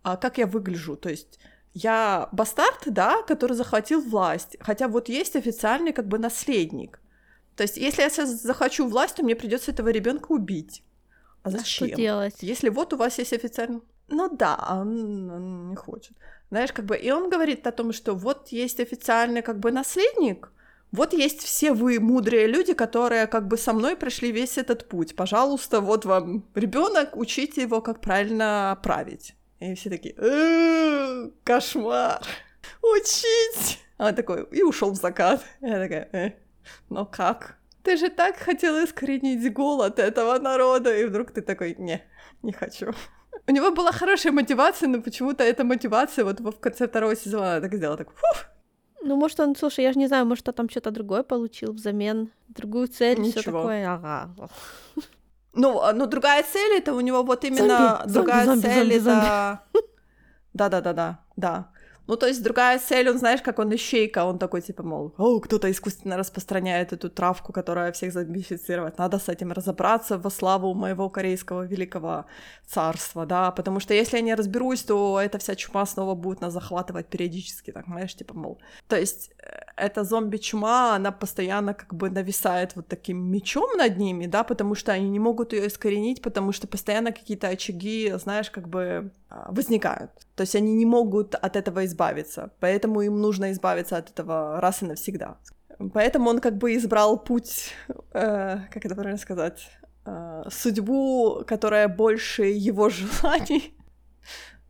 а 0.03 0.17
как 0.17 0.39
я 0.39 0.47
выгляжу? 0.47 0.97
То 0.97 1.11
есть 1.11 1.39
я 1.75 2.29
бастард, 2.33 2.83
да, 2.87 3.23
который 3.23 3.57
захватил 3.57 4.01
власть, 4.01 4.57
хотя 4.61 4.89
вот 4.89 5.09
есть 5.09 5.37
официальный 5.37 5.93
как 5.93 6.07
бы 6.07 6.19
наследник. 6.19 7.01
То 7.57 7.65
есть, 7.65 7.77
если 7.77 8.03
я 8.03 8.11
сейчас 8.11 8.31
захочу 8.31 8.89
власть, 8.89 9.17
то 9.17 9.23
мне 9.23 9.37
придется 9.37 9.73
этого 9.73 9.91
ребенка 9.91 10.33
убить. 10.33 10.83
А 11.43 11.51
зачем? 11.51 11.89
Что 11.89 11.97
делать? 11.97 12.37
Если 12.41 12.71
вот 12.71 12.93
у 12.93 12.97
вас 12.97 13.19
есть 13.19 13.33
официально... 13.33 13.81
Ну 14.09 14.35
да, 14.35 14.57
он, 14.71 15.31
он 15.31 15.69
не 15.71 15.77
хочет. 15.77 16.17
Знаешь, 16.51 16.73
как 16.73 16.87
бы... 16.87 16.97
И 16.97 17.11
он 17.11 17.29
говорит 17.29 17.67
о 17.67 17.73
том, 17.73 17.93
что 17.93 18.15
вот 18.15 18.49
есть 18.49 18.81
официальный 18.81 19.43
как 19.43 19.59
бы 19.59 19.71
наследник, 19.71 20.51
вот 20.93 21.15
есть 21.15 21.41
все 21.41 21.73
вы 21.73 21.99
мудрые 22.01 22.47
люди, 22.47 22.75
которые 22.75 23.27
как 23.27 23.49
бы 23.49 23.57
со 23.57 23.73
мной 23.73 23.97
прошли 23.97 24.31
весь 24.31 24.59
этот 24.59 24.89
путь. 24.89 25.17
Пожалуйста, 25.17 25.81
вот 25.81 26.05
вам 26.05 26.45
ребенок, 26.55 27.17
учите 27.17 27.63
его, 27.63 27.81
как 27.81 28.01
правильно 28.01 28.79
править. 28.83 29.35
И 29.59 29.75
все 29.75 29.91
такие, 29.91 30.15
«Э, 30.19 31.31
кошмар, 31.45 32.23
учить. 32.83 33.81
А 33.97 34.09
он 34.09 34.15
такой, 34.15 34.45
и 34.51 34.63
ушел 34.63 34.91
в 34.91 34.97
закат. 34.97 35.43
Я 35.61 35.79
такая, 35.79 36.09
э, 36.13 36.33
но 36.91 37.07
как? 37.07 37.57
Ты 37.83 37.97
же 37.97 38.11
так 38.11 38.37
хотел 38.37 38.85
искоренить 38.85 39.53
голод 39.53 39.99
этого 39.99 40.39
народа, 40.39 40.97
и 40.97 41.05
вдруг 41.05 41.33
ты 41.33 41.41
такой, 41.41 41.75
не, 41.79 42.03
не 42.43 42.53
хочу. 42.53 42.93
У 43.47 43.53
него 43.53 43.71
была 43.71 43.93
хорошая 43.93 44.33
мотивация, 44.33 44.89
но 44.89 45.01
почему-то 45.01 45.43
эта 45.43 45.65
мотивация 45.65 46.25
вот 46.25 46.41
в 46.41 46.61
конце 46.61 46.87
второго 46.87 47.17
сезона 47.17 47.61
так 47.61 47.75
сделала, 47.75 47.97
так, 47.97 48.11
фух, 48.11 48.47
Ну, 49.05 49.17
может, 49.17 49.41
он, 49.41 49.57
слушай, 49.57 49.85
я 49.85 49.93
же 49.93 49.99
не 49.99 50.07
знаю, 50.07 50.27
может, 50.27 50.49
он 50.49 50.55
там 50.55 50.69
что-то 50.69 50.91
другое 50.91 51.23
получил 51.23 51.73
взамен, 51.73 52.31
другую 52.49 52.89
цель, 52.89 53.21
все 53.23 53.41
Ничего. 53.41 53.61
такое. 53.61 53.93
Ага. 53.93 54.31
Ну, 55.55 55.83
а, 55.83 55.93
ну, 55.93 56.07
другая 56.07 56.43
цель 56.45 56.79
это 56.79 56.95
у 56.95 57.01
него 57.01 57.23
вот 57.23 57.45
именно 57.45 58.01
Зомби, 58.07 58.13
другая 58.15 58.47
зомби, 58.47 58.63
цель 58.63 59.01
зомби, 59.01 59.27
это. 59.27 59.61
Да, 60.55 60.69
да, 60.71 60.81
да, 60.81 60.93
да, 60.95 61.19
да. 61.37 61.72
Ну, 62.07 62.17
то 62.17 62.27
есть 62.27 62.43
другая 62.43 62.79
цель, 62.79 63.09
он, 63.09 63.19
знаешь, 63.19 63.43
как 63.43 63.59
он 63.59 63.75
ищейка, 63.75 64.25
он 64.25 64.39
такой, 64.39 64.61
типа, 64.61 64.83
мол, 64.83 65.15
о, 65.19 65.41
кто-то 65.41 65.71
искусственно 65.71 66.17
распространяет 66.17 66.93
эту 66.93 67.09
травку, 67.09 67.53
которая 67.53 67.93
всех 67.93 68.13
зомбифицировать, 68.13 68.99
надо 68.99 69.19
с 69.19 69.29
этим 69.29 69.53
разобраться 69.53 70.19
во 70.19 70.31
славу 70.31 70.75
моего 70.75 71.09
корейского 71.11 71.63
великого 71.67 72.25
царства, 72.67 73.27
да, 73.27 73.51
потому 73.51 73.81
что 73.81 73.95
если 73.95 74.17
я 74.17 74.23
не 74.23 74.35
разберусь, 74.35 74.83
то 74.83 75.21
эта 75.21 75.39
вся 75.39 75.55
чума 75.55 75.87
снова 75.87 76.15
будет 76.15 76.41
нас 76.41 76.53
захватывать 76.53 77.07
периодически, 77.07 77.73
так, 77.73 77.87
знаешь, 77.87 78.15
типа, 78.15 78.35
мол, 78.35 78.59
то 78.89 78.97
есть 78.97 79.31
э, 79.39 79.61
эта 79.77 80.05
зомби-чума, 80.05 80.97
она 80.97 81.13
постоянно 81.13 81.75
как 81.75 81.95
бы 81.95 82.11
нависает 82.11 82.77
вот 82.77 82.89
таким 82.89 83.19
мечом 83.31 83.77
над 83.77 83.97
ними, 83.99 84.27
да, 84.27 84.43
потому 84.43 84.75
что 84.75 84.93
они 84.93 85.09
не 85.09 85.19
могут 85.19 85.53
ее 85.53 85.69
искоренить, 85.69 86.23
потому 86.23 86.53
что 86.53 86.67
постоянно 86.67 87.13
какие-то 87.13 87.49
очаги, 87.49 88.13
знаешь, 88.17 88.51
как 88.51 88.69
бы 88.69 89.13
возникают. 89.49 90.11
То 90.35 90.43
есть 90.43 90.55
они 90.57 90.75
не 90.75 90.87
могут 90.87 91.35
от 91.35 91.57
этого 91.57 91.85
избавиться, 91.85 92.51
поэтому 92.61 93.03
им 93.03 93.21
нужно 93.21 93.53
избавиться 93.53 93.97
от 93.97 94.11
этого 94.11 94.61
раз 94.61 94.83
и 94.83 94.87
навсегда. 94.87 95.39
Поэтому 95.95 96.31
он 96.31 96.41
как 96.41 96.59
бы 96.59 96.75
избрал 96.77 97.19
путь, 97.19 97.73
э, 98.13 98.59
как 98.71 98.85
это 98.85 98.95
правильно 98.95 99.19
сказать, 99.19 99.69
э, 100.07 100.43
судьбу, 100.51 101.45
которая 101.47 101.89
больше 101.89 102.43
его 102.45 102.89
желаний. 102.91 103.75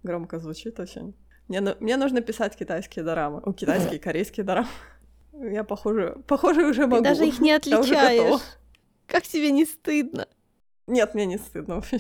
Громко 0.03 0.39
звучит 0.39 0.81
очень. 0.81 1.15
Мне, 1.49 1.61
ну- 1.61 1.77
мне 1.81 1.97
нужно 1.97 2.21
писать 2.21 2.57
китайские 2.57 3.05
дорамы. 3.05 3.41
О, 3.45 3.53
китайские, 3.53 3.99
корейские 4.07 4.45
дорамы. 4.45 4.69
Я, 5.33 5.65
похоже, 5.65 6.17
похоже, 6.27 6.67
уже 6.67 6.83
Ты 6.83 6.87
могу. 6.89 7.03
даже 7.03 7.27
их 7.27 7.41
не 7.41 7.53
отличаешь. 7.53 8.41
Как 9.07 9.25
тебе 9.25 9.51
не 9.51 9.65
стыдно? 9.65 10.27
Нет, 10.87 11.15
мне 11.15 11.27
не 11.27 11.39
стыдно 11.39 11.75
вообще. 11.77 11.99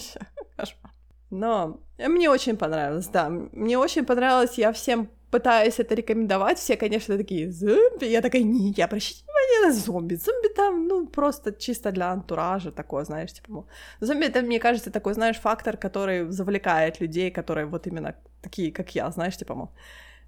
Кошмар. 0.57 0.91
Но 1.33 1.80
мне 1.99 2.28
очень 2.28 2.57
понравилось, 2.57 3.09
да. 3.09 3.30
Мне 3.30 3.78
очень 3.78 4.05
понравилось, 4.05 4.59
я 4.59 4.70
всем 4.70 5.09
пытаюсь 5.30 5.80
это 5.80 5.95
рекомендовать. 5.95 6.59
Все, 6.59 6.76
конечно, 6.76 7.16
такие 7.16 7.51
зомби. 7.51 8.05
Я 8.05 8.20
такая, 8.20 8.43
не, 8.43 8.70
я 8.76 8.85
обращайте 8.85 9.24
внимание 9.24 9.66
на 9.66 9.72
зомби. 9.72 10.14
Зомби 10.16 10.49
там, 10.49 10.87
ну, 10.87 11.07
просто 11.07 11.53
чисто 11.53 11.91
для 11.91 12.11
антуража 12.11 12.70
такое, 12.70 13.05
знаешь, 13.05 13.33
типа. 13.33 13.64
Зомби, 14.01 14.26
это, 14.26 14.43
мне 14.43 14.59
кажется, 14.59 14.91
такой, 14.91 15.14
знаешь, 15.14 15.41
фактор, 15.41 15.78
который 15.78 16.30
завлекает 16.30 17.01
людей, 17.01 17.30
которые 17.30 17.64
вот 17.64 17.87
именно 17.87 18.14
такие, 18.43 18.70
как 18.70 18.95
я, 18.95 19.11
знаешь, 19.11 19.37
типа, 19.39 19.70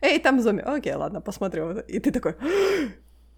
эй, 0.01 0.19
там 0.19 0.41
зомби, 0.41 0.63
окей, 0.63 0.95
ладно, 0.95 1.21
посмотрю. 1.21 1.81
И 1.81 2.01
ты 2.01 2.13
такой, 2.13 2.35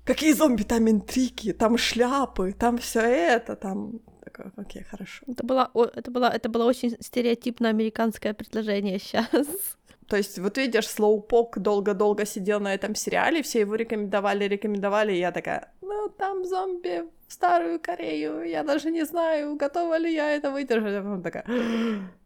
какие 0.04 0.34
зомби, 0.34 0.62
там 0.62 0.88
интриги, 0.88 1.50
там 1.52 1.78
шляпы, 1.78 2.52
там 2.52 2.78
все 2.78 3.00
это, 3.00 3.56
там... 3.56 4.00
Такой, 4.26 4.50
окей, 4.56 4.82
хорошо. 4.82 5.24
Это 5.28 5.46
было, 5.46 5.70
это 5.94 6.10
было, 6.10 6.26
это 6.26 6.48
было 6.48 6.64
очень 6.64 6.96
стереотипно 7.00 7.68
американское 7.68 8.34
предложение 8.34 8.98
сейчас. 8.98 9.46
То 10.08 10.16
есть, 10.16 10.38
вот 10.38 10.58
видишь, 10.58 10.88
Слоупок 10.88 11.58
долго-долго 11.58 12.26
сидел 12.26 12.60
на 12.60 12.74
этом 12.74 12.94
сериале, 12.96 13.42
все 13.42 13.60
его 13.60 13.76
рекомендовали, 13.76 14.48
рекомендовали, 14.48 15.12
и 15.12 15.18
я 15.18 15.30
такая, 15.30 15.72
ну, 15.80 16.08
там 16.08 16.44
зомби 16.44 17.04
в 17.28 17.32
Старую 17.32 17.78
Корею, 17.80 18.42
я 18.42 18.64
даже 18.64 18.90
не 18.90 19.04
знаю, 19.04 19.56
готова 19.56 19.96
ли 19.98 20.12
я 20.12 20.34
это 20.34 20.50
выдержать. 20.50 20.94
А 20.94 21.02
потом 21.02 21.22
такая, 21.22 21.44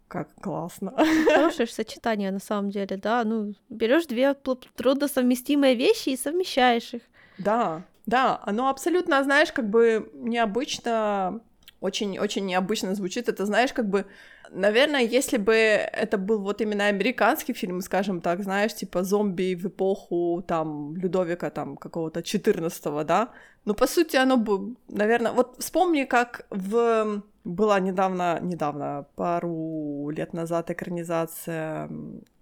как 0.08 0.34
классно. 0.40 0.94
Хорошее 1.34 1.68
сочетание 1.68 2.30
на 2.30 2.40
самом 2.40 2.70
деле, 2.70 2.96
да. 2.96 3.24
Ну, 3.24 3.54
берешь 3.68 4.06
две 4.06 4.34
трудносовместимые 4.34 5.74
вещи 5.74 6.10
и 6.10 6.16
совмещаешь 6.16 6.94
их. 6.94 7.02
Да, 7.38 7.82
да, 8.06 8.40
оно 8.46 8.68
абсолютно, 8.68 9.22
знаешь, 9.22 9.52
как 9.52 9.68
бы 9.70 10.10
необычно, 10.14 11.40
очень-очень 11.80 12.46
необычно 12.46 12.94
звучит. 12.94 13.28
Это, 13.28 13.46
знаешь, 13.46 13.72
как 13.72 13.88
бы, 13.88 14.04
наверное, 14.50 15.00
если 15.02 15.38
бы 15.38 15.54
это 15.54 16.18
был 16.18 16.40
вот 16.40 16.60
именно 16.60 16.86
американский 16.86 17.54
фильм, 17.54 17.80
скажем 17.80 18.20
так, 18.20 18.42
знаешь, 18.42 18.74
типа 18.74 19.02
зомби 19.02 19.54
в 19.54 19.66
эпоху 19.66 20.44
там 20.46 20.96
Людовика 20.96 21.50
там 21.50 21.76
какого-то 21.76 22.22
14 22.22 23.06
да, 23.06 23.30
ну, 23.64 23.74
по 23.74 23.86
сути, 23.86 24.16
оно 24.16 24.36
бы, 24.36 24.74
наверное, 24.88 25.32
вот 25.32 25.56
вспомни, 25.58 26.04
как 26.04 26.46
в 26.50 27.22
была 27.44 27.80
недавно, 27.80 28.38
недавно, 28.42 29.06
пару 29.16 30.10
лет 30.10 30.32
назад 30.32 30.70
экранизация 30.70 31.90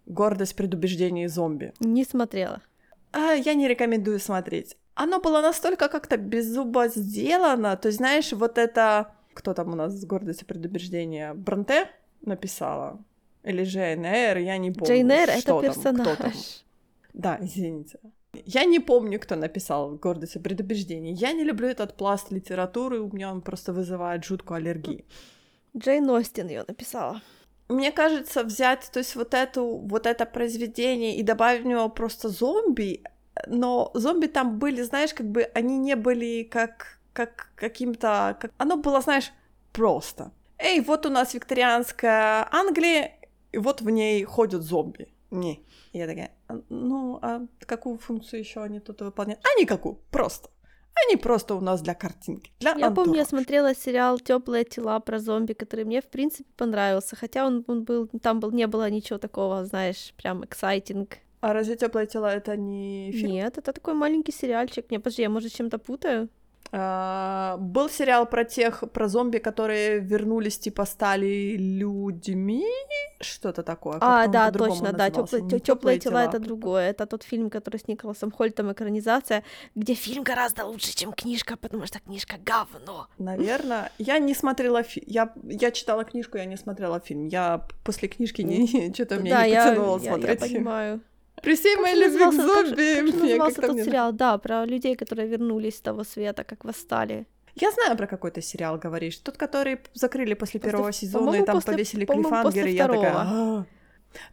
«Гордость, 0.07 0.57
предубеждение 0.57 1.27
и 1.27 1.29
зомби». 1.29 1.73
Не 1.81 2.05
смотрела. 2.05 2.61
А, 3.13 3.33
я 3.33 3.55
не 3.55 3.69
рекомендую 3.69 4.19
смотреть. 4.19 4.77
Оно 4.95 5.21
было 5.21 5.41
настолько 5.41 5.89
как-то 5.89 6.17
беззубо 6.17 6.89
сделано. 6.89 7.77
То 7.77 7.89
есть, 7.89 7.99
знаешь, 7.99 8.33
вот 8.33 8.59
это... 8.59 9.13
Кто 9.39 9.55
там 9.55 9.73
у 9.73 9.77
нас 9.77 9.93
с 9.93 10.05
гордостью 10.05 10.49
предубеждения? 10.49 11.33
Бронте 11.33 11.89
написала? 12.23 12.99
Или 13.45 13.63
Джейн 13.63 14.05
Эйр? 14.05 14.39
Я 14.39 14.59
не 14.59 14.73
помню. 14.73 14.93
Джейн 14.93 15.11
Эйр— 15.13 15.31
это 15.31 15.43
там, 15.47 15.59
кто 15.61 15.73
там. 15.73 15.75
персонаж. 15.75 16.65
Да, 17.15 17.39
извините. 17.41 18.01
Я 18.45 18.65
не 18.65 18.81
помню, 18.81 19.21
кто 19.21 19.37
написал 19.37 19.93
«Гордость 19.93 20.35
и 20.35 20.41
предубеждение». 20.41 21.13
Я 21.13 21.33
не 21.33 21.45
люблю 21.45 21.69
этот 21.69 21.97
пласт 21.97 22.33
литературы, 22.33 22.99
у 22.99 23.15
меня 23.15 23.31
он 23.31 23.41
просто 23.41 23.73
вызывает 23.73 24.25
жуткую 24.25 24.57
аллергию. 24.57 25.05
Джейн 25.77 26.11
Остин 26.11 26.49
ее 26.49 26.65
написала. 26.67 27.23
Мне 27.69 27.93
кажется, 27.93 28.43
взять, 28.43 28.91
то 28.93 28.99
есть 28.99 29.15
вот 29.15 29.35
эту, 29.35 29.65
вот 29.65 30.07
это 30.07 30.27
произведение 30.27 31.17
и 31.17 31.23
добавить 31.23 31.63
в 31.63 31.67
него 31.67 31.89
просто 31.89 32.29
зомби, 32.29 33.05
но 33.47 33.93
зомби 33.95 34.27
там 34.27 34.59
были, 34.59 34.83
знаешь, 34.83 35.15
как 35.15 35.31
бы 35.31 35.43
они 35.55 35.79
не 35.79 35.95
были 35.95 36.43
как, 36.43 36.98
как 37.19 37.49
каким-то... 37.57 38.37
Как... 38.41 38.53
Оно 38.59 38.77
было, 38.77 39.01
знаешь, 39.01 39.33
просто. 39.73 40.31
Эй, 40.59 40.81
вот 40.81 41.05
у 41.05 41.11
нас 41.11 41.35
викторианская 41.35 42.49
Англия, 42.53 43.11
и 43.51 43.59
вот 43.59 43.81
в 43.81 43.91
ней 43.91 44.23
ходят 44.25 44.63
зомби. 44.63 45.09
Не. 45.31 45.61
Я 45.93 46.07
такая, 46.07 46.31
«А, 46.47 46.61
ну, 46.69 47.19
а 47.21 47.41
какую 47.67 47.99
функцию 47.99 48.41
еще 48.41 48.63
они 48.63 48.79
тут 48.79 49.01
выполняют? 49.01 49.41
А 49.45 49.61
никакую, 49.61 49.99
просто. 50.11 50.49
Они 51.07 51.17
просто 51.17 51.55
у 51.57 51.61
нас 51.61 51.81
для 51.81 51.95
картинки, 51.95 52.53
для 52.61 52.75
Я 52.77 52.91
помню, 52.91 53.17
я 53.17 53.25
смотрела 53.25 53.75
сериал 53.75 54.19
Теплые 54.19 54.65
тела 54.65 55.01
про 55.01 55.19
зомби, 55.19 55.55
который 55.55 55.85
мне, 55.85 56.01
в 56.01 56.09
принципе, 56.09 56.49
понравился. 56.57 57.17
Хотя 57.17 57.47
он, 57.47 57.65
он 57.69 57.85
был, 57.85 58.09
там 58.23 58.39
был, 58.41 58.53
не 58.53 58.67
было 58.67 58.91
ничего 58.91 59.19
такого, 59.19 59.65
знаешь, 59.65 60.15
прям 60.17 60.43
exciting. 60.43 61.09
А 61.41 61.53
разве 61.53 61.77
теплые 61.77 62.07
тела 62.07 62.35
это 62.35 62.57
не 62.57 63.13
фильм? 63.13 63.31
Нет, 63.31 63.59
это 63.59 63.73
такой 63.73 63.95
маленький 63.95 64.33
сериальчик. 64.33 64.91
Не, 64.91 64.99
подожди, 64.99 65.23
я, 65.23 65.29
может, 65.29 65.53
чем-то 65.53 65.79
путаю? 65.79 66.29
А, 66.71 67.57
был 67.59 67.89
сериал 67.89 68.27
про 68.27 68.45
тех, 68.45 68.85
про 68.93 69.09
зомби, 69.09 69.39
которые 69.39 70.01
вернулись, 70.01 70.59
типа, 70.59 70.85
стали 70.85 71.57
людьми, 71.57 72.67
что-то 73.21 73.63
такое. 73.63 73.99
а, 74.01 74.27
да, 74.27 74.51
точно, 74.51 74.93
да. 74.93 75.11
Теплые, 75.11 75.99
тела 75.99 76.25
это 76.25 76.39
другое. 76.39 76.91
Это 76.91 77.07
тот 77.07 77.23
фильм, 77.23 77.51
который 77.51 77.77
с 77.77 77.89
Николасом 77.89 78.31
Хольтом 78.31 78.73
экранизация, 78.73 79.45
где 79.75 79.95
фильм 79.95 80.23
гораздо 80.23 80.65
лучше, 80.65 80.95
чем 80.95 81.13
книжка, 81.13 81.57
потому 81.57 81.87
что 81.87 82.01
книжка 82.01 82.37
говно. 82.45 83.09
Наверное, 83.19 83.91
я 83.99 84.19
не 84.19 84.35
смотрела 84.35 84.83
фильм. 84.83 85.07
Я, 85.09 85.33
я 85.45 85.71
читала 85.71 86.05
книжку, 86.05 86.39
я 86.39 86.45
не 86.45 86.57
смотрела 86.57 87.01
фильм. 87.01 87.27
Я 87.27 87.67
после 87.85 88.09
книжки 88.09 88.43
не, 88.43 88.93
что-то 88.95 89.17
мне 89.17 89.31
да, 89.31 89.47
не 89.47 89.53
я, 89.53 89.69
потянуло 89.69 89.99
я, 89.99 90.05
я 90.05 90.11
смотреть. 90.11 90.41
понимаю. 90.41 91.01
При 91.43 91.55
всей 91.55 91.75
Как 91.75 91.83
моей 91.83 91.97
любви 92.05 92.19
к 92.19 92.27
назывался- 92.27 92.55
как 92.55 92.67
зомби, 92.67 92.95
как 92.95 93.03
мне 93.05 93.23
назывался 93.23 93.61
тот 93.63 93.71
мне- 93.73 93.85
сериал? 93.85 94.13
Да, 94.13 94.39
про 94.39 94.65
людей, 94.67 94.97
которые 94.97 95.29
вернулись 95.29 95.77
с 95.77 95.81
того 95.81 96.05
света, 96.05 96.45
как 96.45 96.65
восстали. 96.65 97.27
Я 97.55 97.71
знаю, 97.73 97.97
про 97.97 98.07
какой 98.07 98.31
ты 98.31 98.41
сериал 98.43 98.79
говоришь. 98.79 99.17
Тот, 99.19 99.37
который 99.37 99.79
закрыли 99.95 100.35
после 100.35 100.61
После- 100.61 100.71
первого 100.73 100.93
сезона, 100.93 101.35
и 101.37 101.45
там 101.45 101.57
после- 101.57 101.73
повесили 101.73 102.05
клифангер, 102.05 102.67
и 102.67 102.73
я 102.73 102.87
такая... 102.87 103.01
второго. 103.11 103.23
«А». 103.27 103.67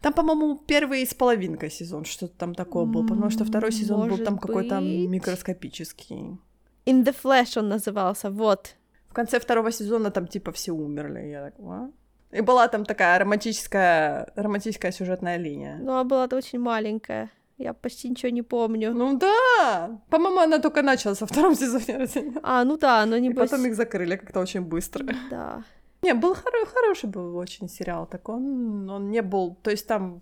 Там, 0.00 0.12
по-моему, 0.14 0.56
первый 0.66 1.04
с 1.06 1.12
половинкой 1.14 1.70
сезон, 1.70 2.04
что-то 2.04 2.34
там 2.38 2.54
такое 2.54 2.84
был, 2.84 3.02
потому 3.06 3.30
что 3.30 3.44
второй 3.44 3.72
сезон 3.72 4.00
был 4.00 4.08
Может 4.08 4.24
там 4.24 4.38
какой-то 4.38 4.80
быть. 4.80 5.08
микроскопический. 5.08 6.38
In 6.86 7.04
the 7.04 7.14
Flash 7.24 7.58
он 7.58 7.68
назывался, 7.68 8.30
вот. 8.30 8.74
В 9.08 9.12
конце 9.12 9.38
второго 9.38 9.70
сезона 9.72 10.10
там 10.10 10.26
типа 10.26 10.50
все 10.52 10.72
умерли, 10.72 11.28
я 11.28 11.44
так, 11.44 11.54
а? 11.60 11.90
И 12.36 12.40
была 12.42 12.68
там 12.68 12.84
такая 12.84 13.18
романтическая, 13.18 14.32
романтическая 14.36 14.92
сюжетная 14.92 15.38
линия. 15.38 15.78
Ну, 15.80 15.98
а 15.98 16.04
была-то 16.04 16.36
очень 16.36 16.58
маленькая. 16.58 17.30
Я 17.58 17.72
почти 17.72 18.10
ничего 18.10 18.30
не 18.30 18.42
помню. 18.42 18.92
Ну 18.92 19.18
да! 19.18 19.98
По-моему, 20.10 20.40
она 20.40 20.58
только 20.58 20.82
началась 20.82 21.20
во 21.20 21.26
втором 21.26 21.54
сезоне. 21.56 22.06
А, 22.42 22.64
ну 22.64 22.76
да, 22.76 23.06
но 23.06 23.18
не 23.18 23.30
И 23.30 23.34
потом 23.34 23.64
их 23.66 23.74
закрыли 23.74 24.16
как-то 24.16 24.40
очень 24.40 24.60
быстро. 24.60 25.06
Да. 25.30 25.62
Не, 26.02 26.12
был 26.12 26.34
хоро- 26.34 26.66
хороший 26.66 27.08
был 27.08 27.36
очень 27.36 27.68
сериал, 27.68 28.06
так 28.06 28.28
он, 28.28 28.88
он 28.90 29.10
не 29.10 29.22
был, 29.22 29.56
то 29.62 29.70
есть 29.70 29.86
там, 29.86 30.20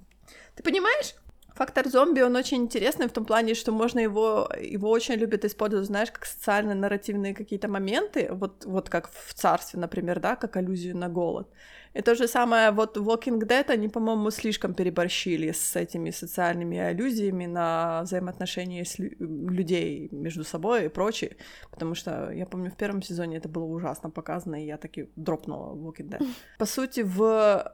ты 0.55 0.63
понимаешь, 0.63 1.15
Фактор 1.55 1.89
зомби, 1.89 2.21
он 2.21 2.35
очень 2.35 2.57
интересный 2.57 3.07
в 3.07 3.13
том 3.13 3.25
плане, 3.25 3.55
что 3.55 3.71
можно 3.71 4.01
его, 4.01 4.51
его 4.61 4.91
очень 4.91 5.15
любят 5.15 5.45
использовать, 5.45 5.87
знаешь, 5.87 6.11
как 6.11 6.27
социально-нарративные 6.27 7.33
какие-то 7.33 7.69
моменты, 7.69 8.29
вот, 8.33 8.65
вот 8.65 8.89
как 8.89 9.09
в 9.09 9.35
«Царстве», 9.35 9.79
например, 9.79 10.19
да, 10.19 10.35
как 10.35 10.57
аллюзию 10.57 10.97
на 10.97 11.09
голод. 11.09 11.49
И 11.95 12.03
то 12.03 12.15
же 12.15 12.29
самое, 12.29 12.73
вот 12.73 12.97
Walking 12.97 13.41
Dead, 13.41 13.71
они, 13.71 13.89
по-моему, 13.89 14.31
слишком 14.31 14.75
переборщили 14.75 15.53
с 15.53 15.77
этими 15.77 16.11
социальными 16.11 16.79
аллюзиями 16.79 17.47
на 17.47 18.03
взаимоотношения 18.03 18.85
с 18.85 18.99
лю- 18.99 19.15
людей 19.19 20.09
между 20.11 20.45
собой 20.45 20.87
и 20.87 20.89
прочее, 20.89 21.37
потому 21.71 21.95
что, 21.95 22.31
я 22.33 22.47
помню, 22.47 22.71
в 22.71 22.77
первом 22.77 23.01
сезоне 23.03 23.37
это 23.37 23.49
было 23.49 23.65
ужасно 23.65 24.11
показано, 24.11 24.63
и 24.63 24.67
я 24.67 24.77
таки 24.77 25.09
дропнула 25.17 25.75
Walking 25.75 26.09
Dead. 26.11 26.27
По 26.59 26.67
сути, 26.67 27.01
в, 27.01 27.23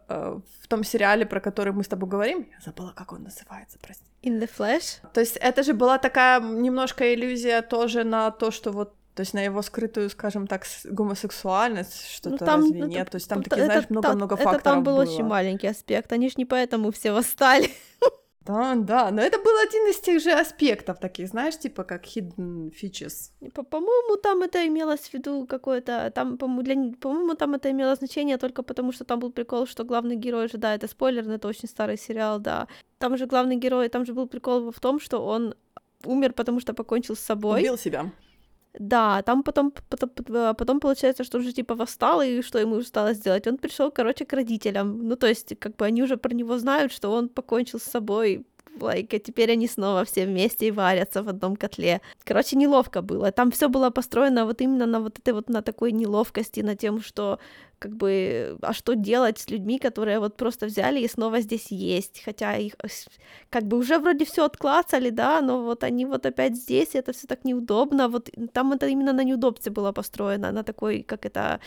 э, 0.08 0.40
в 0.60 0.68
том 0.68 0.84
сериале, 0.84 1.24
про 1.24 1.40
который 1.40 1.72
мы 1.72 1.82
с 1.82 1.88
тобой 1.88 2.08
говорим, 2.08 2.46
я 2.50 2.60
забыла, 2.64 2.92
как 2.94 3.12
он 3.12 3.22
называется, 3.22 3.78
прости. 3.80 4.04
In 4.22 4.38
the 4.38 4.50
Flash? 4.58 5.00
То 5.14 5.20
есть 5.20 5.38
это 5.38 5.62
же 5.62 5.72
была 5.72 5.98
такая 5.98 6.40
немножко 6.40 7.14
иллюзия 7.14 7.62
тоже 7.62 8.04
на 8.04 8.30
то, 8.30 8.50
что 8.50 8.70
вот 8.70 8.94
то 9.14 9.20
есть 9.20 9.34
на 9.34 9.40
его 9.40 9.60
скрытую, 9.62 10.08
скажем 10.10 10.46
так, 10.46 10.64
гомосексуальность, 10.84 12.08
что-то 12.08 12.30
ну, 12.30 12.38
там, 12.38 12.60
разве 12.60 12.80
ну, 12.80 12.86
нет? 12.86 13.10
То 13.10 13.16
есть 13.16 13.28
там 13.28 13.40
это, 13.40 13.50
такие, 13.50 13.64
знаешь, 13.66 13.84
это, 13.84 13.92
много-много 13.92 14.34
это, 14.34 14.44
факторов 14.44 14.60
Это 14.60 14.70
там 14.70 14.82
был 14.84 14.96
было. 14.96 15.02
очень 15.02 15.24
маленький 15.24 15.66
аспект, 15.66 16.12
они 16.12 16.28
же 16.28 16.34
не 16.36 16.44
поэтому 16.44 16.90
все 16.90 17.12
восстали. 17.12 17.70
Да, 18.46 18.74
да, 18.74 19.10
но 19.10 19.20
это 19.20 19.38
был 19.38 19.56
один 19.58 19.90
из 19.90 20.00
тех 20.00 20.22
же 20.22 20.32
аспектов 20.32 20.98
таких, 20.98 21.28
знаешь, 21.28 21.58
типа 21.58 21.84
как 21.84 22.06
hidden 22.06 22.72
features. 22.72 23.30
По- 23.52 23.62
По-моему, 23.62 24.16
там 24.16 24.42
это 24.42 24.66
имелось 24.66 25.00
в 25.00 25.14
виду 25.14 25.46
какое-то, 25.46 26.10
там, 26.14 26.38
по-моему, 26.38 26.62
для... 26.62 26.96
по-моему, 26.98 27.34
там 27.34 27.54
это 27.54 27.70
имело 27.70 27.94
значение 27.94 28.38
только 28.38 28.62
потому, 28.62 28.92
что 28.92 29.04
там 29.04 29.20
был 29.20 29.30
прикол, 29.30 29.66
что 29.66 29.84
главный 29.84 30.16
герой 30.16 30.48
же, 30.48 30.56
да, 30.56 30.74
это 30.74 30.88
спойлер, 30.88 31.26
но 31.26 31.34
это 31.34 31.48
очень 31.48 31.68
старый 31.68 31.98
сериал, 31.98 32.40
да. 32.40 32.66
Там 32.98 33.18
же 33.18 33.26
главный 33.26 33.56
герой, 33.56 33.88
там 33.88 34.06
же 34.06 34.14
был 34.14 34.26
прикол 34.26 34.72
в 34.72 34.80
том, 34.80 35.00
что 35.00 35.24
он 35.24 35.54
умер, 36.04 36.32
потому 36.32 36.60
что 36.60 36.72
покончил 36.72 37.16
с 37.16 37.20
собой. 37.20 37.60
Убил 37.60 37.76
себя. 37.76 38.10
Да, 38.78 39.22
там 39.22 39.42
потом, 39.42 39.72
потом, 39.88 40.10
потом 40.54 40.80
получается, 40.80 41.24
что 41.24 41.38
он 41.38 41.44
же 41.44 41.52
типа 41.52 41.74
восстал, 41.74 42.22
и 42.22 42.40
что 42.42 42.58
ему 42.58 42.76
осталось 42.76 43.16
сделать? 43.16 43.46
Он 43.46 43.58
пришел, 43.58 43.90
короче, 43.90 44.24
к 44.24 44.32
родителям. 44.32 45.08
Ну, 45.08 45.16
то 45.16 45.26
есть, 45.26 45.58
как 45.58 45.76
бы 45.76 45.86
они 45.86 46.02
уже 46.02 46.16
про 46.16 46.32
него 46.34 46.58
знают, 46.58 46.92
что 46.92 47.10
он 47.10 47.28
покончил 47.28 47.80
с 47.80 47.84
собой, 47.84 48.46
like, 48.78 49.16
и 49.16 49.18
теперь 49.18 49.50
они 49.52 49.66
снова 49.66 50.04
все 50.04 50.24
вместе 50.24 50.68
и 50.68 50.70
варятся 50.70 51.22
в 51.22 51.28
одном 51.28 51.56
котле. 51.56 52.00
Короче, 52.24 52.56
неловко 52.56 53.02
было. 53.02 53.32
Там 53.32 53.50
все 53.50 53.68
было 53.68 53.90
построено 53.90 54.44
вот 54.44 54.60
именно 54.60 54.86
на 54.86 55.00
вот 55.00 55.18
этой 55.18 55.34
вот 55.34 55.48
на 55.48 55.62
такой 55.62 55.92
неловкости, 55.92 56.60
на 56.60 56.76
тем, 56.76 57.02
что 57.02 57.38
как 57.80 57.96
бы, 57.96 58.58
а 58.60 58.72
что 58.72 58.94
делать 58.94 59.38
с 59.38 59.50
людьми, 59.50 59.78
которые 59.78 60.18
вот 60.20 60.36
просто 60.36 60.66
взяли 60.66 61.00
и 61.00 61.08
снова 61.08 61.40
здесь 61.40 61.72
есть, 61.72 62.22
хотя 62.24 62.56
их 62.56 62.74
как 63.48 63.62
бы 63.64 63.78
уже 63.78 63.98
вроде 63.98 64.24
все 64.24 64.44
отклацали, 64.44 65.10
да, 65.10 65.40
но 65.40 65.64
вот 65.64 65.82
они 65.82 66.06
вот 66.06 66.26
опять 66.26 66.56
здесь, 66.56 66.94
и 66.94 66.98
это 66.98 67.12
все 67.12 67.26
так 67.26 67.44
неудобно, 67.44 68.08
вот 68.08 68.30
там 68.52 68.72
это 68.72 68.86
именно 68.86 69.12
на 69.12 69.24
неудобстве 69.24 69.72
было 69.72 69.92
построено, 69.92 70.52
на 70.52 70.62
такой, 70.62 71.02
как 71.02 71.24
это, 71.24 71.60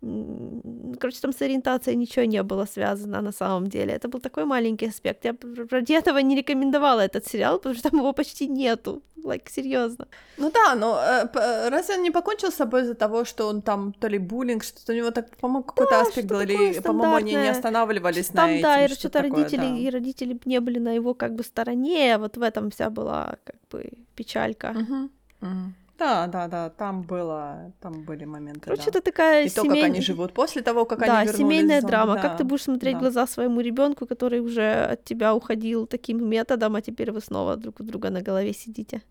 короче, 0.00 1.20
там 1.20 1.32
с 1.32 1.42
ориентацией 1.42 1.96
ничего 1.96 2.24
не 2.24 2.42
было 2.42 2.66
связано 2.66 3.22
на 3.22 3.32
самом 3.32 3.68
деле, 3.68 3.92
это 3.94 4.08
был 4.08 4.20
такой 4.20 4.44
маленький 4.44 4.88
аспект, 4.88 5.24
я 5.24 5.36
ради 5.70 5.92
этого 5.92 6.18
не 6.18 6.36
рекомендовала 6.36 7.00
этот 7.00 7.26
сериал, 7.26 7.58
потому 7.58 7.76
что 7.76 7.90
там 7.90 8.00
его 8.00 8.12
почти 8.12 8.48
нету, 8.48 9.02
like, 9.24 9.50
серьезно. 9.50 10.06
Ну 10.38 10.50
да, 10.50 10.74
но 10.74 10.98
э, 10.98 11.68
разве 11.68 11.96
он 11.96 12.02
не 12.02 12.10
покончил 12.10 12.50
с 12.50 12.54
собой 12.54 12.82
из-за 12.82 12.94
того, 12.94 13.24
что 13.24 13.48
он 13.48 13.62
там 13.62 13.92
то 13.92 14.08
ли 14.08 14.18
буллинг, 14.18 14.64
что-то 14.64 14.92
у 14.92 14.96
него 14.96 15.10
так, 15.10 15.36
по-моему, 15.36 15.59
какой-то 15.62 15.90
да, 15.90 16.02
аспект 16.02 16.28
был, 16.28 16.40
или, 16.40 16.80
по-моему, 16.80 17.14
они 17.14 17.34
не 17.34 17.48
останавливались 17.48 18.28
там, 18.28 18.56
на 18.56 18.62
да, 18.62 18.80
этим, 18.80 18.94
и 18.94 18.98
что-то 18.98 19.22
родители, 19.22 19.56
да. 19.56 19.76
и 19.76 19.90
родители 19.90 20.40
не 20.44 20.60
были 20.60 20.78
на 20.78 20.92
его 20.92 21.14
как 21.14 21.34
бы 21.34 21.42
стороне, 21.42 22.18
вот 22.18 22.36
в 22.36 22.42
этом 22.42 22.70
вся 22.70 22.90
была 22.90 23.36
как 23.44 23.56
бы 23.70 23.90
печалька. 24.14 24.74
Угу. 24.76 25.10
Угу. 25.42 25.72
Да, 26.00 26.26
да, 26.28 26.48
да, 26.48 26.70
там 26.70 27.02
было, 27.02 27.72
там 27.80 28.04
были 28.04 28.24
моменты. 28.24 28.60
Короче, 28.60 28.84
да. 28.84 28.90
это 28.90 29.00
такая 29.02 29.44
и 29.44 29.48
семейная... 29.50 29.74
то, 29.74 29.80
как 29.80 29.84
они 29.84 30.00
живут 30.00 30.32
после 30.32 30.62
того, 30.62 30.86
как 30.86 31.00
да, 31.00 31.18
они 31.18 31.26
вернулись. 31.28 31.38
семейная 31.38 31.80
зомби, 31.82 31.90
драма. 31.90 32.14
да. 32.14 32.22
Как 32.22 32.38
ты 32.38 32.44
будешь 32.44 32.62
смотреть 32.62 32.94
да. 32.94 33.00
глаза 33.00 33.26
своему 33.26 33.60
ребенку, 33.60 34.06
который 34.06 34.40
уже 34.40 34.84
от 34.92 35.04
тебя 35.04 35.34
уходил 35.34 35.86
таким 35.86 36.26
методом, 36.26 36.74
а 36.74 36.80
теперь 36.80 37.12
вы 37.12 37.20
снова 37.20 37.56
друг 37.56 37.80
у 37.80 37.82
друга 37.82 38.08
на 38.08 38.22
голове 38.22 38.54
сидите? 38.54 39.02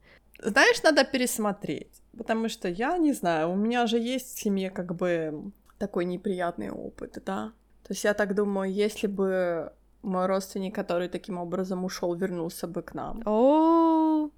Знаешь, 0.42 0.82
надо 0.82 1.04
пересмотреть, 1.04 2.02
потому 2.18 2.50
что 2.50 2.68
я 2.68 2.98
не 2.98 3.14
знаю, 3.14 3.52
у 3.52 3.56
меня 3.56 3.86
же 3.86 4.00
есть 4.00 4.36
в 4.36 4.42
семье 4.42 4.72
как 4.72 4.96
бы 4.96 5.52
такой 5.80 6.06
неприятный 6.06 6.70
опыт, 6.70 7.18
да. 7.26 7.52
То 7.84 7.94
есть 7.94 8.04
я 8.04 8.14
так 8.14 8.36
думаю, 8.36 8.72
если 8.72 9.08
бы 9.08 9.72
мой 10.04 10.28
родственник, 10.28 10.76
который 10.76 11.10
таким 11.10 11.38
образом 11.38 11.86
ушел, 11.86 12.14
вернулся 12.16 12.68
бы 12.68 12.82
к 12.84 12.94
нам. 12.94 13.22
О, 13.26 14.30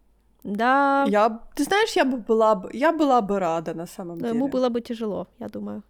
да. 0.44 1.06
Я, 1.08 1.40
ты 1.56 1.64
знаешь, 1.64 1.96
я 1.96 2.06
бы 2.06 2.18
была 2.18 2.56
бы, 2.56 2.70
я 2.74 2.92
была 2.92 3.22
бы 3.22 3.40
рада 3.40 3.74
на 3.74 3.88
самом 3.88 4.18
Но 4.18 4.28
деле. 4.28 4.38
ему 4.38 4.48
было 4.48 4.70
бы 4.70 4.82
тяжело, 4.82 5.28
я 5.40 5.48
думаю. 5.48 5.84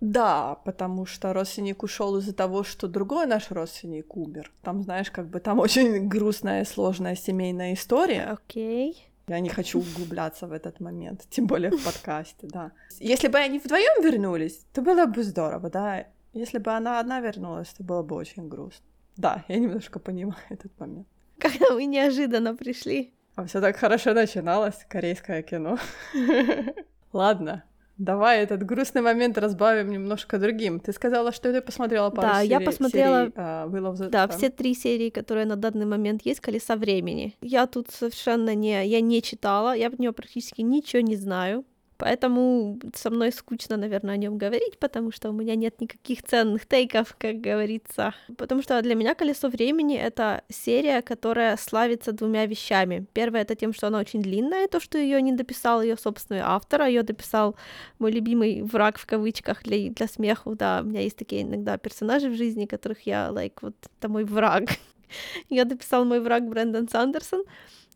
Да, 0.00 0.54
потому 0.64 1.06
что 1.06 1.32
родственник 1.32 1.82
ушел 1.82 2.16
из-за 2.18 2.32
того, 2.32 2.62
что 2.62 2.86
другой 2.86 3.26
наш 3.26 3.50
родственник 3.50 4.16
умер. 4.16 4.52
Там, 4.62 4.82
знаешь, 4.82 5.10
как 5.10 5.26
бы 5.26 5.40
там 5.40 5.58
очень 5.60 6.08
грустная, 6.08 6.64
сложная 6.64 7.16
семейная 7.16 7.74
история. 7.74 8.24
Окей. 8.30 9.07
Я 9.28 9.40
не 9.40 9.48
хочу 9.50 9.80
углубляться 9.80 10.46
в 10.46 10.52
этот 10.52 10.80
момент, 10.80 11.26
тем 11.30 11.46
более 11.46 11.70
в 11.70 11.84
подкасте, 11.84 12.46
да. 12.46 12.72
Если 12.98 13.28
бы 13.28 13.38
они 13.38 13.58
вдвоем 13.58 14.02
вернулись, 14.02 14.64
то 14.72 14.80
было 14.80 15.06
бы 15.06 15.22
здорово, 15.22 15.68
да. 15.70 16.06
Если 16.32 16.58
бы 16.58 16.70
она 16.72 17.00
одна 17.00 17.20
вернулась, 17.20 17.68
то 17.68 17.84
было 17.84 18.02
бы 18.02 18.16
очень 18.16 18.48
грустно. 18.48 18.84
Да, 19.16 19.44
я 19.48 19.58
немножко 19.58 19.98
понимаю 19.98 20.38
этот 20.48 20.78
момент. 20.80 21.06
Когда 21.38 21.70
мы 21.70 21.84
неожиданно 21.84 22.56
пришли. 22.56 23.14
А 23.34 23.44
все 23.44 23.60
так 23.60 23.76
хорошо 23.76 24.14
начиналось, 24.14 24.84
корейское 24.88 25.42
кино. 25.42 25.78
Ладно, 27.12 27.64
давай 27.98 28.42
этот 28.42 28.62
грустный 28.64 29.02
момент 29.02 29.36
разбавим 29.38 29.90
немножко 29.90 30.38
другим. 30.38 30.80
Ты 30.80 30.92
сказала, 30.92 31.32
что 31.32 31.52
ты 31.52 31.60
посмотрела 31.60 32.10
пару 32.10 32.28
Да, 32.28 32.36
серий, 32.42 32.50
я 32.50 32.60
посмотрела- 32.60 33.24
серий, 33.24 33.32
Will 33.36 33.92
of 33.92 33.94
the- 33.96 34.08
Да, 34.08 34.26
там. 34.26 34.38
все 34.38 34.48
три 34.50 34.74
серии, 34.74 35.10
которые 35.10 35.46
на 35.46 35.56
данный 35.56 35.86
момент 35.86 36.22
есть, 36.24 36.40
«Колеса 36.40 36.76
времени». 36.76 37.34
Я 37.40 37.66
тут 37.66 37.90
совершенно 37.90 38.54
не... 38.54 38.86
Я 38.86 39.00
не 39.00 39.20
читала, 39.22 39.74
я 39.76 39.90
про 39.90 39.98
нее 40.00 40.12
практически 40.12 40.62
ничего 40.62 41.02
не 41.02 41.16
знаю. 41.16 41.64
Поэтому 41.98 42.78
со 42.94 43.10
мной 43.10 43.32
скучно, 43.32 43.76
наверное, 43.76 44.14
о 44.14 44.16
нем 44.16 44.38
говорить, 44.38 44.78
потому 44.78 45.10
что 45.10 45.30
у 45.30 45.32
меня 45.32 45.56
нет 45.56 45.80
никаких 45.80 46.22
ценных 46.22 46.66
тейков, 46.66 47.16
как 47.18 47.40
говорится. 47.40 48.14
Потому 48.36 48.62
что 48.62 48.80
для 48.82 48.94
меня 48.94 49.16
«Колесо 49.16 49.48
времени»— 49.48 49.96
это 49.98 50.42
серия, 50.48 51.02
которая 51.02 51.56
славится 51.56 52.12
двумя 52.12 52.46
вещами. 52.46 53.04
Первое— 53.12 53.40
это 53.42 53.56
тем, 53.56 53.72
что 53.72 53.88
она 53.88 53.98
очень 53.98 54.22
длинная, 54.22 54.68
то, 54.68 54.78
что 54.78 54.96
ее 54.96 55.20
не 55.20 55.32
дописал 55.32 55.82
ее 55.82 55.96
собственный 55.96 56.40
автор, 56.40 56.82
а 56.82 56.88
ее 56.88 57.02
дописал 57.02 57.56
мой 57.98 58.12
любимый 58.12 58.62
враг 58.62 58.96
в 58.98 59.06
кавычках 59.06 59.64
для, 59.64 59.90
для 59.90 60.06
смеху. 60.06 60.54
Да, 60.54 60.82
у 60.84 60.86
меня 60.86 61.00
есть 61.00 61.16
такие 61.16 61.42
иногда 61.42 61.78
персонажи 61.78 62.30
в 62.30 62.36
жизни, 62.36 62.66
которых 62.66 63.06
я, 63.06 63.30
like, 63.32 63.54
вот, 63.60 63.74
это 63.98 64.08
мой 64.08 64.24
враг. 64.24 64.68
Ее 65.48 65.64
дописал 65.64 66.04
мой 66.04 66.20
враг 66.20 66.48
Брэндон 66.48 66.88
Сандерсон. 66.88 67.42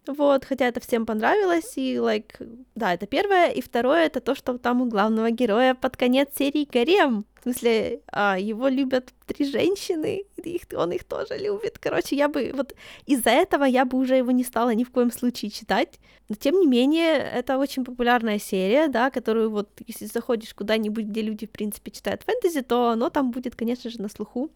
Вот, 0.07 0.45
хотя 0.45 0.67
это 0.67 0.81
всем 0.81 1.07
понравилось, 1.07 1.75
и, 1.77 1.95
like, 1.95 2.65
да, 2.75 2.95
это 2.95 3.07
первое, 3.07 3.51
и 3.51 3.61
второе, 3.61 4.07
это 4.07 4.21
то, 4.21 4.35
что 4.35 4.59
там 4.59 4.83
у 4.83 4.87
главного 4.87 5.31
героя 5.31 5.75
под 5.75 5.97
конец 5.97 6.31
серии 6.37 6.69
гарем, 6.69 7.25
в 7.39 7.43
смысле, 7.45 8.01
а, 8.09 8.37
его 8.37 8.67
любят 8.67 9.15
три 9.27 9.45
женщины, 9.49 10.25
их, 10.43 10.63
он 10.77 10.91
их 10.91 11.05
тоже 11.05 11.39
любит, 11.39 11.79
короче, 11.79 12.17
я 12.17 12.29
бы, 12.29 12.51
вот, 12.53 12.75
из-за 13.07 13.31
этого 13.31 13.63
я 13.63 13.85
бы 13.85 13.97
уже 13.97 14.17
его 14.17 14.33
не 14.33 14.43
стала 14.43 14.75
ни 14.75 14.83
в 14.83 14.91
коем 14.91 15.13
случае 15.13 15.53
читать, 15.53 16.01
но, 16.29 16.35
тем 16.35 16.59
не 16.59 16.67
менее, 16.67 17.19
это 17.19 17.57
очень 17.57 17.85
популярная 17.85 18.41
серия, 18.41 18.89
да, 18.89 19.09
которую 19.11 19.51
вот, 19.51 19.69
если 19.87 20.07
заходишь 20.07 20.53
куда-нибудь, 20.53 21.05
где 21.05 21.23
люди, 21.23 21.47
в 21.47 21.51
принципе, 21.51 21.93
читают 21.93 22.23
фэнтези, 22.23 22.63
то 22.63 22.89
оно 22.89 23.09
там 23.09 23.31
будет, 23.31 23.55
конечно 23.55 23.89
же, 23.89 24.03
на 24.03 24.09
слуху, 24.09 24.51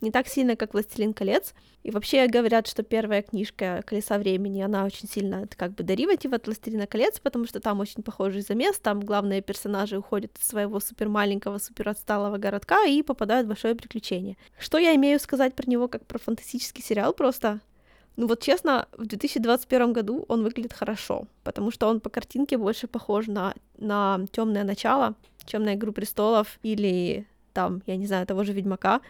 не 0.00 0.10
так 0.10 0.28
сильно, 0.28 0.56
как 0.56 0.72
«Властелин 0.72 1.12
колец». 1.12 1.54
И 1.82 1.90
вообще 1.90 2.26
говорят, 2.26 2.66
что 2.66 2.82
первая 2.82 3.22
книжка 3.22 3.82
«Колеса 3.86 4.18
времени», 4.18 4.60
она 4.62 4.84
очень 4.84 5.08
сильно 5.08 5.46
как 5.56 5.72
бы 5.72 5.82
дериватив 5.82 6.32
от 6.32 6.46
«Властелина 6.46 6.86
колец», 6.86 7.20
потому 7.20 7.46
что 7.46 7.60
там 7.60 7.80
очень 7.80 8.02
похожий 8.02 8.42
замес, 8.42 8.78
там 8.78 9.00
главные 9.00 9.42
персонажи 9.42 9.98
уходят 9.98 10.36
из 10.38 10.46
своего 10.46 10.80
супер 10.80 11.08
маленького, 11.08 11.58
супер 11.58 11.88
отсталого 11.88 12.38
городка 12.38 12.84
и 12.84 13.02
попадают 13.02 13.46
в 13.46 13.48
большое 13.48 13.74
приключение. 13.74 14.36
Что 14.58 14.78
я 14.78 14.94
имею 14.94 15.18
сказать 15.20 15.54
про 15.54 15.68
него 15.68 15.88
как 15.88 16.06
про 16.06 16.18
фантастический 16.18 16.82
сериал 16.82 17.12
просто? 17.12 17.60
Ну 18.16 18.26
вот 18.26 18.42
честно, 18.42 18.86
в 18.96 19.06
2021 19.06 19.92
году 19.92 20.24
он 20.28 20.42
выглядит 20.42 20.72
хорошо, 20.72 21.26
потому 21.42 21.70
что 21.70 21.88
он 21.88 22.00
по 22.00 22.10
картинке 22.10 22.58
больше 22.58 22.86
похож 22.86 23.28
на, 23.28 23.54
на 23.78 24.26
темное 24.32 24.64
начало, 24.64 25.14
чем 25.46 25.62
на 25.62 25.74
Игру 25.74 25.92
престолов 25.92 26.58
или 26.62 27.26
там, 27.52 27.82
я 27.86 27.96
не 27.96 28.06
знаю, 28.06 28.26
того 28.26 28.44
же 28.44 28.52
Ведьмака. 28.52 29.00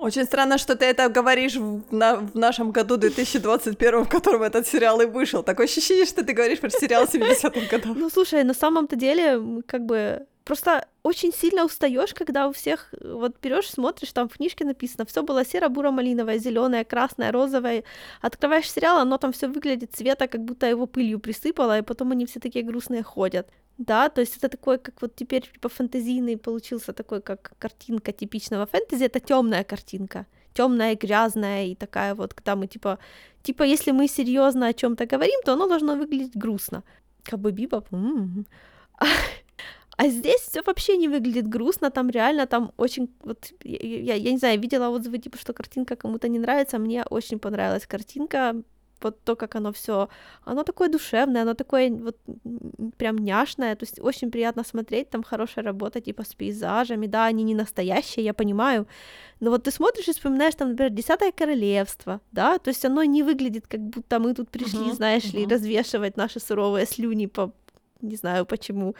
Очень 0.00 0.24
странно, 0.24 0.56
что 0.56 0.76
ты 0.76 0.86
это 0.86 1.10
говоришь 1.10 1.56
в, 1.56 1.82
на, 1.90 2.16
в 2.16 2.34
нашем 2.34 2.70
году 2.70 2.96
2021, 2.96 4.04
в 4.04 4.08
котором 4.08 4.42
этот 4.42 4.66
сериал 4.66 4.98
и 5.02 5.04
вышел. 5.04 5.42
Такое 5.42 5.66
ощущение, 5.66 6.06
что 6.06 6.24
ты 6.24 6.32
говоришь 6.32 6.58
про 6.58 6.70
сериал 6.70 7.04
70-х 7.04 7.68
годов. 7.70 7.96
Ну, 7.98 8.08
слушай, 8.08 8.42
на 8.42 8.54
самом-то 8.54 8.96
деле, 8.96 9.62
как 9.66 9.84
бы, 9.84 10.26
просто 10.44 10.88
очень 11.02 11.34
сильно 11.34 11.66
устаешь, 11.66 12.14
когда 12.14 12.48
у 12.48 12.52
всех 12.52 12.94
вот 12.98 13.36
берешь, 13.42 13.68
смотришь, 13.68 14.12
там 14.12 14.30
в 14.30 14.36
книжке 14.36 14.64
написано, 14.64 15.04
все 15.04 15.22
было 15.22 15.44
серо-буро-малиновое, 15.44 16.38
зеленое, 16.38 16.86
красное, 16.86 17.30
розовое. 17.30 17.84
Открываешь 18.22 18.72
сериал, 18.72 19.00
оно 19.00 19.18
там 19.18 19.32
все 19.32 19.48
выглядит 19.48 19.94
цвета, 19.94 20.28
как 20.28 20.42
будто 20.42 20.66
его 20.66 20.86
пылью 20.86 21.20
присыпало, 21.20 21.78
и 21.78 21.82
потом 21.82 22.12
они 22.12 22.24
все 22.24 22.40
такие 22.40 22.64
грустные 22.64 23.02
ходят. 23.02 23.48
Да, 23.80 24.10
то 24.10 24.20
есть 24.20 24.36
это 24.36 24.50
такой, 24.50 24.78
как 24.78 25.00
вот 25.00 25.16
теперь 25.16 25.40
типа 25.40 25.70
фэнтезийный 25.70 26.36
получился 26.36 26.92
такой, 26.92 27.22
как 27.22 27.52
картинка 27.58 28.12
типичного 28.12 28.66
фэнтези, 28.66 29.04
это 29.04 29.20
темная 29.20 29.64
картинка, 29.64 30.26
темная, 30.52 30.94
грязная 30.96 31.64
и 31.64 31.74
такая 31.74 32.14
вот, 32.14 32.34
когда 32.34 32.56
мы 32.56 32.66
типа, 32.66 32.98
типа 33.42 33.62
если 33.62 33.92
мы 33.92 34.06
серьезно 34.06 34.66
о 34.66 34.72
чем-то 34.74 35.06
говорим, 35.06 35.40
то 35.44 35.54
оно 35.54 35.66
должно 35.66 35.96
выглядеть 35.96 36.36
грустно. 36.36 36.82
Как 37.22 37.38
бы 37.40 37.52
Бибоп. 37.52 37.88
А 39.96 40.08
здесь 40.08 40.40
все 40.40 40.62
вообще 40.62 40.96
не 40.96 41.08
выглядит 41.08 41.46
грустно, 41.48 41.90
там 41.90 42.10
реально 42.10 42.46
там 42.46 42.72
очень, 42.78 43.08
вот, 43.22 43.52
я, 43.64 43.78
я, 43.78 44.14
я 44.14 44.32
не 44.32 44.38
знаю, 44.38 44.58
видела 44.58 44.88
отзывы, 44.88 45.18
типа, 45.18 45.36
что 45.38 45.52
картинка 45.52 45.94
кому-то 45.94 46.28
не 46.28 46.38
нравится, 46.38 46.78
мне 46.78 47.04
очень 47.10 47.38
понравилась 47.38 47.86
картинка, 47.86 48.54
вот 49.02 49.22
то, 49.24 49.36
как 49.36 49.56
оно 49.56 49.72
все, 49.72 50.08
оно 50.44 50.62
такое 50.62 50.88
душевное, 50.88 51.42
оно 51.42 51.54
такое 51.54 51.90
вот 51.90 52.16
прям 52.96 53.18
няшное, 53.18 53.76
то 53.76 53.84
есть 53.84 54.00
очень 54.00 54.30
приятно 54.30 54.64
смотреть, 54.64 55.10
там 55.10 55.22
хорошая 55.22 55.64
работа 55.64 56.00
типа 56.00 56.24
с 56.24 56.34
пейзажами, 56.34 57.06
да, 57.06 57.26
они 57.26 57.44
не 57.44 57.54
настоящие, 57.54 58.24
я 58.24 58.34
понимаю, 58.34 58.86
но 59.40 59.50
вот 59.50 59.64
ты 59.64 59.70
смотришь 59.70 60.08
и 60.08 60.12
вспоминаешь 60.12 60.54
там, 60.54 60.70
например, 60.70 60.92
Десятое 60.92 61.32
Королевство, 61.32 62.20
да, 62.32 62.58
то 62.58 62.70
есть 62.70 62.84
оно 62.84 63.04
не 63.04 63.22
выглядит, 63.22 63.66
как 63.66 63.80
будто 63.80 64.18
мы 64.18 64.34
тут 64.34 64.48
пришли, 64.50 64.90
uh-huh, 64.90 64.94
знаешь 64.94 65.24
uh-huh. 65.24 65.38
ли, 65.38 65.46
развешивать 65.46 66.16
наши 66.16 66.40
суровые 66.40 66.86
слюни 66.86 67.26
по, 67.26 67.52
не 68.00 68.16
знаю 68.16 68.46
почему, 68.46 68.94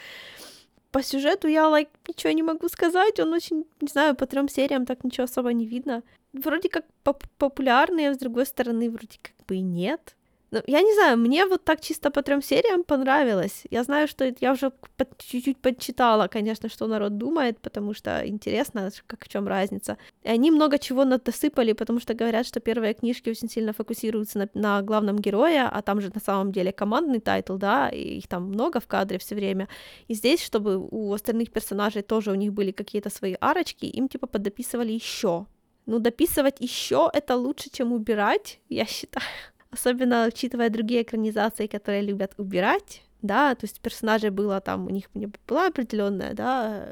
по 0.90 1.02
сюжету 1.02 1.48
я, 1.48 1.62
like, 1.62 1.88
ничего 2.08 2.32
не 2.32 2.42
могу 2.42 2.68
сказать, 2.68 3.20
он 3.20 3.32
очень, 3.32 3.64
не 3.80 3.88
знаю, 3.88 4.14
по 4.16 4.26
трем 4.26 4.48
сериям 4.48 4.86
так 4.86 5.04
ничего 5.04 5.24
особо 5.24 5.52
не 5.52 5.66
видно. 5.66 6.02
Вроде 6.32 6.68
как 6.68 6.84
поп 7.02 7.24
популярный, 7.38 8.08
а 8.08 8.14
с 8.14 8.18
другой 8.18 8.46
стороны, 8.46 8.90
вроде 8.90 9.18
как 9.22 9.46
бы 9.46 9.56
и 9.56 9.60
нет. 9.60 10.16
Ну, 10.52 10.60
я 10.66 10.82
не 10.82 10.94
знаю, 10.94 11.16
мне 11.16 11.46
вот 11.46 11.64
так 11.64 11.80
чисто 11.80 12.10
по 12.10 12.22
трем 12.22 12.42
сериям 12.42 12.82
понравилось. 12.82 13.62
Я 13.70 13.84
знаю, 13.84 14.08
что 14.08 14.34
я 14.40 14.52
уже 14.52 14.72
чуть-чуть 15.18 15.58
подчитала, 15.58 16.26
конечно, 16.26 16.68
что 16.68 16.88
народ 16.88 17.18
думает, 17.18 17.60
потому 17.60 17.94
что 17.94 18.26
интересно, 18.26 18.90
как 19.06 19.24
в 19.24 19.28
чем 19.28 19.46
разница. 19.46 19.96
И 20.24 20.28
они 20.28 20.50
много 20.50 20.78
чего 20.78 21.04
надосыпали, 21.04 21.72
потому 21.72 22.00
что 22.00 22.14
говорят, 22.14 22.46
что 22.46 22.58
первые 22.58 22.94
книжки 22.94 23.30
очень 23.30 23.48
сильно 23.48 23.72
фокусируются 23.72 24.38
на, 24.38 24.48
на 24.54 24.82
главном 24.82 25.18
герое, 25.20 25.68
а 25.68 25.82
там 25.82 26.00
же 26.00 26.10
на 26.12 26.20
самом 26.20 26.50
деле 26.50 26.72
командный 26.72 27.20
title, 27.20 27.56
да, 27.56 27.88
и 27.88 28.18
их 28.18 28.26
там 28.26 28.44
много 28.48 28.80
в 28.80 28.88
кадре 28.88 29.18
все 29.18 29.36
время. 29.36 29.68
И 30.08 30.14
здесь, 30.14 30.42
чтобы 30.42 30.78
у 30.90 31.12
остальных 31.12 31.52
персонажей 31.52 32.02
тоже 32.02 32.32
у 32.32 32.34
них 32.34 32.52
были 32.52 32.72
какие-то 32.72 33.08
свои 33.10 33.36
арочки, 33.40 33.86
им 33.86 34.08
типа 34.08 34.26
подописывали 34.26 34.92
еще. 34.92 35.46
Ну, 35.90 35.98
дописывать 35.98 36.60
еще 36.60 37.10
это 37.12 37.34
лучше, 37.34 37.68
чем 37.68 37.92
убирать, 37.92 38.60
я 38.68 38.86
считаю. 38.86 39.26
Особенно 39.72 40.24
учитывая 40.28 40.70
другие 40.70 41.02
экранизации, 41.02 41.66
которые 41.66 42.02
любят 42.02 42.32
убирать, 42.36 43.02
да, 43.22 43.56
то 43.56 43.64
есть 43.64 43.80
персонажей 43.80 44.30
было 44.30 44.60
там, 44.60 44.86
у 44.86 44.90
них 44.90 45.10
была 45.48 45.66
определенная, 45.66 46.32
да, 46.34 46.86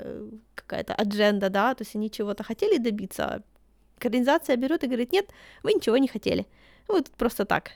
какая-то 0.57 0.95
адженда, 0.95 1.49
да, 1.49 1.77
то 1.77 1.83
есть 1.85 1.95
они 1.95 2.11
чего-то 2.11 2.43
хотели 2.43 2.79
добиться, 2.79 3.25
а 3.25 3.43
экранизация 3.99 4.57
берет 4.57 4.83
и 4.83 4.89
говорит, 4.89 5.13
нет, 5.13 5.31
вы 5.63 5.75
ничего 5.75 5.97
не 5.99 6.09
хотели, 6.09 6.49
вы 6.89 7.03
тут 7.03 7.15
просто 7.15 7.45
так, 7.45 7.71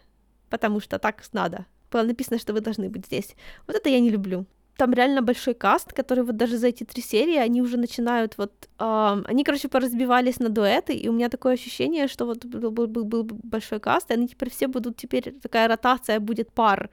потому 0.50 0.80
что 0.80 0.98
так 0.98 1.22
надо, 1.32 1.66
было 1.92 2.02
написано, 2.02 2.40
что 2.40 2.52
вы 2.52 2.62
должны 2.62 2.88
быть 2.88 3.06
здесь. 3.06 3.36
Вот 3.68 3.76
это 3.76 3.88
я 3.88 4.00
не 4.00 4.10
люблю 4.10 4.44
там 4.76 4.92
реально 4.92 5.22
большой 5.22 5.54
каст, 5.54 5.92
который 5.92 6.24
вот 6.24 6.36
даже 6.36 6.56
за 6.56 6.68
эти 6.68 6.84
три 6.84 7.02
серии, 7.02 7.36
они 7.36 7.62
уже 7.62 7.76
начинают 7.76 8.38
вот... 8.38 8.52
Э, 8.78 9.22
они, 9.26 9.44
короче, 9.44 9.68
поразбивались 9.68 10.40
на 10.40 10.48
дуэты, 10.48 10.94
и 10.94 11.08
у 11.08 11.12
меня 11.12 11.28
такое 11.28 11.54
ощущение, 11.54 12.08
что 12.08 12.26
вот 12.26 12.44
был, 12.44 12.70
был, 12.70 12.86
был, 12.86 13.04
был 13.04 13.24
большой 13.42 13.80
каст, 13.80 14.10
и 14.10 14.14
они 14.14 14.28
теперь 14.28 14.50
все 14.50 14.66
будут, 14.66 14.96
теперь 14.96 15.34
такая 15.42 15.68
ротация 15.68 16.20
будет 16.20 16.50
пар. 16.52 16.90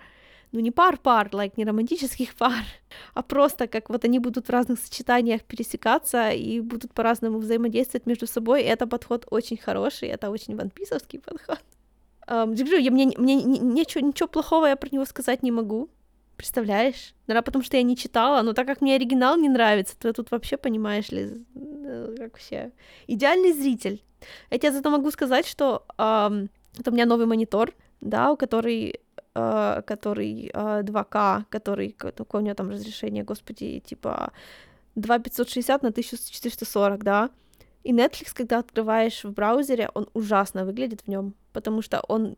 Ну, 0.52 0.60
не 0.62 0.72
пар-пар, 0.72 1.30
like, 1.32 1.54
не 1.58 1.66
романтических 1.66 2.36
пар, 2.38 2.66
а 3.14 3.22
просто 3.22 3.68
как 3.68 3.90
вот 3.90 4.06
они 4.06 4.20
будут 4.20 4.48
в 4.48 4.52
разных 4.52 4.80
сочетаниях 4.80 5.44
пересекаться 5.44 6.32
и 6.32 6.60
будут 6.60 6.94
по-разному 6.94 7.38
взаимодействовать 7.38 8.08
между 8.08 8.28
собой, 8.28 8.64
и 8.64 8.66
это 8.66 8.88
подход 8.88 9.26
очень 9.32 9.58
хороший, 9.58 10.10
это 10.10 10.32
очень 10.32 10.56
ванписовский 10.56 11.20
подход. 11.20 11.60
Um, 12.28 12.56
я, 12.80 12.92
мне, 12.92 13.12
мне 13.18 13.36
ничего, 13.36 14.06
ничего 14.06 14.28
плохого 14.28 14.68
я 14.68 14.76
про 14.76 14.90
него 14.92 15.06
сказать 15.06 15.42
не 15.44 15.52
могу, 15.52 15.90
Представляешь? 16.40 17.14
Наверное, 17.28 17.44
потому 17.44 17.66
что 17.66 17.76
я 17.76 17.84
не 17.84 17.98
читала, 17.98 18.42
но 18.44 18.54
так 18.54 18.66
как 18.66 18.80
мне 18.80 18.96
оригинал 18.96 19.36
не 19.36 19.50
нравится, 19.50 19.94
то 20.00 20.14
тут 20.14 20.32
вообще, 20.32 20.56
понимаешь 20.56 21.10
ли, 21.10 21.46
э, 21.54 22.16
как 22.18 22.32
вообще... 22.32 22.72
Идеальный 23.08 23.52
зритель. 23.52 24.02
Я 24.50 24.58
тебе 24.58 24.72
зато 24.72 24.90
могу 24.90 25.12
сказать, 25.12 25.46
что 25.46 25.84
э, 25.98 26.48
это 26.80 26.92
у 26.92 26.94
меня 26.94 27.06
новый 27.06 27.26
монитор, 27.26 27.74
да, 28.02 28.32
у 28.32 28.38
который 28.38 29.02
Uh, 29.36 29.84
который 29.84 30.50
uh, 30.54 30.84
2К, 30.84 31.46
который, 31.50 31.92
какое 31.92 32.42
у 32.42 32.44
него 32.44 32.56
там 32.56 32.72
разрешение, 32.72 33.24
господи, 33.24 33.80
типа 33.80 34.32
2560 34.96 35.84
на 35.84 35.90
1440, 35.90 37.04
да, 37.04 37.30
и 37.84 37.94
Netflix, 37.94 38.32
когда 38.34 38.58
открываешь 38.58 39.24
в 39.24 39.32
браузере, 39.32 39.92
он 39.94 40.10
ужасно 40.14 40.66
выглядит 40.66 41.02
в 41.02 41.08
нем, 41.08 41.36
потому 41.54 41.84
что 41.84 42.02
он, 42.08 42.36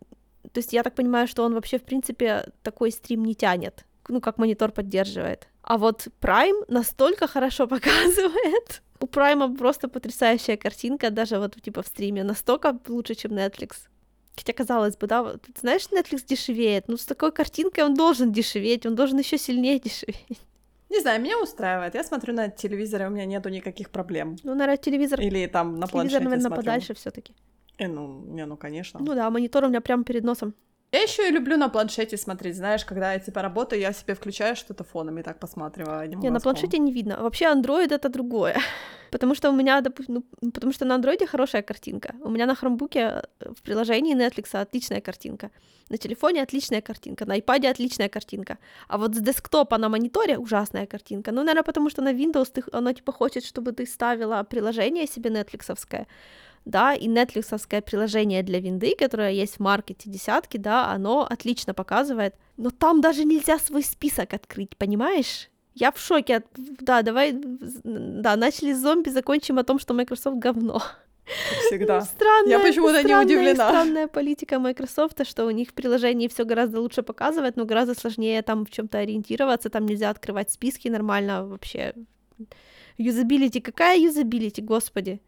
то 0.51 0.59
есть 0.59 0.73
я 0.73 0.83
так 0.83 0.93
понимаю, 0.93 1.27
что 1.27 1.43
он 1.43 1.53
вообще, 1.53 1.79
в 1.79 1.83
принципе, 1.83 2.51
такой 2.61 2.91
стрим 2.91 3.23
не 3.23 3.35
тянет, 3.35 3.85
ну, 4.09 4.21
как 4.21 4.37
монитор 4.37 4.71
поддерживает. 4.71 5.47
А 5.61 5.77
вот 5.77 6.07
Prime 6.21 6.65
настолько 6.67 7.27
хорошо 7.27 7.67
показывает. 7.75 8.81
У 8.99 9.05
Prime 9.05 9.57
просто 9.57 9.87
потрясающая 9.87 10.57
картинка, 10.57 11.09
даже 11.09 11.39
вот 11.39 11.61
типа 11.61 11.81
в 11.81 11.87
стриме, 11.87 12.23
настолько 12.23 12.77
лучше, 12.87 13.15
чем 13.15 13.31
Netflix. 13.31 13.87
Хотя, 14.35 14.53
казалось 14.53 14.95
бы, 14.95 15.07
да, 15.07 15.23
вот, 15.23 15.43
знаешь, 15.59 15.87
Netflix 15.91 16.25
дешевеет, 16.25 16.87
но 16.87 16.97
с 16.97 17.05
такой 17.05 17.31
картинкой 17.31 17.83
он 17.83 17.93
должен 17.93 18.31
дешеветь, 18.31 18.85
он 18.85 18.95
должен 18.95 19.19
еще 19.19 19.37
сильнее 19.37 19.79
дешеветь. 19.83 20.39
Не 20.89 20.99
знаю, 20.99 21.21
меня 21.21 21.41
устраивает. 21.41 21.95
Я 21.95 22.03
смотрю 22.03 22.33
на 22.33 22.49
телевизоре, 22.49 23.07
у 23.07 23.09
меня 23.09 23.25
нету 23.25 23.49
никаких 23.49 23.89
проблем. 23.89 24.37
Ну, 24.43 24.51
наверное, 24.55 24.77
телевизор... 24.77 25.19
Или 25.21 25.47
там 25.47 25.79
на 25.79 25.87
планшете 25.87 26.19
Телевизор, 26.19 26.23
наверное, 26.23 26.47
смотрю. 26.47 26.57
подальше 26.57 26.93
все 26.93 27.11
таки 27.11 27.33
Э, 27.81 27.87
ну, 27.87 28.23
не, 28.27 28.45
ну, 28.45 28.57
конечно. 28.57 28.99
Ну 28.99 29.15
да, 29.15 29.29
монитор 29.29 29.63
у 29.63 29.67
меня 29.67 29.81
прямо 29.81 30.03
перед 30.03 30.23
носом. 30.23 30.53
Я 30.93 31.03
еще 31.03 31.29
и 31.29 31.31
люблю 31.31 31.57
на 31.57 31.69
планшете 31.69 32.17
смотреть, 32.17 32.55
знаешь, 32.57 32.83
когда 32.83 33.13
я 33.13 33.19
типа 33.19 33.41
работаю, 33.41 33.81
я 33.81 33.93
себе 33.93 34.13
включаю 34.13 34.55
что-то 34.57 34.83
фоном 34.83 35.17
и 35.19 35.23
так 35.23 35.39
посматриваю. 35.39 36.17
Не, 36.17 36.29
на 36.29 36.39
планшете 36.39 36.79
не 36.79 36.91
видно. 36.91 37.17
Вообще 37.21 37.45
Android 37.45 37.93
это 37.93 38.09
другое. 38.09 38.57
Потому 39.11 39.35
что 39.35 39.49
у 39.49 39.53
меня, 39.53 39.81
допустим, 39.81 40.15
ну, 40.15 40.51
потому 40.51 40.73
что 40.73 40.85
на 40.85 40.95
андроиде 40.95 41.27
хорошая 41.27 41.61
картинка. 41.61 42.15
У 42.23 42.29
меня 42.29 42.45
на 42.45 42.55
хромбуке 42.55 42.99
э, 42.99 43.53
в 43.53 43.61
приложении 43.61 44.15
Netflix 44.15 44.61
отличная 44.61 45.01
картинка. 45.01 45.49
На 45.89 45.97
телефоне 45.97 46.43
отличная 46.43 46.81
картинка, 46.81 47.25
на 47.25 47.37
iPad 47.37 47.71
отличная 47.71 48.09
картинка. 48.09 48.57
А 48.87 48.97
вот 48.97 49.15
с 49.15 49.19
десктопа 49.19 49.77
на 49.77 49.89
мониторе 49.89 50.37
ужасная 50.37 50.85
картинка. 50.85 51.31
Ну, 51.31 51.41
наверное, 51.41 51.63
потому 51.63 51.89
что 51.89 52.01
на 52.01 52.13
Windows 52.13 52.51
ты, 52.53 52.63
оно 52.71 52.93
типа 52.93 53.11
хочет, 53.11 53.43
чтобы 53.43 53.73
ты 53.73 53.85
ставила 53.85 54.43
приложение 54.43 55.07
себе 55.07 55.29
Netflixовское 55.29 56.05
да, 56.66 56.93
и 56.93 57.07
Netflixовское 57.07 57.82
приложение 57.82 58.43
для 58.43 58.59
винды, 58.59 58.95
которое 58.97 59.32
есть 59.32 59.55
в 59.55 59.59
маркете 59.59 60.09
десятки, 60.09 60.57
да, 60.57 60.91
оно 60.91 61.26
отлично 61.30 61.74
показывает, 61.74 62.36
но 62.57 62.70
там 62.70 63.01
даже 63.01 63.26
нельзя 63.26 63.57
свой 63.59 63.84
список 63.84 64.34
открыть, 64.34 64.78
понимаешь? 64.78 65.49
Я 65.74 65.91
в 65.91 65.99
шоке. 65.99 66.38
От... 66.38 66.45
Да, 66.55 67.01
давай, 67.01 67.34
да, 67.34 68.36
начали 68.36 68.74
с 68.74 68.80
зомби, 68.80 69.09
закончим 69.09 69.57
о 69.57 69.64
том, 69.64 69.80
что 69.80 69.93
Microsoft 69.93 70.38
говно. 70.38 70.82
Как 71.26 71.59
всегда. 71.66 72.01
Странная, 72.01 72.51
Я 72.51 72.59
почему-то 72.59 73.03
не 73.03 73.16
удивлена. 73.16 73.70
Странная 73.70 74.07
политика 74.07 74.59
Microsoft, 74.59 75.26
что 75.26 75.45
у 75.45 75.51
них 75.51 75.70
в 75.70 75.74
приложении 75.74 76.28
все 76.28 76.43
гораздо 76.43 76.82
лучше 76.82 77.03
показывает, 77.03 77.55
но 77.55 77.66
гораздо 77.66 77.95
сложнее 77.95 78.41
там 78.41 78.66
в 78.66 78.72
чем-то 78.72 78.97
ориентироваться, 78.97 79.70
там 79.70 79.86
нельзя 79.86 80.09
открывать 80.09 80.51
списки 80.51 80.89
нормально 80.89 81.45
вообще. 81.45 81.93
Юзабилити, 82.97 83.62
какая 83.62 83.97
юзабилити, 83.97 84.62
господи? 84.62 85.22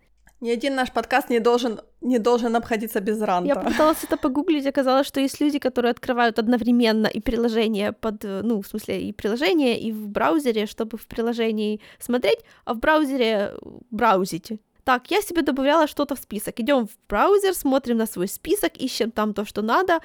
Ни 0.44 0.52
один 0.52 0.76
наш 0.76 0.92
подкаст 0.92 1.30
не 1.30 1.40
должен, 1.40 1.80
не 2.02 2.20
должен 2.20 2.56
обходиться 2.56 3.00
без 3.00 3.22
ранта. 3.22 3.48
Я 3.48 3.56
пыталась 3.56 4.04
это 4.04 4.18
погуглить, 4.18 4.68
оказалось, 4.68 5.08
что 5.08 5.22
есть 5.22 5.42
люди, 5.42 5.58
которые 5.58 5.92
открывают 5.92 6.38
одновременно 6.38 7.08
и 7.08 7.22
приложение 7.22 7.94
под, 7.94 8.24
ну, 8.24 8.62
в 8.62 8.68
смысле, 8.68 9.02
и 9.02 9.14
приложение, 9.14 9.80
и 9.80 9.94
в 9.94 10.10
браузере, 10.10 10.66
чтобы 10.66 10.98
в 10.98 11.06
приложении 11.08 11.80
смотреть, 12.00 12.40
а 12.66 12.74
в 12.74 12.80
браузере 12.80 13.54
браузить. 13.90 14.52
Так, 14.84 15.12
я 15.12 15.22
себе 15.22 15.44
добавляла 15.44 15.88
что-то 15.88 16.16
в 16.16 16.20
список. 16.20 16.60
Идем 16.60 16.88
в 16.88 16.98
браузер, 17.08 17.54
смотрим 17.54 17.98
на 17.98 18.06
свой 18.06 18.28
список, 18.28 18.76
ищем 18.76 19.12
там 19.12 19.34
то, 19.34 19.46
что 19.46 19.62
надо, 19.62 20.00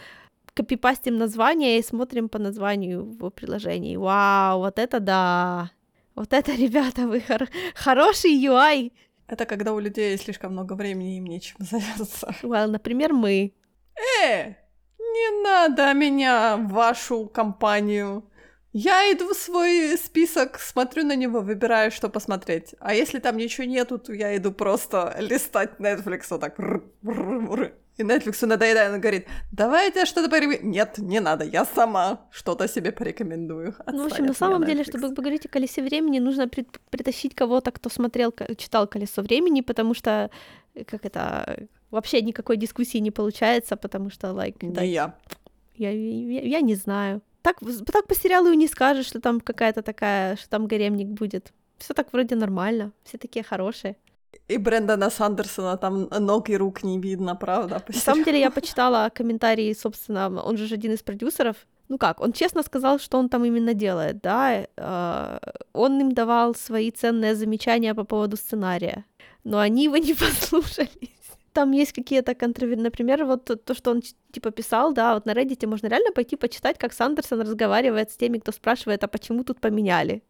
копипастим 0.54 1.18
название 1.18 1.78
и 1.78 1.82
смотрим 1.82 2.28
по 2.28 2.38
названию 2.38 3.02
в 3.02 3.30
приложении. 3.30 3.96
Вау, 3.96 4.60
вот 4.60 4.78
это 4.78 5.00
да! 5.00 5.70
Вот 6.14 6.32
это, 6.32 6.52
ребята, 6.56 7.08
вы 7.08 7.20
хор- 7.20 7.48
хороший 7.74 8.30
UI! 8.30 8.92
Это 9.28 9.44
когда 9.44 9.74
у 9.74 9.78
людей 9.78 10.16
слишком 10.16 10.52
много 10.52 10.72
времени, 10.72 11.18
им 11.18 11.26
нечем 11.26 11.56
заняться. 11.60 12.34
Well, 12.42 12.66
например, 12.66 13.12
мы. 13.12 13.52
Э, 14.24 14.54
не 14.98 15.42
надо 15.42 15.92
меня 15.92 16.56
в 16.56 16.68
вашу 16.68 17.26
компанию. 17.26 18.24
Я 18.72 19.12
иду 19.12 19.34
в 19.34 19.36
свой 19.36 19.96
список, 19.98 20.58
смотрю 20.60 21.04
на 21.04 21.16
него, 21.16 21.40
выбираю, 21.40 21.90
что 21.90 22.08
посмотреть. 22.08 22.74
А 22.80 22.94
если 22.94 23.18
там 23.18 23.36
ничего 23.36 23.66
нету, 23.66 23.98
то 23.98 24.12
я 24.12 24.36
иду 24.36 24.52
просто 24.52 25.16
листать 25.20 25.78
Netflix 25.78 26.26
вот 26.30 26.40
так. 26.40 26.56
И 27.98 28.02
Netflix 28.04 28.46
надоедает, 28.46 28.94
он 28.94 29.00
говорит, 29.00 29.26
давайте 29.50 30.06
что-то 30.06 30.30
порекомендую. 30.30 30.70
Нет, 30.70 30.98
не 30.98 31.20
надо, 31.20 31.44
я 31.44 31.64
сама 31.64 32.20
что-то 32.30 32.68
себе 32.68 32.92
порекомендую. 32.92 33.68
Отстань 33.70 33.96
ну, 33.96 34.02
в 34.04 34.06
общем, 34.06 34.26
на 34.26 34.34
самом 34.34 34.64
деле, 34.64 34.84
чтобы 34.84 35.14
поговорить 35.14 35.46
о 35.46 35.48
«Колесе 35.48 35.82
времени», 35.82 36.20
нужно 36.20 36.48
при- 36.48 36.66
притащить 36.90 37.34
кого-то, 37.34 37.72
кто 37.72 37.90
смотрел, 37.90 38.32
читал 38.56 38.86
«Колесо 38.86 39.22
времени», 39.22 39.62
потому 39.62 39.94
что, 39.94 40.30
э, 40.74 40.84
как 40.84 41.04
это, 41.04 41.66
вообще 41.90 42.22
никакой 42.22 42.56
дискуссии 42.56 42.98
не 42.98 43.10
получается, 43.10 43.76
потому 43.76 44.10
что, 44.10 44.28
like... 44.28 44.58
Не 44.62 44.70
да, 44.70 44.82
я. 44.82 45.14
Я, 45.74 45.90
я. 45.90 46.42
Я 46.42 46.60
не 46.60 46.76
знаю. 46.76 47.20
Так, 47.42 47.56
так 47.92 48.06
по 48.06 48.14
сериалу 48.14 48.52
и 48.52 48.56
не 48.56 48.68
скажешь, 48.68 49.06
что 49.06 49.20
там 49.20 49.40
какая-то 49.40 49.82
такая, 49.82 50.36
что 50.36 50.48
там 50.48 50.66
гаремник 50.66 51.08
будет. 51.08 51.52
Все 51.78 51.94
так 51.94 52.12
вроде 52.12 52.36
нормально, 52.36 52.92
все 53.04 53.18
такие 53.18 53.44
хорошие. 53.44 53.96
И 54.48 54.58
Брэндона 54.58 55.10
Сандерсона 55.10 55.76
там 55.76 56.08
ног 56.20 56.50
и 56.50 56.56
рук 56.56 56.82
не 56.82 56.98
видно, 56.98 57.36
правда? 57.36 57.82
На 57.88 57.94
самом 57.94 58.24
деле 58.24 58.40
я 58.40 58.50
почитала 58.50 59.10
комментарии, 59.10 59.74
собственно, 59.74 60.42
он 60.42 60.56
же 60.56 60.74
один 60.74 60.92
из 60.92 61.02
продюсеров. 61.02 61.56
Ну 61.88 61.98
как, 61.98 62.20
он 62.20 62.32
честно 62.32 62.62
сказал, 62.62 62.98
что 62.98 63.18
он 63.18 63.28
там 63.28 63.44
именно 63.44 63.74
делает, 63.74 64.20
да. 64.20 64.66
Э, 64.76 65.38
он 65.72 66.00
им 66.00 66.12
давал 66.12 66.54
свои 66.54 66.90
ценные 66.90 67.34
замечания 67.34 67.94
по 67.94 68.04
поводу 68.04 68.36
сценария, 68.36 69.04
но 69.44 69.58
они 69.58 69.84
его 69.84 69.96
не 69.96 70.14
послушались. 70.14 71.10
Там 71.52 71.72
есть 71.72 71.92
какие-то 71.92 72.34
контроверсии, 72.34 72.82
например, 72.82 73.24
вот 73.24 73.64
то, 73.64 73.74
что 73.74 73.90
он 73.90 74.02
типа 74.32 74.50
писал, 74.50 74.92
да, 74.92 75.14
вот 75.14 75.26
на 75.26 75.32
Reddit 75.32 75.66
можно 75.66 75.88
реально 75.88 76.12
пойти 76.12 76.36
почитать, 76.36 76.78
как 76.78 76.92
Сандерсон 76.92 77.40
разговаривает 77.40 78.10
с 78.10 78.16
теми, 78.16 78.38
кто 78.38 78.52
спрашивает, 78.52 79.04
а 79.04 79.08
почему 79.08 79.44
тут 79.44 79.60
поменяли. 79.60 80.22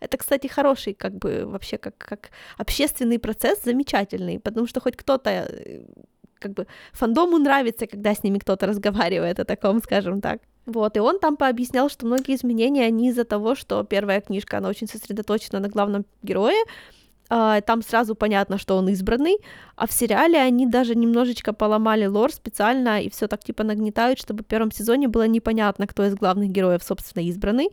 Это, 0.00 0.16
кстати, 0.18 0.46
хороший, 0.46 0.94
как 0.94 1.14
бы, 1.14 1.44
вообще, 1.46 1.78
как, 1.78 1.96
как 1.98 2.30
общественный 2.58 3.18
процесс 3.18 3.62
замечательный, 3.64 4.38
потому 4.38 4.66
что 4.66 4.80
хоть 4.80 4.96
кто-то 4.96 5.30
э, 5.30 5.84
как 6.38 6.52
бы 6.52 6.66
фандому 6.92 7.38
нравится, 7.38 7.86
когда 7.86 8.14
с 8.14 8.22
ними 8.22 8.38
кто-то 8.38 8.66
разговаривает 8.66 9.40
о 9.40 9.44
таком, 9.44 9.80
скажем 9.82 10.20
так. 10.20 10.40
Вот, 10.66 10.96
и 10.96 11.00
он 11.00 11.18
там 11.18 11.36
пообъяснял, 11.36 11.88
что 11.88 12.06
многие 12.06 12.34
изменения, 12.34 12.84
они 12.84 13.08
из-за 13.08 13.24
того, 13.24 13.54
что 13.54 13.84
первая 13.84 14.20
книжка, 14.20 14.58
она 14.58 14.68
очень 14.68 14.88
сосредоточена 14.88 15.60
на 15.60 15.68
главном 15.68 16.04
герое, 16.22 16.64
а, 17.28 17.60
там 17.60 17.82
сразу 17.82 18.14
понятно, 18.14 18.58
что 18.58 18.76
он 18.76 18.88
избранный, 18.88 19.38
а 19.76 19.86
в 19.86 19.92
сериале 19.92 20.38
они 20.38 20.66
даже 20.66 20.94
немножечко 20.94 21.52
поломали 21.52 22.06
лор 22.06 22.32
специально 22.32 23.00
и 23.02 23.10
все 23.10 23.26
так 23.26 23.42
типа 23.42 23.64
нагнетают, 23.64 24.18
чтобы 24.18 24.44
в 24.44 24.46
первом 24.46 24.70
сезоне 24.70 25.08
было 25.08 25.26
непонятно, 25.26 25.86
кто 25.86 26.04
из 26.04 26.14
главных 26.14 26.50
героев, 26.50 26.82
собственно, 26.84 27.24
избранный. 27.24 27.70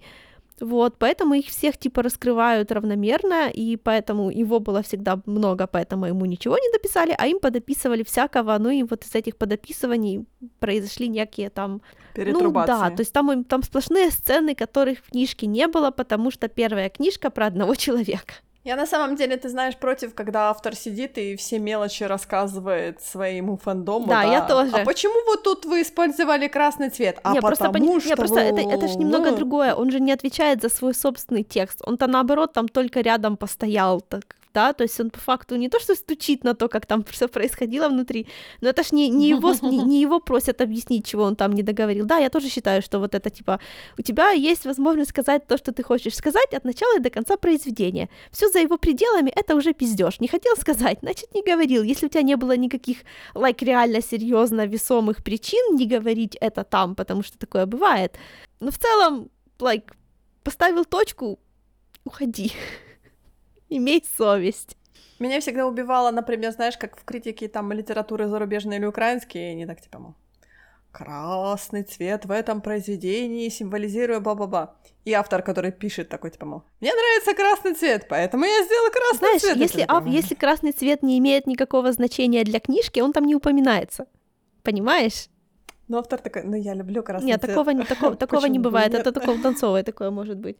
Вот, 0.60 0.97
поэтому 0.99 1.34
их 1.34 1.47
всех 1.47 1.78
типа 1.78 2.04
раскрывают 2.04 2.72
равномерно, 2.72 3.49
и 3.49 3.76
поэтому 3.76 4.30
его 4.30 4.60
было 4.60 4.82
всегда 4.82 5.20
много, 5.26 5.68
поэтому 5.68 6.06
ему 6.06 6.26
ничего 6.26 6.58
не 6.58 6.72
дописали, 6.72 7.16
а 7.18 7.28
им 7.28 7.39
подописывали 7.39 8.04
всякого, 8.04 8.58
ну 8.60 8.70
и 8.70 8.84
вот 8.84 9.04
из 9.04 9.16
этих 9.16 9.36
подописываний 9.36 10.26
произошли 10.60 11.08
некие 11.08 11.49
там... 11.49 11.82
Ну 12.16 12.51
да, 12.68 12.89
то 12.91 13.01
есть 13.01 13.14
там, 13.14 13.43
там 13.43 13.64
сплошные 13.64 14.12
сцены, 14.12 14.54
которых 14.56 14.99
в 14.99 15.10
книжке 15.10 15.47
не 15.47 15.68
было, 15.68 15.91
потому 15.91 16.32
что 16.32 16.47
первая 16.47 16.89
книжка 16.89 17.30
про 17.30 17.47
одного 17.47 17.76
человека. 17.84 18.34
Я 18.64 18.78
на 18.78 18.86
самом 18.86 19.18
деле, 19.18 19.36
ты 19.36 19.49
знаешь, 19.49 19.76
против, 19.76 20.16
когда 20.16 20.49
автор 20.49 20.74
сидит 20.74 21.18
и 21.18 21.36
все 21.36 21.59
мелочи 21.59 22.03
рассказывает 22.03 23.01
своему 23.01 23.57
фандому. 23.57 24.07
Да, 24.07 24.24
да. 24.24 24.32
я 24.32 24.41
тоже. 24.41 24.72
А 24.72 24.86
почему 24.86 25.16
вот 25.26 25.43
тут 25.43 25.66
вы 25.66 25.82
использовали 25.82 26.47
красный 26.47 26.89
цвет? 26.89 27.20
А 27.24 27.34
не, 27.34 27.41
потому 27.41 27.72
просто, 27.72 27.99
что... 27.99 28.09
Не, 28.09 28.16
просто 28.16 28.39
это, 28.39 28.61
это 28.61 28.88
же 28.88 28.97
немного 28.97 29.32
ну... 29.32 29.38
другое. 29.38 29.76
Он 29.76 29.91
же 29.91 29.99
не 29.99 30.14
отвечает 30.14 30.61
за 30.61 30.70
свой 30.70 30.93
собственный 30.93 31.43
текст. 31.43 31.82
Он-то 31.86 32.07
наоборот 32.07 32.53
там 32.53 32.70
только 32.70 33.01
рядом 33.01 33.36
постоял, 33.36 33.99
так 33.99 34.38
да, 34.54 34.74
то 34.74 34.84
есть 34.84 34.99
он 34.99 35.10
по 35.10 35.20
факту 35.20 35.56
не 35.56 35.70
то, 35.70 35.80
что 35.80 35.95
стучит 35.95 36.43
на 36.43 36.54
то, 36.54 36.68
как 36.68 36.86
там 36.86 37.04
все 37.10 37.28
происходило 37.28 37.89
внутри, 37.89 38.28
но 38.62 38.70
это 38.70 38.84
ж 38.84 38.91
не, 38.91 39.10
не, 39.10 39.30
его, 39.30 39.54
не, 39.62 39.78
не 39.80 40.01
его 40.01 40.20
просят 40.20 40.62
объяснить, 40.62 41.06
чего 41.06 41.24
он 41.24 41.36
там 41.36 41.54
не 41.54 41.64
договорил. 41.64 42.06
Да, 42.06 42.18
я 42.18 42.30
тоже 42.30 42.49
считаю, 42.49 42.82
что 42.82 42.99
вот 42.99 43.16
это 43.16 43.30
типа, 43.30 43.60
у 43.97 44.01
тебя 44.01 44.32
есть 44.32 44.66
возможность 44.66 45.10
сказать 45.10 45.47
то, 45.47 45.58
что 45.58 45.72
ты 45.72 45.84
хочешь 45.84 46.16
сказать 46.16 46.54
от 46.54 46.66
начала 46.66 46.97
и 46.97 47.01
до 47.01 47.10
конца 47.10 47.38
произведения. 47.38 48.10
Все 48.32 48.47
за 48.49 48.60
его 48.60 48.78
пределами 48.78 49.30
это 49.30 49.56
уже 49.56 49.74
пиздеж. 49.74 50.20
Не 50.20 50.28
хотел 50.28 50.56
сказать, 50.56 50.99
значит 51.01 51.34
не 51.34 51.41
говорил. 51.41 51.84
Если 51.84 52.06
у 52.06 52.10
тебя 52.10 52.24
не 52.24 52.36
было 52.36 52.58
никаких, 52.58 52.97
like, 53.36 53.66
реально 53.66 54.01
серьезно 54.01 54.66
весомых 54.66 55.24
причин 55.24 55.76
не 55.76 55.88
говорить 55.88 56.38
это 56.41 56.64
там, 56.64 56.95
потому 56.95 57.24
что 57.24 57.38
такое 57.38 57.66
бывает. 57.66 58.18
Но 58.60 58.72
в 58.72 58.78
целом, 58.78 59.30
like, 59.60 59.91
поставил 60.43 60.86
точку, 60.86 61.39
уходи. 62.04 62.51
Имей 63.76 64.04
совесть. 64.18 64.78
Меня 65.18 65.40
всегда 65.40 65.66
убивало, 65.66 66.12
например, 66.12 66.52
знаешь, 66.52 66.78
как 66.78 66.96
в 66.96 67.04
критике 67.04 67.48
там 67.48 67.72
литературы 67.72 68.28
зарубежной 68.28 68.78
или 68.78 68.86
украинской, 68.86 69.52
они 69.52 69.66
так 69.66 69.82
типа, 69.82 69.98
мол, 69.98 70.14
красный 70.92 71.82
цвет 71.82 72.26
в 72.26 72.32
этом 72.32 72.62
произведении 72.62 73.50
символизирует 73.50 74.22
ба-ба-ба. 74.22 74.76
И 75.06 75.14
автор, 75.14 75.42
который 75.42 75.72
пишет 75.72 76.10
такой, 76.10 76.30
типа, 76.30 76.46
мол, 76.46 76.64
мне 76.82 76.92
нравится 76.94 77.34
красный 77.34 77.74
цвет, 77.74 78.06
поэтому 78.08 78.46
я 78.46 78.64
сделал 78.64 78.92
красный 78.92 79.18
Знаешь, 79.18 79.42
цвет. 79.42 79.58
Если, 79.58 79.86
а, 79.88 80.04
если 80.06 80.36
красный 80.36 80.72
цвет 80.72 81.02
не 81.02 81.18
имеет 81.18 81.48
никакого 81.48 81.92
значения 81.94 82.44
для 82.44 82.60
книжки, 82.60 83.00
он 83.00 83.12
там 83.12 83.26
не 83.26 83.34
упоминается. 83.34 84.06
Понимаешь? 84.62 85.30
Ну, 85.88 85.98
автор 85.98 86.20
такой, 86.20 86.44
ну, 86.44 86.56
я 86.56 86.76
люблю 86.76 87.02
красный 87.02 87.28
Нет, 87.28 87.42
цвет. 87.42 87.52
такого, 87.52 87.72
не, 87.72 87.86
такого, 87.86 88.16
такого 88.18 88.46
не 88.46 88.60
бывает, 88.60 88.94
это 88.94 89.12
только 89.12 89.42
танцовое 89.42 89.84
такое 89.84 90.12
может 90.12 90.38
быть. 90.38 90.58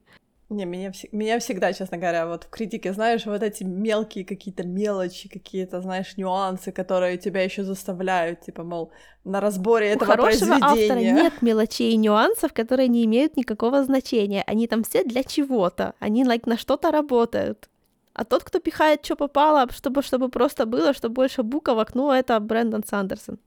Не, 0.54 0.66
меня, 0.66 0.92
меня 1.12 1.40
всегда, 1.40 1.74
честно 1.74 1.98
говоря, 1.98 2.28
вот 2.28 2.44
в 2.44 2.50
критике, 2.50 2.94
знаешь, 2.94 3.26
вот 3.26 3.42
эти 3.42 3.64
мелкие 3.64 4.24
какие-то 4.24 4.64
мелочи, 4.64 5.28
какие-то, 5.30 5.82
знаешь, 5.82 6.16
нюансы, 6.18 6.72
которые 6.72 7.18
тебя 7.18 7.44
еще 7.44 7.64
заставляют, 7.64 8.42
типа, 8.42 8.64
мол, 8.64 8.92
на 9.24 9.40
разборе 9.42 9.88
этого 9.88 10.12
У 10.12 10.16
хорошего 10.16 10.58
автора 10.62 11.00
нет 11.00 11.42
мелочей 11.42 11.94
и 11.94 11.98
нюансов, 11.98 12.54
которые 12.54 12.88
не 12.88 13.04
имеют 13.06 13.38
никакого 13.38 13.84
значения. 13.84 14.44
Они 14.46 14.68
там 14.68 14.84
все 14.84 15.04
для 15.04 15.24
чего-то. 15.24 15.94
Они, 16.00 16.24
like, 16.24 16.44
на 16.46 16.58
что-то 16.58 16.92
работают. 16.92 17.70
А 18.14 18.24
тот, 18.24 18.44
кто 18.44 18.60
пихает, 18.60 19.04
что 19.04 19.16
попало, 19.16 19.68
чтобы, 19.72 20.04
чтобы 20.04 20.30
просто 20.30 20.66
было, 20.66 20.94
что 20.94 21.10
больше 21.10 21.42
буквок, 21.42 21.96
ну, 21.96 22.12
это 22.12 22.40
Брэндон 22.40 22.84
Сандерсон. 22.88 23.40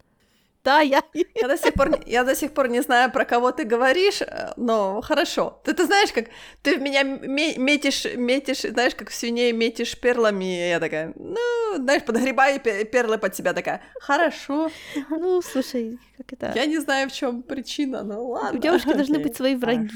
Да, 0.67 0.81
я... 0.81 1.03
Я 1.15 1.49
до, 1.49 1.57
сих 1.57 1.75
пор, 1.75 2.01
я 2.07 2.25
до 2.25 2.35
сих 2.35 2.53
пор 2.53 2.69
не 2.69 2.83
знаю, 2.83 3.13
про 3.13 3.25
кого 3.25 3.53
ты 3.53 3.63
говоришь, 3.63 4.21
э, 4.21 4.53
но 4.57 5.01
хорошо. 5.01 5.61
Ты, 5.65 5.75
ты 5.75 5.87
знаешь, 5.87 6.13
как 6.13 6.27
ты 6.63 6.77
в 6.77 6.83
меня 6.83 7.05
метишь, 7.05 8.05
метишь, 8.17 8.63
знаешь, 8.63 8.97
как 8.97 9.11
в 9.11 9.15
свиней 9.15 9.53
метишь 9.53 9.97
перлами, 9.97 10.69
я 10.69 10.81
такая, 10.81 11.13
ну, 11.15 11.77
знаешь, 11.77 12.03
подгребаю 12.03 12.61
перлы 12.61 13.17
под 13.19 13.37
себя, 13.37 13.53
такая, 13.53 13.81
хорошо. 14.01 14.71
Ну, 15.09 15.41
слушай, 15.41 16.01
как 16.17 16.33
это... 16.33 16.53
Я 16.57 16.67
не 16.67 16.81
знаю, 16.81 17.09
в 17.11 17.13
чем 17.13 17.45
причина, 17.45 18.03
но 18.03 18.27
ладно. 18.27 18.59
У 18.59 18.61
девушки 18.61 18.93
должны 18.93 19.21
быть 19.21 19.37
свои 19.37 19.55
враги. 19.55 19.89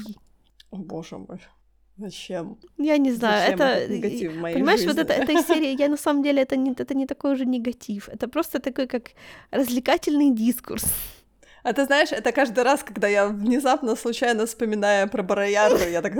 О, 0.71 0.77
боже 0.77 1.17
мой. 1.17 1.41
Зачем? 2.01 2.57
Я 2.77 2.97
не 2.97 3.11
знаю, 3.11 3.41
Зачем 3.41 3.55
это... 3.55 3.63
Этот 3.63 3.89
негатив 3.89 4.33
в 4.33 4.39
моей 4.39 4.55
Понимаешь, 4.55 4.79
жизни? 4.79 4.93
вот 4.93 4.99
это, 4.99 5.13
этой 5.13 5.43
серии, 5.47 5.79
я 5.79 5.87
на 5.87 5.97
самом 5.97 6.23
деле, 6.23 6.41
это 6.41 6.55
не, 6.55 6.71
это 6.71 6.95
не 6.95 7.05
такой 7.05 7.33
уже 7.33 7.45
негатив, 7.45 8.09
это 8.09 8.27
просто 8.27 8.59
такой, 8.59 8.87
как 8.87 9.11
развлекательный 9.51 10.31
дискурс. 10.31 10.85
А 11.63 11.73
ты 11.73 11.85
знаешь, 11.85 12.11
это 12.11 12.31
каждый 12.31 12.63
раз, 12.63 12.83
когда 12.83 13.07
я 13.07 13.27
внезапно, 13.27 13.95
случайно 13.95 14.45
вспоминаю 14.45 15.09
про 15.09 15.21
Бароярду, 15.21 15.87
я 15.89 16.01
так, 16.01 16.13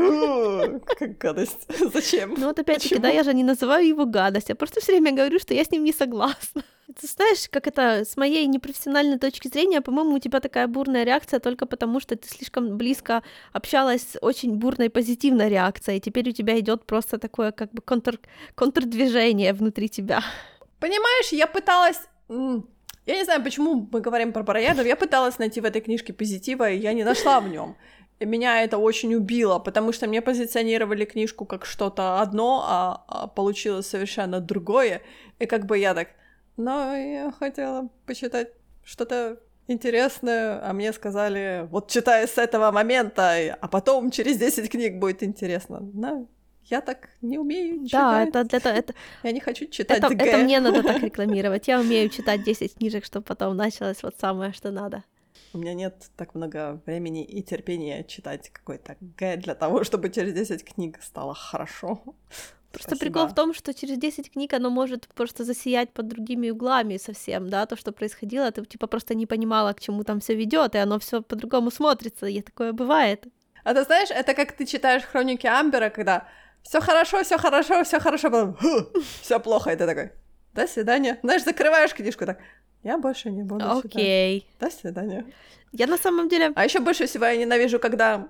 как 0.99 1.17
гадость, 1.17 1.67
зачем? 1.93 2.35
Ну 2.37 2.45
вот 2.45 2.59
опять-таки, 2.59 2.99
да, 2.99 3.09
я 3.09 3.23
же 3.23 3.33
не 3.33 3.43
называю 3.43 3.87
его 3.87 4.05
гадость, 4.05 4.49
я 4.49 4.55
просто 4.55 4.81
все 4.81 4.91
время 4.91 5.11
говорю, 5.15 5.39
что 5.39 5.53
я 5.55 5.63
с 5.63 5.71
ним 5.71 5.83
не 5.83 5.93
согласна. 5.93 6.63
Ты 6.99 7.07
знаешь, 7.07 7.47
как 7.49 7.67
это, 7.67 8.03
с 8.05 8.17
моей 8.17 8.47
непрофессиональной 8.47 9.19
точки 9.19 9.47
зрения, 9.47 9.81
по-моему, 9.81 10.15
у 10.15 10.19
тебя 10.19 10.39
такая 10.39 10.67
бурная 10.67 11.03
реакция 11.03 11.39
только 11.39 11.65
потому, 11.65 11.99
что 11.99 12.15
ты 12.15 12.27
слишком 12.27 12.77
близко 12.77 13.23
общалась 13.53 14.01
с 14.01 14.19
очень 14.21 14.55
бурной 14.55 14.89
позитивной 14.89 15.49
реакцией, 15.49 15.97
и 15.97 16.01
теперь 16.01 16.29
у 16.29 16.33
тебя 16.33 16.59
идет 16.59 16.85
просто 16.85 17.17
такое 17.17 17.51
как 17.51 17.71
бы 17.71 17.81
контр... 17.81 18.19
контрдвижение 18.55 19.53
внутри 19.53 19.89
тебя. 19.89 20.23
Понимаешь, 20.79 21.31
я 21.31 21.47
пыталась... 21.47 21.99
Я 22.29 23.17
не 23.17 23.23
знаю, 23.23 23.43
почему 23.43 23.87
мы 23.91 23.99
говорим 23.99 24.33
про 24.33 24.43
параядов, 24.43 24.85
я 24.85 24.95
пыталась 24.95 25.39
найти 25.39 25.61
в 25.61 25.65
этой 25.65 25.81
книжке 25.81 26.13
позитива, 26.13 26.69
и 26.69 26.77
я 26.77 26.93
не 26.93 27.03
нашла 27.03 27.39
в 27.39 27.47
нем. 27.47 27.75
И 28.19 28.25
меня 28.25 28.63
это 28.63 28.77
очень 28.77 29.15
убило, 29.15 29.57
потому 29.57 29.91
что 29.91 30.07
мне 30.07 30.21
позиционировали 30.21 31.05
книжку 31.05 31.45
как 31.45 31.65
что-то 31.65 32.21
одно, 32.21 32.63
а, 32.67 33.03
а 33.07 33.27
получилось 33.27 33.87
совершенно 33.87 34.39
другое. 34.39 35.01
И 35.39 35.47
как 35.47 35.65
бы 35.65 35.79
я 35.79 35.95
так, 35.95 36.09
но 36.57 36.95
я 36.95 37.31
хотела 37.31 37.89
почитать 38.05 38.49
что-то 38.83 39.39
интересное, 39.67 40.59
а 40.67 40.73
мне 40.73 40.93
сказали, 40.93 41.67
вот 41.71 41.89
читай 41.89 42.27
с 42.27 42.37
этого 42.37 42.71
момента, 42.71 43.57
а 43.59 43.67
потом 43.67 44.11
через 44.11 44.37
10 44.37 44.69
книг 44.69 44.99
будет 44.99 45.23
интересно. 45.23 45.79
Да, 45.81 46.25
я 46.65 46.81
так 46.81 47.09
не 47.21 47.37
умею 47.37 47.85
читать. 47.85 48.31
Да, 48.33 48.41
это, 48.41 48.57
это, 48.57 48.69
это... 48.69 48.93
Я 49.23 49.31
не 49.31 49.39
хочу 49.39 49.67
читать 49.67 49.97
это, 49.97 50.13
это 50.13 50.37
мне 50.37 50.59
надо 50.59 50.83
так 50.83 51.01
рекламировать. 51.03 51.67
Я 51.67 51.79
умею 51.79 52.09
читать 52.09 52.43
10 52.43 52.75
книжек, 52.75 53.05
чтобы 53.05 53.25
потом 53.25 53.57
началось 53.57 54.03
вот 54.03 54.15
самое, 54.19 54.53
что 54.53 54.71
надо. 54.71 55.03
У 55.53 55.57
меня 55.57 55.73
нет 55.73 56.09
так 56.15 56.33
много 56.33 56.81
времени 56.85 57.25
и 57.25 57.43
терпения 57.43 58.03
читать 58.05 58.49
какой-то 58.49 58.95
Г 59.01 59.37
для 59.37 59.55
того, 59.55 59.83
чтобы 59.83 60.09
через 60.09 60.33
10 60.33 60.63
книг 60.63 60.99
стало 61.01 61.33
хорошо. 61.33 62.01
Просто 62.71 62.95
Спасибо. 62.95 63.13
прикол 63.13 63.27
в 63.27 63.35
том, 63.35 63.53
что 63.53 63.73
через 63.73 63.97
10 63.97 64.31
книг 64.31 64.53
оно 64.53 64.69
может 64.69 65.07
просто 65.09 65.43
засиять 65.43 65.91
под 65.91 66.07
другими 66.07 66.49
углами 66.49 66.97
совсем, 66.97 67.49
да, 67.49 67.65
то, 67.65 67.75
что 67.75 67.91
происходило, 67.91 68.51
ты 68.51 68.65
типа 68.65 68.87
просто 68.87 69.13
не 69.13 69.25
понимала, 69.25 69.73
к 69.73 69.81
чему 69.81 70.03
там 70.03 70.19
все 70.21 70.35
ведет, 70.35 70.75
и 70.75 70.77
оно 70.77 70.97
все 70.99 71.21
по-другому 71.21 71.71
смотрится, 71.71 72.27
и 72.27 72.41
такое 72.41 72.71
бывает. 72.71 73.25
А 73.63 73.73
ты 73.73 73.83
знаешь, 73.83 74.09
это 74.09 74.33
как 74.33 74.53
ты 74.53 74.65
читаешь 74.65 75.03
хроники 75.03 75.47
Амбера, 75.47 75.89
когда 75.89 76.27
все 76.63 76.79
хорошо, 76.79 77.23
все 77.23 77.37
хорошо, 77.37 77.83
все 77.83 77.99
хорошо, 77.99 78.31
потом 78.31 78.57
все 79.21 79.39
плохо, 79.39 79.71
и 79.71 79.75
ты 79.75 79.85
такой, 79.85 80.11
до 80.53 80.65
свидания. 80.67 81.19
Знаешь, 81.23 81.43
закрываешь 81.43 81.93
книжку 81.93 82.25
так, 82.25 82.39
я 82.83 82.97
больше 82.97 83.31
не 83.31 83.43
буду 83.43 83.69
Окей. 83.69 84.41
Читать. 84.41 84.59
До 84.59 84.75
свидания. 84.75 85.25
Я 85.71 85.87
на 85.87 85.97
самом 85.97 86.29
деле... 86.29 86.51
А 86.55 86.65
еще 86.65 86.79
больше 86.79 87.05
всего 87.05 87.25
я 87.25 87.37
ненавижу, 87.37 87.79
когда 87.79 88.29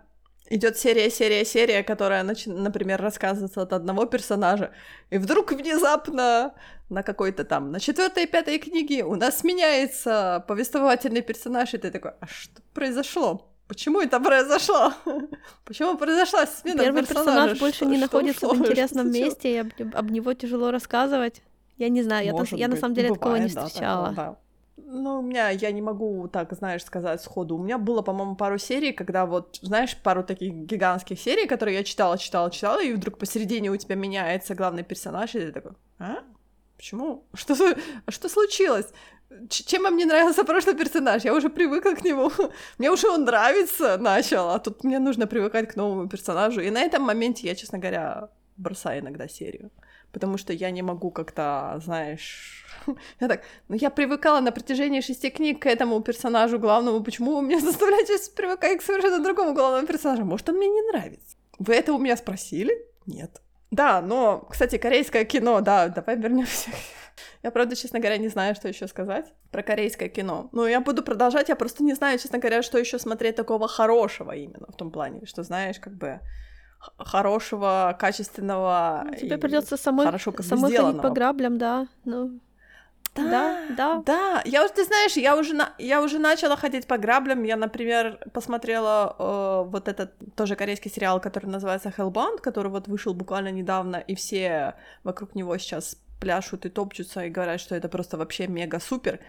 идет 0.52 0.78
серия, 0.78 1.10
серия, 1.10 1.46
серия, 1.46 1.84
которая, 1.84 2.24
например, 2.46 3.02
рассказывается 3.02 3.62
от 3.62 3.74
одного 3.74 4.06
персонажа, 4.06 4.72
и 5.10 5.18
вдруг 5.18 5.52
внезапно 5.52 6.54
на 6.90 7.04
какой-то 7.04 7.44
там, 7.46 7.72
на 7.72 7.80
четвертой, 7.80 8.28
пятой 8.28 8.60
книге 8.60 9.04
у 9.06 9.16
нас 9.16 9.44
меняется 9.44 10.44
повествовательный 10.48 11.22
персонаж, 11.22 11.74
и 11.74 11.78
ты 11.78 11.90
такой, 11.90 12.12
а 12.20 12.28
что 12.28 12.62
произошло? 12.74 13.48
Почему 13.68 14.02
это 14.02 14.20
произошло? 14.20 14.94
Почему 15.66 15.98
произошла 15.98 16.46
смена 16.46 16.84
Первый 16.84 17.06
персонаж 17.06 17.58
больше 17.58 17.78
что, 17.78 17.86
не 17.86 17.96
что 17.96 18.06
находится 18.06 18.48
ушло? 18.48 18.58
в 18.58 18.60
интересном 18.68 19.08
что 19.10 19.20
месте, 19.20 19.54
и 19.54 19.58
об, 19.58 19.72
об 19.94 20.12
него 20.12 20.34
тяжело 20.34 20.72
рассказывать. 20.72 21.42
Я 21.78 21.88
не 21.88 22.04
знаю, 22.04 22.26
я, 22.26 22.58
я 22.58 22.68
на 22.68 22.76
самом 22.76 22.94
деле 22.94 23.10
бывает, 23.10 23.22
такого 23.22 23.36
не 23.38 23.48
встречала. 23.48 24.10
Да, 24.10 24.16
да. 24.16 24.38
Ну, 24.86 25.20
у 25.20 25.22
меня, 25.22 25.50
я 25.50 25.72
не 25.72 25.82
могу 25.82 26.28
так, 26.28 26.54
знаешь, 26.54 26.84
сказать 26.84 27.22
сходу. 27.22 27.56
У 27.56 27.64
меня 27.64 27.78
было, 27.78 28.02
по-моему, 28.02 28.36
пару 28.36 28.58
серий, 28.58 28.92
когда 28.92 29.26
вот, 29.26 29.60
знаешь, 29.62 29.98
пару 29.98 30.24
таких 30.24 30.54
гигантских 30.54 31.20
серий, 31.20 31.48
которые 31.48 31.78
я 31.78 31.84
читала, 31.84 32.18
читала, 32.18 32.52
читала, 32.52 32.84
и 32.84 32.94
вдруг 32.94 33.18
посередине 33.18 33.72
у 33.72 33.78
тебя 33.78 33.96
меняется 33.96 34.56
главный 34.56 34.84
персонаж, 34.84 35.36
и 35.36 35.40
ты 35.40 35.52
такой, 35.52 35.72
а? 36.00 36.24
Почему? 36.78 37.24
Что, 37.34 37.56
что 38.10 38.30
случилось? 38.30 38.88
Чем 39.50 39.84
вам 39.84 39.98
не 39.98 40.06
нравился 40.06 40.44
прошлый 40.44 40.76
персонаж? 40.76 41.24
Я 41.24 41.34
уже 41.34 41.50
привыкла 41.50 41.94
к 41.94 42.04
нему. 42.04 42.32
Мне 42.78 42.92
уже 42.92 43.08
он 43.08 43.24
нравится 43.24 43.98
начал, 43.98 44.50
а 44.50 44.60
тут 44.60 44.84
мне 44.84 45.00
нужно 45.00 45.28
привыкать 45.28 45.72
к 45.72 45.76
новому 45.78 46.10
персонажу. 46.10 46.60
И 46.62 46.72
на 46.72 46.82
этом 46.82 47.04
моменте 47.04 47.48
я, 47.48 47.56
честно 47.56 47.78
говоря, 47.78 48.30
бросаю 48.58 49.02
иногда 49.02 49.28
серию. 49.28 49.70
Потому 50.12 50.38
что 50.38 50.54
я 50.54 50.72
не 50.72 50.82
могу 50.82 51.12
как-то, 51.12 51.80
знаешь... 51.84 52.66
Я 53.20 53.28
так, 53.28 53.44
ну 53.68 53.76
я 53.76 53.90
привыкала 53.90 54.40
на 54.40 54.52
протяжении 54.52 55.02
шести 55.02 55.30
книг 55.30 55.62
к 55.62 55.68
этому 55.68 56.02
персонажу 56.02 56.58
главному, 56.58 57.04
почему 57.04 57.36
вы 57.36 57.48
меня 57.48 57.60
заставляете 57.62 58.14
привыкать 58.36 58.80
к 58.80 58.82
совершенно 58.82 59.24
другому 59.24 59.54
главному 59.54 59.88
персонажу? 59.88 60.26
Может, 60.26 60.50
он 60.50 60.56
мне 60.56 60.68
не 60.68 60.82
нравится? 60.92 61.38
Вы 61.60 61.76
это 61.76 61.94
у 61.94 62.00
меня 62.00 62.18
спросили? 62.18 62.74
Нет. 63.06 63.42
Да, 63.72 64.02
но, 64.02 64.40
кстати, 64.50 64.78
корейское 64.78 65.24
кино, 65.24 65.62
да, 65.62 65.88
давай 65.88 66.18
вернемся. 66.18 66.70
Я, 67.44 67.52
правда, 67.52 67.76
честно 67.76 68.00
говоря, 68.00 68.18
не 68.18 68.28
знаю, 68.28 68.56
что 68.56 68.68
еще 68.68 68.88
сказать 68.88 69.34
про 69.52 69.64
корейское 69.64 70.10
кино. 70.10 70.50
Но 70.52 70.68
я 70.68 70.82
буду 70.82 71.04
продолжать, 71.04 71.50
я 71.50 71.56
просто 71.56 71.84
не 71.84 71.94
знаю, 71.94 72.20
честно 72.20 72.40
говоря, 72.40 72.64
что 72.64 72.78
еще 72.78 73.00
смотреть 73.00 73.36
такого 73.36 73.68
хорошего 73.68 74.32
именно 74.32 74.68
в 74.68 74.76
том 74.76 74.92
плане, 74.92 75.26
что, 75.26 75.44
знаешь, 75.44 75.80
как 75.80 75.94
бы 75.94 76.20
хорошего, 76.98 77.96
качественного. 78.00 79.04
Ну, 79.06 79.16
тебе 79.16 79.38
придется 79.38 79.78
самой, 79.78 80.06
хорошо, 80.06 80.34
самой 80.42 80.76
ходить 80.76 81.02
по 81.02 81.10
граблям, 81.10 81.58
да. 81.58 81.88
Ну, 82.06 82.40
да, 83.14 83.24
да, 83.26 83.68
да. 83.76 84.04
Да, 84.06 84.42
я 84.46 84.64
уже, 84.64 84.74
ты 84.74 84.86
знаешь, 84.86 85.18
я 85.18 85.36
уже, 85.36 85.54
на, 85.54 85.74
я 85.78 86.02
уже 86.02 86.18
начала 86.18 86.56
ходить 86.56 86.88
по 86.88 86.98
граблям. 86.98 87.44
Я, 87.44 87.58
например, 87.58 88.20
посмотрела 88.34 89.16
э, 89.20 89.70
вот 89.70 89.88
этот 89.90 90.14
тоже 90.36 90.56
корейский 90.56 90.90
сериал, 90.90 91.20
который 91.20 91.48
называется 91.48 91.94
Hellbound, 91.98 92.40
который 92.40 92.72
вот 92.72 92.88
вышел 92.88 93.14
буквально 93.14 93.52
недавно, 93.52 93.98
и 93.98 94.16
все 94.16 94.76
вокруг 95.04 95.36
него 95.36 95.58
сейчас 95.58 95.98
пляшут 96.22 96.66
и 96.66 96.70
топчутся 96.70 97.26
и 97.26 97.30
говорят, 97.30 97.60
что 97.60 97.76
это 97.76 97.90
просто 97.90 98.18
вообще 98.18 98.48
мега 98.48 98.80
супер. 98.80 99.20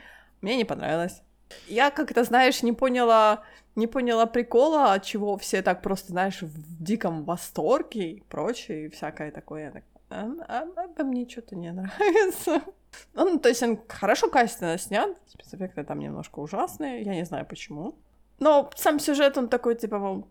Мне 0.42 0.57
не 0.57 0.64
понравилось. 0.64 1.20
Я 1.66 1.90
как-то, 1.90 2.22
знаешь, 2.24 2.62
не 2.62 2.72
поняла, 2.72 3.42
не 3.74 3.86
поняла 3.86 4.26
прикола, 4.26 4.92
от 4.92 5.04
чего 5.04 5.36
все 5.36 5.62
так 5.62 5.82
просто, 5.82 6.12
знаешь, 6.12 6.42
в 6.42 6.82
диком 6.82 7.24
восторге 7.24 8.12
и 8.12 8.20
прочее, 8.22 8.86
и 8.86 8.88
всякое 8.88 9.30
такое. 9.30 9.82
А, 10.10 10.30
а, 10.48 10.64
а 10.96 11.04
мне 11.04 11.28
что-то 11.28 11.56
не 11.56 11.72
нравится. 11.72 12.62
Ну, 13.14 13.38
то 13.38 13.48
есть 13.48 13.62
он 13.62 13.80
хорошо, 13.88 14.28
качественно 14.28 14.76
снят, 14.76 15.16
спецэффекты 15.26 15.82
там 15.82 15.98
немножко 15.98 16.40
ужасные, 16.40 17.00
я 17.00 17.14
не 17.14 17.24
знаю 17.24 17.46
почему. 17.46 17.94
Но 18.38 18.70
сам 18.76 18.98
сюжет, 18.98 19.38
он 19.38 19.48
такой, 19.48 19.76
типа, 19.76 19.98
мол, 19.98 20.28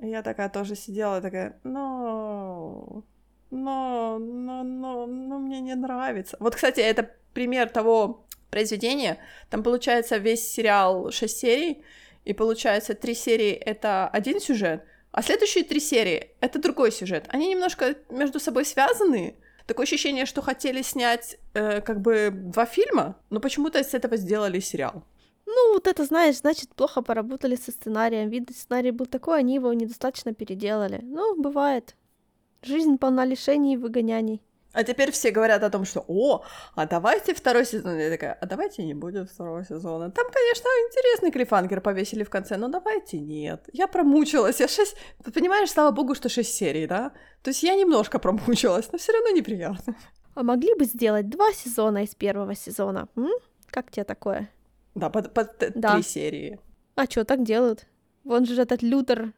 Я 0.00 0.22
такая 0.22 0.48
тоже 0.48 0.74
сидела, 0.74 1.20
такая, 1.20 1.56
но... 1.62 3.04
Но, 3.52 4.18
но, 4.18 4.64
но, 4.64 5.06
но 5.06 5.38
мне 5.38 5.60
не 5.60 5.76
нравится. 5.76 6.36
Вот, 6.40 6.56
кстати, 6.56 6.80
это 6.80 7.08
пример 7.34 7.68
того 7.68 8.24
произведения. 8.50 9.18
Там, 9.50 9.62
получается, 9.62 10.16
весь 10.16 10.50
сериал 10.50 11.10
6 11.10 11.38
серий, 11.38 11.84
и, 12.24 12.32
получается, 12.32 12.94
три 12.94 13.14
серии— 13.14 13.52
это 13.52 14.08
один 14.08 14.40
сюжет, 14.40 14.84
а 15.10 15.22
следующие 15.22 15.64
три 15.64 15.80
серии— 15.80 16.30
это 16.40 16.58
другой 16.58 16.92
сюжет. 16.92 17.26
Они 17.28 17.48
немножко 17.48 17.96
между 18.10 18.40
собой 18.40 18.64
связаны, 18.64 19.36
Такое 19.66 19.84
ощущение, 19.84 20.26
что 20.26 20.42
хотели 20.42 20.82
снять 20.82 21.38
э, 21.54 21.80
как 21.80 22.00
бы 22.00 22.30
два 22.32 22.66
фильма, 22.66 23.16
но 23.30 23.40
почему-то 23.40 23.78
из 23.78 23.94
этого 23.94 24.16
сделали 24.16 24.58
сериал. 24.60 25.04
Ну, 25.46 25.74
вот 25.74 25.86
это, 25.86 26.04
знаешь, 26.04 26.38
значит, 26.38 26.74
плохо 26.74 27.02
поработали 27.02 27.56
со 27.56 27.70
сценарием. 27.70 28.28
Видно, 28.28 28.54
сценарий 28.54 28.90
был 28.90 29.06
такой, 29.06 29.38
они 29.38 29.54
его 29.54 29.72
недостаточно 29.72 30.34
переделали. 30.34 31.00
Ну, 31.02 31.40
бывает. 31.40 31.96
Жизнь 32.62 32.98
полна 32.98 33.24
лишений 33.24 33.74
и 33.74 33.76
выгоняний. 33.76 34.40
А 34.72 34.84
теперь 34.84 35.10
все 35.10 35.30
говорят 35.30 35.62
о 35.62 35.70
том, 35.70 35.84
что 35.84 36.04
«О, 36.08 36.44
а 36.74 36.86
давайте 36.86 37.34
второй 37.34 37.66
сезон». 37.66 37.98
Я 37.98 38.10
такая, 38.10 38.32
а 38.32 38.46
давайте 38.46 38.84
не 38.84 38.94
будет 38.94 39.30
второго 39.30 39.64
сезона. 39.64 40.10
Там, 40.10 40.26
конечно, 40.32 40.68
интересный 40.88 41.30
клифангер 41.30 41.80
повесили 41.80 42.24
в 42.24 42.30
конце, 42.30 42.56
но 42.56 42.68
давайте 42.68 43.20
нет. 43.20 43.68
Я 43.72 43.86
промучилась, 43.86 44.60
я 44.60 44.68
шесть... 44.68 44.96
Ты 45.22 45.30
понимаешь, 45.30 45.70
слава 45.70 45.90
богу, 45.90 46.14
что 46.14 46.28
шесть 46.28 46.54
серий, 46.54 46.86
да? 46.86 47.12
То 47.42 47.50
есть 47.50 47.62
я 47.62 47.74
немножко 47.74 48.18
промучилась, 48.18 48.90
но 48.92 48.98
все 48.98 49.12
равно 49.12 49.30
неприятно. 49.30 49.94
А 50.34 50.42
могли 50.42 50.74
бы 50.74 50.86
сделать 50.86 51.28
два 51.28 51.52
сезона 51.52 52.04
из 52.04 52.14
первого 52.14 52.54
сезона? 52.54 53.08
М? 53.16 53.30
Как 53.70 53.90
тебе 53.90 54.04
такое? 54.04 54.48
Да, 54.94 55.10
под, 55.10 55.34
под 55.34 55.56
да. 55.74 55.94
три 55.94 56.02
серии. 56.02 56.60
А 56.94 57.04
что, 57.04 57.24
так 57.24 57.42
делают? 57.42 57.86
Вон 58.24 58.46
же 58.46 58.60
этот 58.60 58.82
Лютер, 58.82 59.32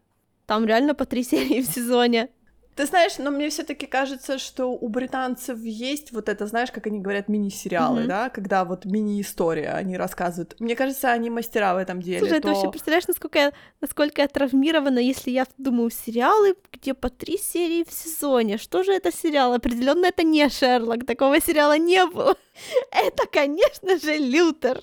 там 0.46 0.66
реально 0.66 0.94
по 0.94 1.04
три 1.06 1.22
серии 1.24 1.60
в 1.60 1.66
сезоне. 1.66 2.30
Ты 2.74 2.86
знаешь, 2.86 3.18
но 3.18 3.30
мне 3.30 3.50
все-таки 3.50 3.86
кажется, 3.86 4.38
что 4.38 4.66
у 4.72 4.88
британцев 4.88 5.60
есть 5.60 6.10
вот 6.10 6.28
это, 6.28 6.46
знаешь, 6.46 6.72
как 6.72 6.88
они 6.88 6.98
говорят, 6.98 7.28
мини-сериалы, 7.28 8.02
mm-hmm. 8.02 8.06
да, 8.06 8.30
когда 8.30 8.64
вот 8.64 8.84
мини-история 8.84 9.70
они 9.70 9.96
рассказывают. 9.96 10.56
Мне 10.58 10.74
кажется, 10.74 11.12
они 11.12 11.30
мастера 11.30 11.74
в 11.74 11.78
этом 11.78 12.02
деле. 12.02 12.18
Слушай, 12.18 12.40
то... 12.40 12.48
ты 12.48 12.48
вообще 12.48 12.70
представляешь, 12.70 13.06
насколько 13.06 13.38
я, 13.38 13.52
насколько 13.80 14.22
я 14.22 14.28
травмирована, 14.28 14.98
если 14.98 15.30
я 15.30 15.46
думаю, 15.56 15.90
сериалы, 15.90 16.56
где 16.72 16.94
по 16.94 17.10
три 17.10 17.38
серии 17.38 17.84
в 17.84 17.92
сезоне. 17.92 18.58
Что 18.58 18.82
же 18.82 18.92
это 18.92 19.12
сериал? 19.12 19.52
Определенно 19.52 20.06
это 20.06 20.24
не 20.24 20.48
Шерлок, 20.48 21.06
такого 21.06 21.40
сериала 21.40 21.78
не 21.78 22.04
было. 22.06 22.36
Это, 22.90 23.26
конечно 23.26 23.98
же, 23.98 24.16
Лютер. 24.16 24.80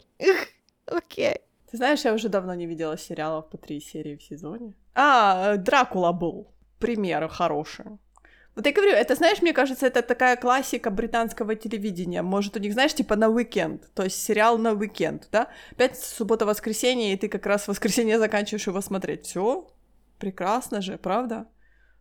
Окей. 0.86 1.38
Ты 1.70 1.78
знаешь, 1.78 2.04
я 2.04 2.14
уже 2.14 2.28
давно 2.28 2.54
не 2.54 2.68
видела 2.68 2.98
сериалов 2.98 3.50
по 3.50 3.58
три 3.58 3.80
серии 3.80 4.18
в 4.18 4.24
сезоне. 4.24 4.74
А, 4.94 5.56
Дракула 5.56 6.12
был 6.12 6.51
примеры 6.82 7.30
хорошие. 7.30 7.98
Вот 8.56 8.66
я 8.66 8.74
говорю, 8.74 8.92
это, 8.92 9.16
знаешь, 9.16 9.42
мне 9.42 9.54
кажется, 9.54 9.88
это 9.88 10.02
такая 10.02 10.36
классика 10.36 10.90
британского 10.90 11.56
телевидения. 11.56 12.22
Может, 12.22 12.58
у 12.58 12.60
них, 12.60 12.74
знаешь, 12.74 12.94
типа 12.94 13.16
на 13.16 13.30
уикенд, 13.30 13.90
то 13.94 14.04
есть 14.04 14.22
сериал 14.22 14.58
на 14.58 14.74
уикенд, 14.74 15.30
да? 15.32 15.48
Пятница, 15.78 16.14
суббота, 16.14 16.46
воскресенье, 16.46 17.14
и 17.14 17.18
ты 17.18 17.30
как 17.30 17.46
раз 17.46 17.64
в 17.64 17.68
воскресенье 17.70 18.20
заканчиваешь 18.20 18.68
его 18.68 18.82
смотреть. 18.82 19.26
Все 19.26 19.70
прекрасно 20.20 20.82
же, 20.82 20.98
правда? 20.98 21.48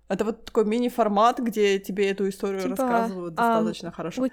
Это 0.09 0.25
вот 0.25 0.45
такой 0.47 0.65
мини-формат, 0.65 1.39
где 1.39 1.79
тебе 1.79 2.11
эту 2.11 2.29
историю 2.29 2.63
типа, 2.63 2.71
рассказывают 2.71 3.35
достаточно 3.35 3.89
um, 3.89 3.93
хорошо. 3.93 4.27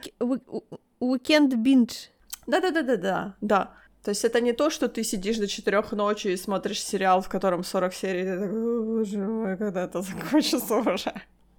Уикенд 0.99 1.53
биндж. 1.53 2.07
Да-да-да-да-да, 2.47 3.35
да. 3.41 3.73
То 4.07 4.11
есть 4.11 4.23
это 4.23 4.39
не 4.39 4.53
то, 4.53 4.69
что 4.69 4.87
ты 4.87 5.03
сидишь 5.03 5.37
до 5.37 5.47
четырех 5.47 5.91
ночи 5.91 6.29
и 6.29 6.37
смотришь 6.37 6.81
сериал, 6.81 7.21
в 7.21 7.27
котором 7.27 7.65
40 7.65 7.93
серий, 7.93 8.21
и 8.21 8.23
ты 8.23 8.39
такой, 8.39 8.85
боже 8.85 9.17
мой, 9.17 9.57
когда 9.57 9.83
это 9.83 10.01
закончится 10.07 10.75
уже. 10.75 11.13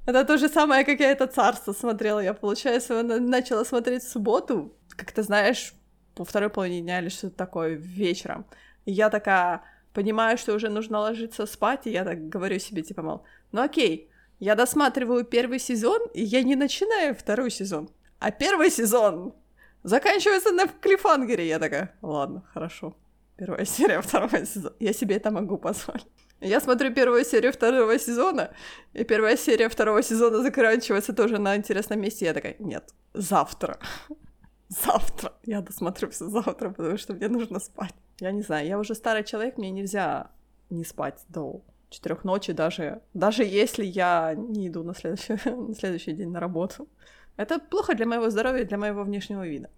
Это 0.07 0.25
то 0.25 0.39
же 0.39 0.49
самое, 0.49 0.87
как 0.87 0.99
я 1.01 1.11
это 1.11 1.27
царство 1.27 1.75
смотрела. 1.75 2.21
Я, 2.21 2.33
получается, 2.33 3.03
начала 3.03 3.65
смотреть 3.65 4.03
в 4.03 4.11
субботу, 4.11 4.73
как 4.97 5.13
ты 5.13 5.23
знаешь, 5.23 5.75
по 6.15 6.25
второй 6.25 6.49
половине 6.49 6.81
дня 6.81 7.01
или 7.01 7.11
что-то 7.11 7.37
такое 7.37 7.75
вечером. 7.75 8.47
И 8.87 8.93
я 8.93 9.11
такая 9.11 9.61
понимаю, 9.93 10.39
что 10.39 10.55
уже 10.55 10.71
нужно 10.71 11.01
ложиться 11.01 11.45
спать, 11.45 11.87
и 11.87 11.91
я 11.91 12.03
так 12.03 12.31
говорю 12.31 12.59
себе, 12.59 12.81
типа, 12.81 13.03
мол, 13.03 13.25
ну 13.53 13.61
окей, 13.61 14.09
я 14.39 14.55
досматриваю 14.55 15.27
первый 15.27 15.59
сезон, 15.59 16.01
и 16.15 16.23
я 16.23 16.43
не 16.43 16.57
начинаю 16.57 17.15
второй 17.15 17.51
сезон. 17.51 17.91
А 18.21 18.31
первый 18.31 18.71
сезон 18.71 19.35
заканчивается 19.83 20.53
на 20.53 20.67
клифангере. 20.67 21.47
Я 21.47 21.59
такая, 21.59 21.95
ладно, 22.03 22.43
хорошо. 22.53 22.97
Первая 23.37 23.65
серия 23.65 24.01
второго 24.01 24.45
сезона. 24.45 24.75
Я 24.81 24.93
себе 24.93 25.17
это 25.17 25.31
могу 25.31 25.59
позволить. 25.59 26.07
Я 26.41 26.61
смотрю 26.61 26.95
первую 26.95 27.25
серию 27.25 27.53
второго 27.53 27.99
сезона, 27.99 28.51
и 28.93 29.05
первая 29.05 29.37
серия 29.37 29.69
второго 29.69 30.03
сезона 30.03 30.43
заканчивается 30.43 31.13
тоже 31.13 31.39
на 31.39 31.57
интересном 31.57 32.01
месте. 32.01 32.27
Я 32.27 32.35
такая, 32.35 32.55
нет, 32.59 32.95
завтра. 33.13 33.79
Завтра. 34.69 35.33
Я 35.45 35.63
досмотрю 35.63 36.11
все 36.11 36.29
завтра, 36.29 36.71
потому 36.71 36.99
что 36.99 37.15
мне 37.15 37.29
нужно 37.29 37.59
спать. 37.59 37.95
Я 38.21 38.33
не 38.33 38.43
знаю, 38.43 38.67
я 38.67 38.79
уже 38.79 38.95
старый 38.95 39.25
человек, 39.25 39.59
мне 39.59 39.71
нельзя 39.71 40.31
не 40.71 40.85
спать 40.85 41.25
до 41.29 41.63
четырех 41.91 42.25
ночи, 42.25 42.53
даже, 42.53 43.01
даже 43.15 43.45
если 43.45 43.85
я 43.85 44.35
не 44.37 44.69
иду 44.69 44.83
на 44.83 44.95
следующий, 44.95 45.39
на 45.51 45.75
следующий 45.75 46.13
день 46.13 46.31
на 46.31 46.41
работу. 46.41 46.87
Это 47.39 47.61
плохо 47.61 47.95
для 47.95 48.05
моего 48.05 48.29
здоровья 48.31 48.63
и 48.63 48.67
для 48.67 48.77
моего 48.77 49.05
внешнего 49.05 49.47
вида. 49.47 49.71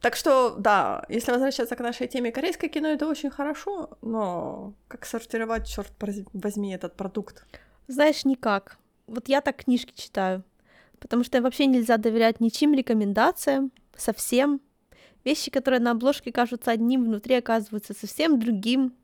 Так 0.00 0.16
что, 0.16 0.56
да, 0.58 1.06
если 1.08 1.32
возвращаться 1.32 1.76
к 1.76 1.80
нашей 1.80 2.08
теме, 2.08 2.32
корейское 2.32 2.68
кино 2.68 2.88
это 2.88 3.06
очень 3.08 3.30
хорошо, 3.30 3.96
но 4.02 4.74
как 4.88 5.06
сортировать, 5.06 5.66
черт 5.66 5.92
возьми, 6.34 6.74
этот 6.74 6.94
продукт? 6.94 7.46
Знаешь, 7.86 8.26
никак. 8.26 8.76
Вот 9.06 9.28
я 9.28 9.40
так 9.40 9.56
книжки 9.56 9.94
читаю, 9.94 10.42
потому 10.98 11.24
что 11.24 11.40
вообще 11.40 11.66
нельзя 11.66 11.96
доверять 11.96 12.40
ничьим 12.40 12.74
рекомендациям, 12.74 13.72
совсем. 13.96 14.60
Вещи, 15.24 15.50
которые 15.50 15.80
на 15.80 15.92
обложке 15.92 16.32
кажутся 16.32 16.72
одним, 16.72 17.04
внутри 17.04 17.36
оказываются 17.36 17.94
совсем 17.94 18.38
другим. 18.38 18.94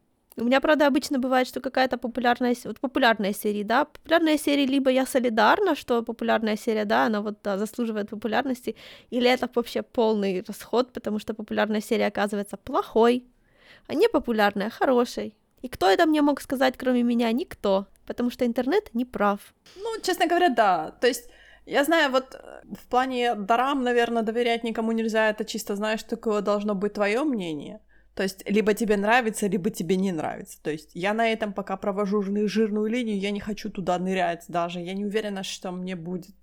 У 0.41 0.45
меня, 0.45 0.61
правда, 0.61 0.87
обычно 0.87 1.19
бывает, 1.19 1.47
что 1.47 1.61
какая-то 1.61 1.99
популярная, 1.99 2.55
вот 2.65 2.81
популярная 2.81 3.33
серия, 3.33 3.65
да, 3.65 3.85
популярная 3.85 4.39
серия, 4.39 4.67
либо 4.67 4.91
я 4.91 5.07
солидарна, 5.07 5.75
что 5.75 6.03
популярная 6.03 6.57
серия, 6.57 6.85
да, 6.85 7.07
она 7.07 7.21
вот 7.21 7.39
да, 7.45 7.59
заслуживает 7.59 8.11
популярности, 8.11 8.75
или 9.11 9.29
это 9.29 9.49
вообще 9.55 9.83
полный 9.83 10.45
расход, 10.47 10.93
потому 10.93 11.19
что 11.19 11.35
популярная 11.35 11.81
серия 11.81 12.07
оказывается 12.07 12.57
плохой, 12.57 13.25
а 13.87 13.95
не 13.95 14.09
популярная 14.09 14.71
хорошей. 14.71 15.35
И 15.63 15.69
кто 15.69 15.87
это 15.87 16.07
мне 16.07 16.23
мог 16.23 16.41
сказать, 16.41 16.75
кроме 16.79 17.03
меня? 17.03 17.33
Никто, 17.33 17.87
потому 18.07 18.31
что 18.31 18.47
интернет 18.47 18.95
не 18.95 19.05
прав. 19.05 19.41
Ну, 19.77 20.01
честно 20.03 20.27
говоря, 20.27 20.49
да. 20.49 20.91
То 21.01 21.07
есть 21.07 21.29
я 21.67 21.85
знаю, 21.85 22.11
вот 22.11 22.35
э, 22.35 22.63
в 22.75 22.87
плане 22.89 23.35
дарам, 23.35 23.83
наверное, 23.85 24.23
доверять 24.23 24.65
никому 24.65 24.93
нельзя, 24.93 25.31
это 25.31 25.45
чисто, 25.45 25.77
знаешь, 25.77 26.03
такое 26.03 26.41
должно 26.41 26.75
быть 26.75 26.95
твое 26.95 27.23
мнение. 27.25 27.81
То 28.21 28.25
есть 28.25 28.43
либо 28.45 28.75
тебе 28.75 28.99
нравится, 28.99 29.47
либо 29.47 29.71
тебе 29.71 29.97
не 29.97 30.13
нравится. 30.13 30.63
То 30.63 30.71
есть 30.71 30.91
я 30.93 31.15
на 31.15 31.33
этом 31.33 31.55
пока 31.55 31.79
провожу 31.79 32.21
жирную 32.21 32.87
линию, 32.87 33.19
я 33.19 33.31
не 33.31 33.41
хочу 33.41 33.71
туда 33.71 33.99
нырять 33.99 34.45
даже. 34.47 34.79
Я 34.81 34.93
не 34.93 35.07
уверена, 35.07 35.43
что 35.43 35.73
мне 35.73 35.97
будет... 35.97 36.37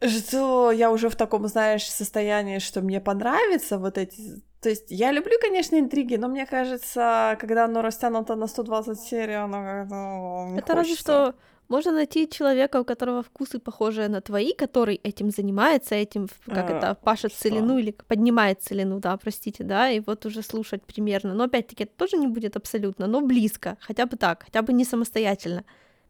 Что 0.00 0.72
я 0.72 0.90
уже 0.90 1.08
в 1.08 1.14
таком, 1.14 1.46
знаешь, 1.46 1.88
состоянии, 1.88 2.58
что 2.58 2.80
мне 2.80 3.00
понравится 3.00 3.78
вот 3.78 3.98
эти... 3.98 4.42
То 4.60 4.68
есть 4.68 4.86
я 4.90 5.12
люблю, 5.12 5.34
конечно, 5.40 5.78
интриги, 5.78 6.16
но 6.16 6.26
мне 6.26 6.44
кажется, 6.44 7.36
когда 7.38 7.66
оно 7.66 7.82
растянуто 7.82 8.34
на 8.34 8.48
120 8.48 8.98
серий, 8.98 9.34
оно 9.34 9.62
как-то... 9.62 10.58
Это 10.58 10.72
хочется. 10.72 10.74
разве 10.74 10.96
что 10.96 11.34
можно 11.68 11.92
найти 11.92 12.28
человека, 12.28 12.80
у 12.80 12.84
которого 12.84 13.22
вкусы 13.22 13.58
похожие 13.58 14.08
на 14.08 14.20
твои, 14.20 14.52
который 14.52 14.96
этим 14.96 15.30
занимается, 15.30 15.94
этим, 15.94 16.28
как 16.46 16.70
а, 16.70 16.76
это, 16.76 16.94
пашет 16.94 17.32
что? 17.32 17.42
целину 17.42 17.78
или 17.78 17.94
поднимает 18.06 18.62
целину, 18.62 19.00
да, 19.00 19.16
простите, 19.16 19.64
да, 19.64 19.90
и 19.90 20.00
вот 20.00 20.26
уже 20.26 20.42
слушать 20.42 20.82
примерно. 20.84 21.34
Но 21.34 21.44
опять-таки 21.44 21.84
это 21.84 21.92
тоже 21.96 22.16
не 22.16 22.26
будет 22.26 22.56
абсолютно, 22.56 23.06
но 23.06 23.20
близко, 23.20 23.78
хотя 23.80 24.06
бы 24.06 24.16
так, 24.16 24.44
хотя 24.44 24.62
бы 24.62 24.72
не 24.72 24.84
самостоятельно. 24.84 25.64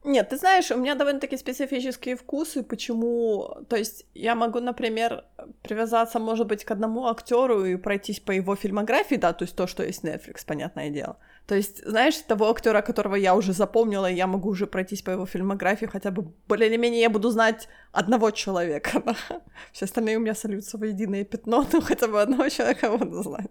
Нет, 0.05 0.30
ты 0.30 0.36
знаешь, 0.36 0.70
у 0.72 0.76
меня 0.76 0.96
довольно-таки 0.96 1.36
специфические 1.36 2.16
вкусы, 2.16 2.64
почему... 2.64 3.57
То 3.68 3.76
есть 3.76 4.05
я 4.14 4.34
могу, 4.34 4.59
например, 4.59 5.24
привязаться, 5.62 6.18
может 6.18 6.48
быть, 6.48 6.64
к 6.64 6.70
одному 6.72 7.07
актеру 7.07 7.64
и 7.64 7.76
пройтись 7.76 8.18
по 8.18 8.32
его 8.32 8.57
фильмографии, 8.57 9.14
да, 9.14 9.32
то 9.32 9.44
есть 9.44 9.55
то, 9.55 9.68
что 9.68 9.84
есть 9.84 10.03
Netflix, 10.03 10.44
понятное 10.44 10.90
дело. 10.90 11.18
То 11.47 11.57
есть, 11.57 11.84
знаешь, 11.84 12.16
того 12.18 12.51
актера, 12.51 12.82
которого 12.82 13.16
я 13.16 13.34
уже 13.34 13.53
запомнила, 13.53 14.07
я 14.07 14.26
могу 14.26 14.51
уже 14.51 14.66
пройтись 14.66 15.03
по 15.03 15.11
его 15.11 15.26
фильмографии, 15.26 15.86
хотя 15.86 16.11
бы 16.11 16.32
более 16.47 16.68
или 16.68 16.76
менее 16.76 17.01
я 17.01 17.11
буду 17.11 17.30
знать 17.30 17.68
одного 17.93 18.30
человека. 18.30 19.03
Да? 19.28 19.43
Все 19.72 19.84
остальные 19.84 20.16
у 20.16 20.20
меня 20.20 20.34
сольются 20.34 20.78
в 20.78 20.84
единое 20.84 21.24
пятно, 21.24 21.66
но 21.72 21.80
хотя 21.80 22.07
бы 22.07 22.22
одного 22.22 22.49
человека 22.49 22.97
буду 22.97 23.22
знать. 23.22 23.51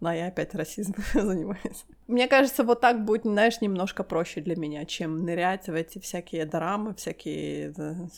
Но 0.00 0.12
я 0.12 0.26
опять 0.26 0.54
расизм 0.54 0.94
занимаюсь. 1.14 1.84
Мне 2.08 2.26
кажется, 2.26 2.64
вот 2.64 2.80
так 2.80 3.04
будет, 3.04 3.22
знаешь, 3.22 3.60
немножко 3.60 4.02
проще 4.02 4.40
для 4.40 4.56
меня, 4.56 4.84
чем 4.84 5.24
нырять 5.24 5.68
в 5.68 5.74
эти 5.74 5.98
всякие 5.98 6.46
драмы, 6.46 6.94
всякие... 6.94 7.72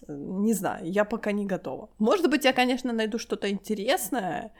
Не 0.08 0.54
знаю, 0.54 0.90
я 0.90 1.04
пока 1.04 1.32
не 1.32 1.44
готова. 1.44 1.90
Может 1.98 2.30
быть, 2.30 2.44
я, 2.44 2.52
конечно, 2.52 2.92
найду 2.92 3.18
что-то 3.18 3.50
интересное, 3.50 4.52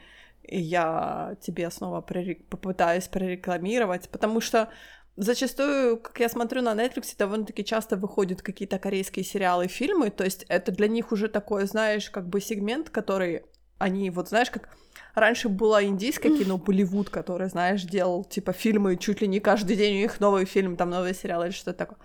и 0.43 0.59
я 0.61 1.36
тебе 1.40 1.70
снова 1.70 2.01
прорек... 2.01 2.47
попытаюсь 2.49 3.09
прорекламировать, 3.09 4.09
потому 4.09 4.40
что 4.40 4.68
зачастую, 5.16 5.99
как 5.99 6.18
я 6.20 6.28
смотрю 6.28 6.62
на 6.62 6.74
Netflix, 6.74 7.16
довольно-таки 7.16 7.64
часто 7.64 7.97
выходят 7.97 8.43
какие-то 8.43 8.78
корейские 8.78 9.24
сериалы, 9.24 9.68
фильмы, 9.68 10.11
то 10.11 10.24
есть 10.24 10.45
это 10.49 10.72
для 10.72 10.88
них 10.88 11.12
уже 11.12 11.28
такой, 11.28 11.66
знаешь, 11.66 12.11
как 12.11 12.28
бы 12.28 12.40
сегмент, 12.40 12.90
который 12.90 13.43
они, 13.78 14.11
вот 14.11 14.28
знаешь, 14.28 14.51
как 14.51 14.68
раньше 15.14 15.49
было 15.49 15.84
индийское 15.84 16.36
кино, 16.36 16.59
Болливуд, 16.59 17.11
который, 17.11 17.49
знаешь, 17.49 17.82
делал, 17.82 18.24
типа, 18.24 18.53
фильмы 18.53 18.97
чуть 18.97 19.20
ли 19.20 19.28
не 19.28 19.40
каждый 19.40 19.76
день, 19.76 19.97
у 19.97 20.01
них 20.03 20.20
новый 20.20 20.45
фильм, 20.45 20.76
там 20.76 20.90
новый 20.90 21.14
сериал 21.14 21.45
или 21.45 21.51
что-то 21.51 21.78
такое, 21.78 21.99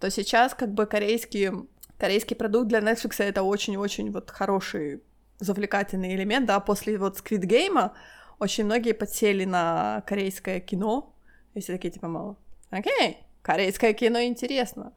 то 0.00 0.10
сейчас 0.10 0.54
как 0.54 0.72
бы 0.72 0.86
корейский, 0.86 1.50
корейский 1.98 2.36
продукт 2.36 2.68
для 2.68 2.80
Netflix 2.80 3.16
это 3.18 3.42
очень-очень 3.42 4.10
вот 4.10 4.30
хороший 4.30 5.02
завлекательный 5.38 6.14
элемент, 6.14 6.46
да, 6.46 6.60
после 6.60 6.98
вот 6.98 7.18
Squid 7.18 7.42
Game 7.42 7.90
очень 8.38 8.64
многие 8.64 8.92
подсели 8.92 9.44
на 9.44 10.02
корейское 10.06 10.60
кино, 10.60 11.14
и 11.54 11.60
все 11.60 11.72
такие, 11.72 11.92
типа, 11.92 12.08
мало, 12.08 12.36
окей, 12.70 13.18
корейское 13.42 13.92
кино 13.92 14.22
интересно. 14.22 14.92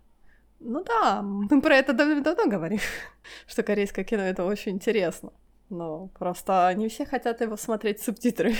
Ну 0.59 0.83
да, 0.83 1.21
мы 1.21 1.61
про 1.61 1.75
это 1.75 1.93
давно 1.93 2.47
говорим, 2.47 2.79
что 3.47 3.63
корейское 3.63 4.03
кино 4.03 4.23
это 4.23 4.43
очень 4.43 4.73
интересно. 4.73 5.31
Но 5.69 6.07
просто 6.17 6.73
не 6.75 6.87
все 6.87 7.05
хотят 7.05 7.41
его 7.41 7.57
смотреть 7.57 7.99
с 8.01 8.05
субтитрами. 8.05 8.55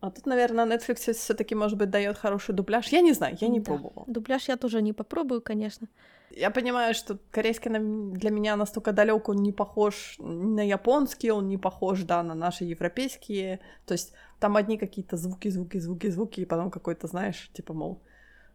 А 0.00 0.10
тут, 0.10 0.26
наверное, 0.26 0.64
Netflix 0.64 1.12
все-таки, 1.12 1.54
может 1.54 1.76
быть, 1.76 1.90
дает 1.90 2.18
хороший 2.18 2.54
дубляж. 2.54 2.86
Я 2.88 3.00
не 3.00 3.12
знаю, 3.12 3.36
я 3.40 3.48
не 3.48 3.60
да. 3.60 3.64
пробовала. 3.64 4.04
Дубляж 4.06 4.48
я 4.48 4.56
тоже 4.56 4.80
не 4.80 4.92
попробую, 4.92 5.40
конечно. 5.40 5.88
Я 6.30 6.50
понимаю, 6.50 6.94
что 6.94 7.18
корейский 7.30 7.70
для 7.70 8.30
меня 8.30 8.56
настолько 8.56 8.92
далек, 8.92 9.28
он 9.28 9.36
не 9.36 9.52
похож 9.52 10.16
на 10.18 10.60
японский, 10.60 11.32
он 11.32 11.48
не 11.48 11.58
похож, 11.58 12.02
да, 12.02 12.22
на 12.22 12.34
наши 12.34 12.64
европейские. 12.64 13.60
То 13.86 13.92
есть 13.92 14.12
там 14.38 14.56
одни 14.56 14.78
какие-то 14.78 15.16
звуки, 15.16 15.48
звуки, 15.48 15.78
звуки, 15.78 16.10
звуки, 16.10 16.40
и 16.40 16.44
потом 16.44 16.70
какой-то, 16.70 17.08
знаешь, 17.08 17.50
типа, 17.54 17.74
мол, 17.74 18.00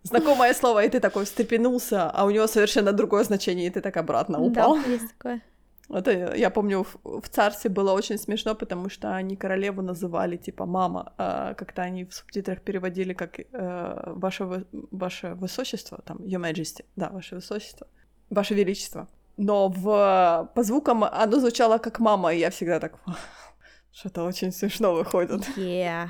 знакомое 0.03 0.53
слово, 0.53 0.85
и 0.85 0.89
ты 0.89 0.99
такой 0.99 1.25
встрепенулся, 1.25 2.09
а 2.09 2.25
у 2.25 2.29
него 2.29 2.47
совершенно 2.47 2.93
другое 2.93 3.23
значение, 3.23 3.67
и 3.67 3.69
ты 3.69 3.81
так 3.81 3.97
обратно 3.97 4.39
упал. 4.39 4.75
Да, 4.75 4.89
есть 4.89 5.09
такое. 5.17 5.41
Это, 5.89 6.35
я 6.35 6.49
помню, 6.49 6.83
в, 6.83 7.21
в 7.21 7.29
царстве 7.29 7.69
было 7.69 7.91
очень 7.91 8.17
смешно, 8.17 8.55
потому 8.55 8.89
что 8.89 9.15
они 9.15 9.35
королеву 9.35 9.81
называли 9.81 10.37
типа 10.37 10.65
мама, 10.65 11.13
а 11.17 11.53
как-то 11.53 11.81
они 11.81 12.05
в 12.05 12.13
субтитрах 12.13 12.61
переводили 12.61 13.13
как 13.13 13.39
э, 13.39 14.13
ваше, 14.15 14.65
ваше 14.91 15.33
высочество, 15.35 16.01
там, 16.05 16.17
Your 16.17 16.41
Majesty, 16.41 16.85
да, 16.95 17.09
ваше 17.09 17.35
высочество, 17.35 17.87
ваше 18.29 18.55
величество. 18.55 19.07
Но 19.37 19.67
в, 19.67 20.49
по 20.55 20.63
звукам 20.63 21.03
оно 21.03 21.39
звучало 21.39 21.79
как 21.79 21.99
мама, 21.99 22.33
и 22.33 22.39
я 22.39 22.49
всегда 22.49 22.79
так, 22.79 22.99
что-то 23.91 24.23
очень 24.23 24.51
смешно 24.51 24.93
выходит. 24.93 25.41
Yeah. 25.57 26.09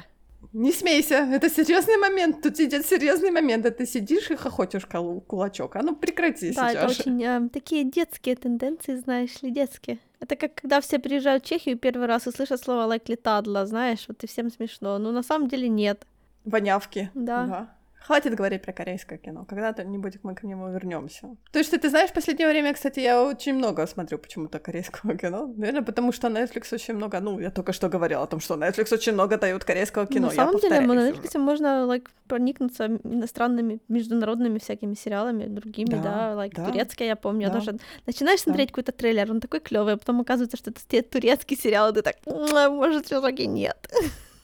Не 0.52 0.72
смейся, 0.72 1.16
это 1.16 1.50
серьезный 1.50 1.98
момент. 1.98 2.41
Тут 2.41 2.60
идет 2.60 2.86
серьезный 2.86 3.32
момент, 3.32 3.66
а 3.66 3.72
ты 3.72 3.86
сидишь 3.86 4.30
и 4.32 4.36
хохочешь 4.36 4.86
кулачок. 4.86 5.76
А 5.76 5.82
ну 5.82 5.96
прекрати 5.96 6.52
да, 6.52 6.70
сейчас. 6.70 6.74
Да, 6.74 6.80
это 6.80 6.88
очень 6.88 7.24
э, 7.24 7.50
такие 7.50 7.84
детские 7.84 8.36
тенденции, 8.36 8.96
знаешь 8.96 9.41
ли, 9.41 9.52
детские. 9.52 10.00
Это 10.20 10.36
как 10.36 10.56
когда 10.56 10.80
все 10.82 11.00
приезжают 11.00 11.44
в 11.44 11.48
Чехию 11.48 11.78
первый 11.78 12.08
раз 12.08 12.28
и 12.28 12.32
слышат 12.32 12.62
слово 12.62 12.94
«likely 12.94 13.20
toddler», 13.22 13.66
знаешь, 13.66 14.06
вот 14.08 14.24
и 14.24 14.28
всем 14.28 14.50
смешно. 14.50 14.98
Но 14.98 15.12
на 15.12 15.24
самом 15.24 15.48
деле 15.48 15.68
нет. 15.68 16.06
Вонявки. 16.46 17.10
Да. 17.14 17.46
да. 17.46 17.76
Хватит 18.06 18.36
говорить 18.36 18.62
про 18.62 18.74
корейское 18.74 19.18
кино. 19.18 19.45
Когда-нибудь 19.45 20.20
мы 20.24 20.36
к 20.36 20.43
нему 20.43 20.70
вернемся. 20.70 21.36
То 21.51 21.60
есть, 21.60 21.72
ты 21.72 21.89
знаешь, 21.89 22.10
в 22.10 22.14
последнее 22.14 22.49
время, 22.49 22.74
кстати, 22.74 22.99
я 22.99 23.24
очень 23.24 23.54
много 23.54 23.88
смотрю 23.88 24.18
почему-то 24.18 24.60
корейского 24.60 25.18
кино. 25.18 25.47
Наверное, 25.58 25.84
потому 25.84 26.12
что 26.12 26.28
Netflix 26.28 26.74
очень 26.74 26.95
много. 26.95 27.22
Ну, 27.22 27.39
я 27.39 27.49
только 27.49 27.72
что 27.72 27.88
говорила 27.88 28.24
о 28.24 28.28
том, 28.28 28.41
что 28.41 28.56
Netflix 28.56 28.93
очень 28.93 29.14
много 29.14 29.38
дает 29.38 29.64
корейского 29.64 30.06
кино. 30.06 30.28
На 30.28 30.34
самом 30.34 30.60
деле, 30.60 30.82
на 30.82 31.10
Netflix 31.10 31.38
можно 31.39 31.86
like, 31.88 32.10
проникнуться 32.28 32.88
иностранными, 33.04 33.80
международными 33.88 34.58
всякими 34.58 34.95
сериалами, 34.95 35.45
другими, 35.45 35.91
да, 35.91 36.01
да 36.01 36.45
like 36.45 36.56
да. 36.56 36.66
турецкие, 36.66 37.08
я 37.08 37.16
помню. 37.16 37.47
Да. 37.47 37.54
Я 37.54 37.60
даже 37.60 37.80
начинаешь 38.06 38.41
смотреть 38.41 38.68
да. 38.68 38.72
какой-то 38.72 38.91
трейлер, 38.91 39.32
он 39.32 39.39
такой 39.39 39.62
клевый, 39.62 39.93
а 39.93 39.97
потом 39.97 40.20
оказывается, 40.20 40.58
что 40.58 40.72
это 40.72 41.10
турецкий 41.10 41.58
сериал, 41.58 41.91
и 41.91 41.93
ты 41.93 42.01
так, 42.01 42.16
может, 42.26 43.06
все-таки 43.06 43.47
нет. 43.47 43.78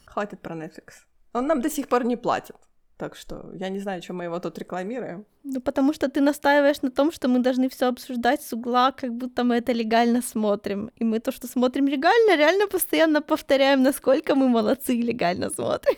Хватит 0.06 0.40
про 0.40 0.56
Netflix. 0.56 1.04
Он 1.34 1.46
нам 1.48 1.62
до 1.62 1.70
сих 1.70 1.88
пор 1.88 2.06
не 2.06 2.16
платит. 2.16 2.56
Так 3.00 3.16
что 3.16 3.50
я 3.54 3.70
не 3.70 3.80
знаю, 3.80 4.02
что 4.02 4.14
мы 4.14 4.26
его 4.26 4.40
тут 4.40 4.60
рекламируем. 4.60 5.26
Ну, 5.44 5.62
потому 5.62 5.94
что 5.94 6.10
ты 6.10 6.20
настаиваешь 6.20 6.82
на 6.82 6.92
том, 6.92 7.14
что 7.14 7.30
мы 7.30 7.40
должны 7.40 7.70
все 7.70 7.88
обсуждать 7.88 8.42
с 8.42 8.52
угла, 8.52 8.92
как 8.92 9.14
будто 9.14 9.46
мы 9.46 9.56
это 9.56 9.72
легально 9.72 10.22
смотрим. 10.22 10.92
И 11.00 11.06
мы 11.06 11.20
то, 11.20 11.32
что 11.32 11.48
смотрим 11.48 11.88
легально, 11.88 12.36
реально 12.36 12.68
постоянно 12.68 13.22
повторяем, 13.22 13.84
насколько 13.84 14.36
мы 14.36 14.50
молодцы 14.50 14.96
и 14.96 15.02
легально 15.02 15.50
смотрим. 15.50 15.96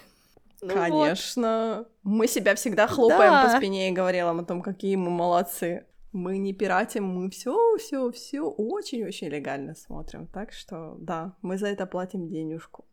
Ну 0.61 0.75
Конечно. 0.75 1.75
Вот. 1.77 1.87
Мы 2.03 2.27
себя 2.27 2.53
всегда 2.53 2.85
хлопаем 2.85 3.31
да. 3.31 3.45
по 3.45 3.57
спине 3.57 3.89
и 3.89 3.93
говорим 3.93 4.39
о 4.39 4.43
том, 4.43 4.61
какие 4.61 4.95
мы 4.95 5.09
молодцы. 5.09 5.85
Мы 6.13 6.37
не 6.37 6.53
пиратим, 6.53 7.05
мы 7.05 7.31
все, 7.31 7.77
все, 7.77 8.11
все 8.11 8.41
очень-очень 8.41 9.29
легально 9.29 9.73
смотрим. 9.73 10.27
Так 10.27 10.53
что, 10.53 10.97
да, 10.99 11.33
мы 11.41 11.57
за 11.57 11.67
это 11.67 11.87
платим 11.87 12.27
денежку. 12.27 12.85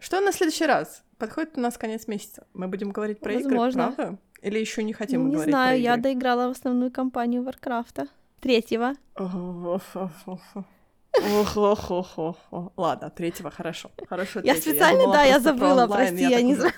Что 0.00 0.20
на 0.20 0.32
следующий 0.32 0.66
раз? 0.66 1.02
Подходит 1.18 1.58
у 1.58 1.60
нас 1.60 1.76
конец 1.76 2.08
месяца. 2.08 2.46
Мы 2.54 2.68
будем 2.68 2.90
говорить 2.90 3.20
про 3.20 3.34
Возможно. 3.34 3.82
игры, 3.82 3.94
правда? 3.94 4.18
Или 4.42 4.58
еще 4.58 4.82
не 4.82 4.94
хотим 4.94 5.26
не 5.26 5.34
говорить 5.34 5.52
знаю, 5.52 5.76
про 5.76 5.82
я 5.82 5.96
доиграла 5.98 6.48
в 6.48 6.50
основную 6.52 6.90
кампанию 6.90 7.42
Варкрафта. 7.42 8.08
Третьего. 8.40 8.94
Ладно, 12.76 13.10
третьего, 13.10 13.50
хорошо. 13.50 13.90
Хорошо. 14.08 14.40
Я 14.42 14.56
специально, 14.56 15.12
да, 15.12 15.24
я 15.24 15.38
забыла, 15.40 15.86
прости, 15.86 16.22
я 16.22 16.40
не 16.40 16.54
знаю. 16.54 16.72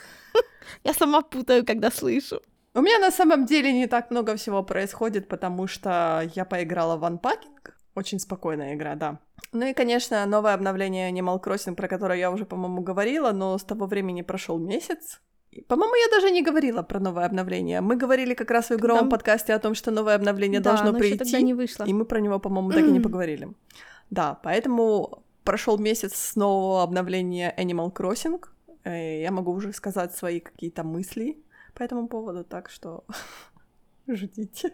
Я 0.84 0.94
сама 0.94 1.20
путаю, 1.22 1.64
когда 1.64 1.90
слышу. 1.90 2.40
У 2.74 2.80
меня 2.80 2.98
на 2.98 3.10
самом 3.10 3.44
деле 3.46 3.72
не 3.72 3.86
так 3.86 4.10
много 4.10 4.34
всего 4.36 4.62
происходит, 4.64 5.28
потому 5.28 5.66
что 5.68 6.28
я 6.34 6.44
поиграла 6.44 6.96
в 6.96 7.04
Unpacking. 7.04 7.70
Очень 7.94 8.18
спокойная 8.18 8.74
игра, 8.74 8.94
да. 8.94 9.18
Ну 9.52 9.66
и, 9.66 9.74
конечно, 9.74 10.24
новое 10.26 10.54
обновление 10.54 11.10
Animal 11.10 11.42
Crossing, 11.42 11.74
про 11.74 11.88
которое 11.88 12.18
я 12.18 12.30
уже, 12.30 12.46
по-моему, 12.46 12.80
говорила, 12.82 13.32
но 13.32 13.58
с 13.58 13.64
того 13.64 13.86
времени 13.86 14.22
прошел 14.22 14.58
месяц. 14.58 15.20
По-моему, 15.68 15.94
я 15.94 16.08
даже 16.10 16.30
не 16.30 16.42
говорила 16.42 16.82
про 16.82 16.98
новое 16.98 17.26
обновление. 17.26 17.82
Мы 17.82 17.96
говорили 17.96 18.32
как 18.32 18.50
раз 18.50 18.70
в 18.70 18.74
игровом 18.74 19.02
Там... 19.02 19.10
подкасте 19.10 19.52
о 19.52 19.58
том, 19.58 19.74
что 19.74 19.90
новое 19.90 20.14
обновление 20.14 20.60
да, 20.60 20.70
должно 20.70 20.98
прийти. 20.98 21.18
Тогда 21.18 21.40
не 21.42 21.52
вышло. 21.52 21.84
И 21.84 21.92
мы 21.92 22.06
про 22.06 22.20
него, 22.20 22.38
по-моему, 22.38 22.70
так 22.70 22.84
и 22.84 22.90
не 22.90 23.00
поговорили. 23.00 23.48
Да, 24.08 24.38
поэтому 24.42 25.22
прошел 25.44 25.78
месяц 25.78 26.14
с 26.14 26.36
нового 26.36 26.82
обновления 26.82 27.54
Animal 27.58 27.92
Crossing. 27.92 28.42
Э, 28.84 29.20
я 29.20 29.30
могу 29.30 29.52
уже 29.52 29.72
сказать 29.72 30.14
свои 30.14 30.40
какие-то 30.40 30.84
мысли 30.84 31.36
по 31.74 31.82
этому 31.82 32.08
поводу, 32.08 32.44
так 32.44 32.70
что 32.70 33.04
ждите. 34.08 34.72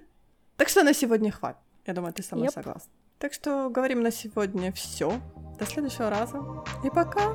Так 0.57 0.69
что 0.69 0.85
на 0.85 0.93
сегодня 0.93 1.33
хватит. 1.33 1.59
Я 1.87 1.95
думаю, 1.95 2.12
ты 2.12 2.23
сама 2.23 2.47
yep. 2.47 2.53
согласна. 2.53 2.93
Так 3.19 3.33
что 3.33 3.69
говорим 3.69 4.03
на 4.03 4.12
сегодня 4.12 4.73
все. 4.73 5.21
До 5.59 5.66
следующего 5.66 6.09
раза. 6.09 6.41
И 6.85 6.91
пока. 6.91 7.35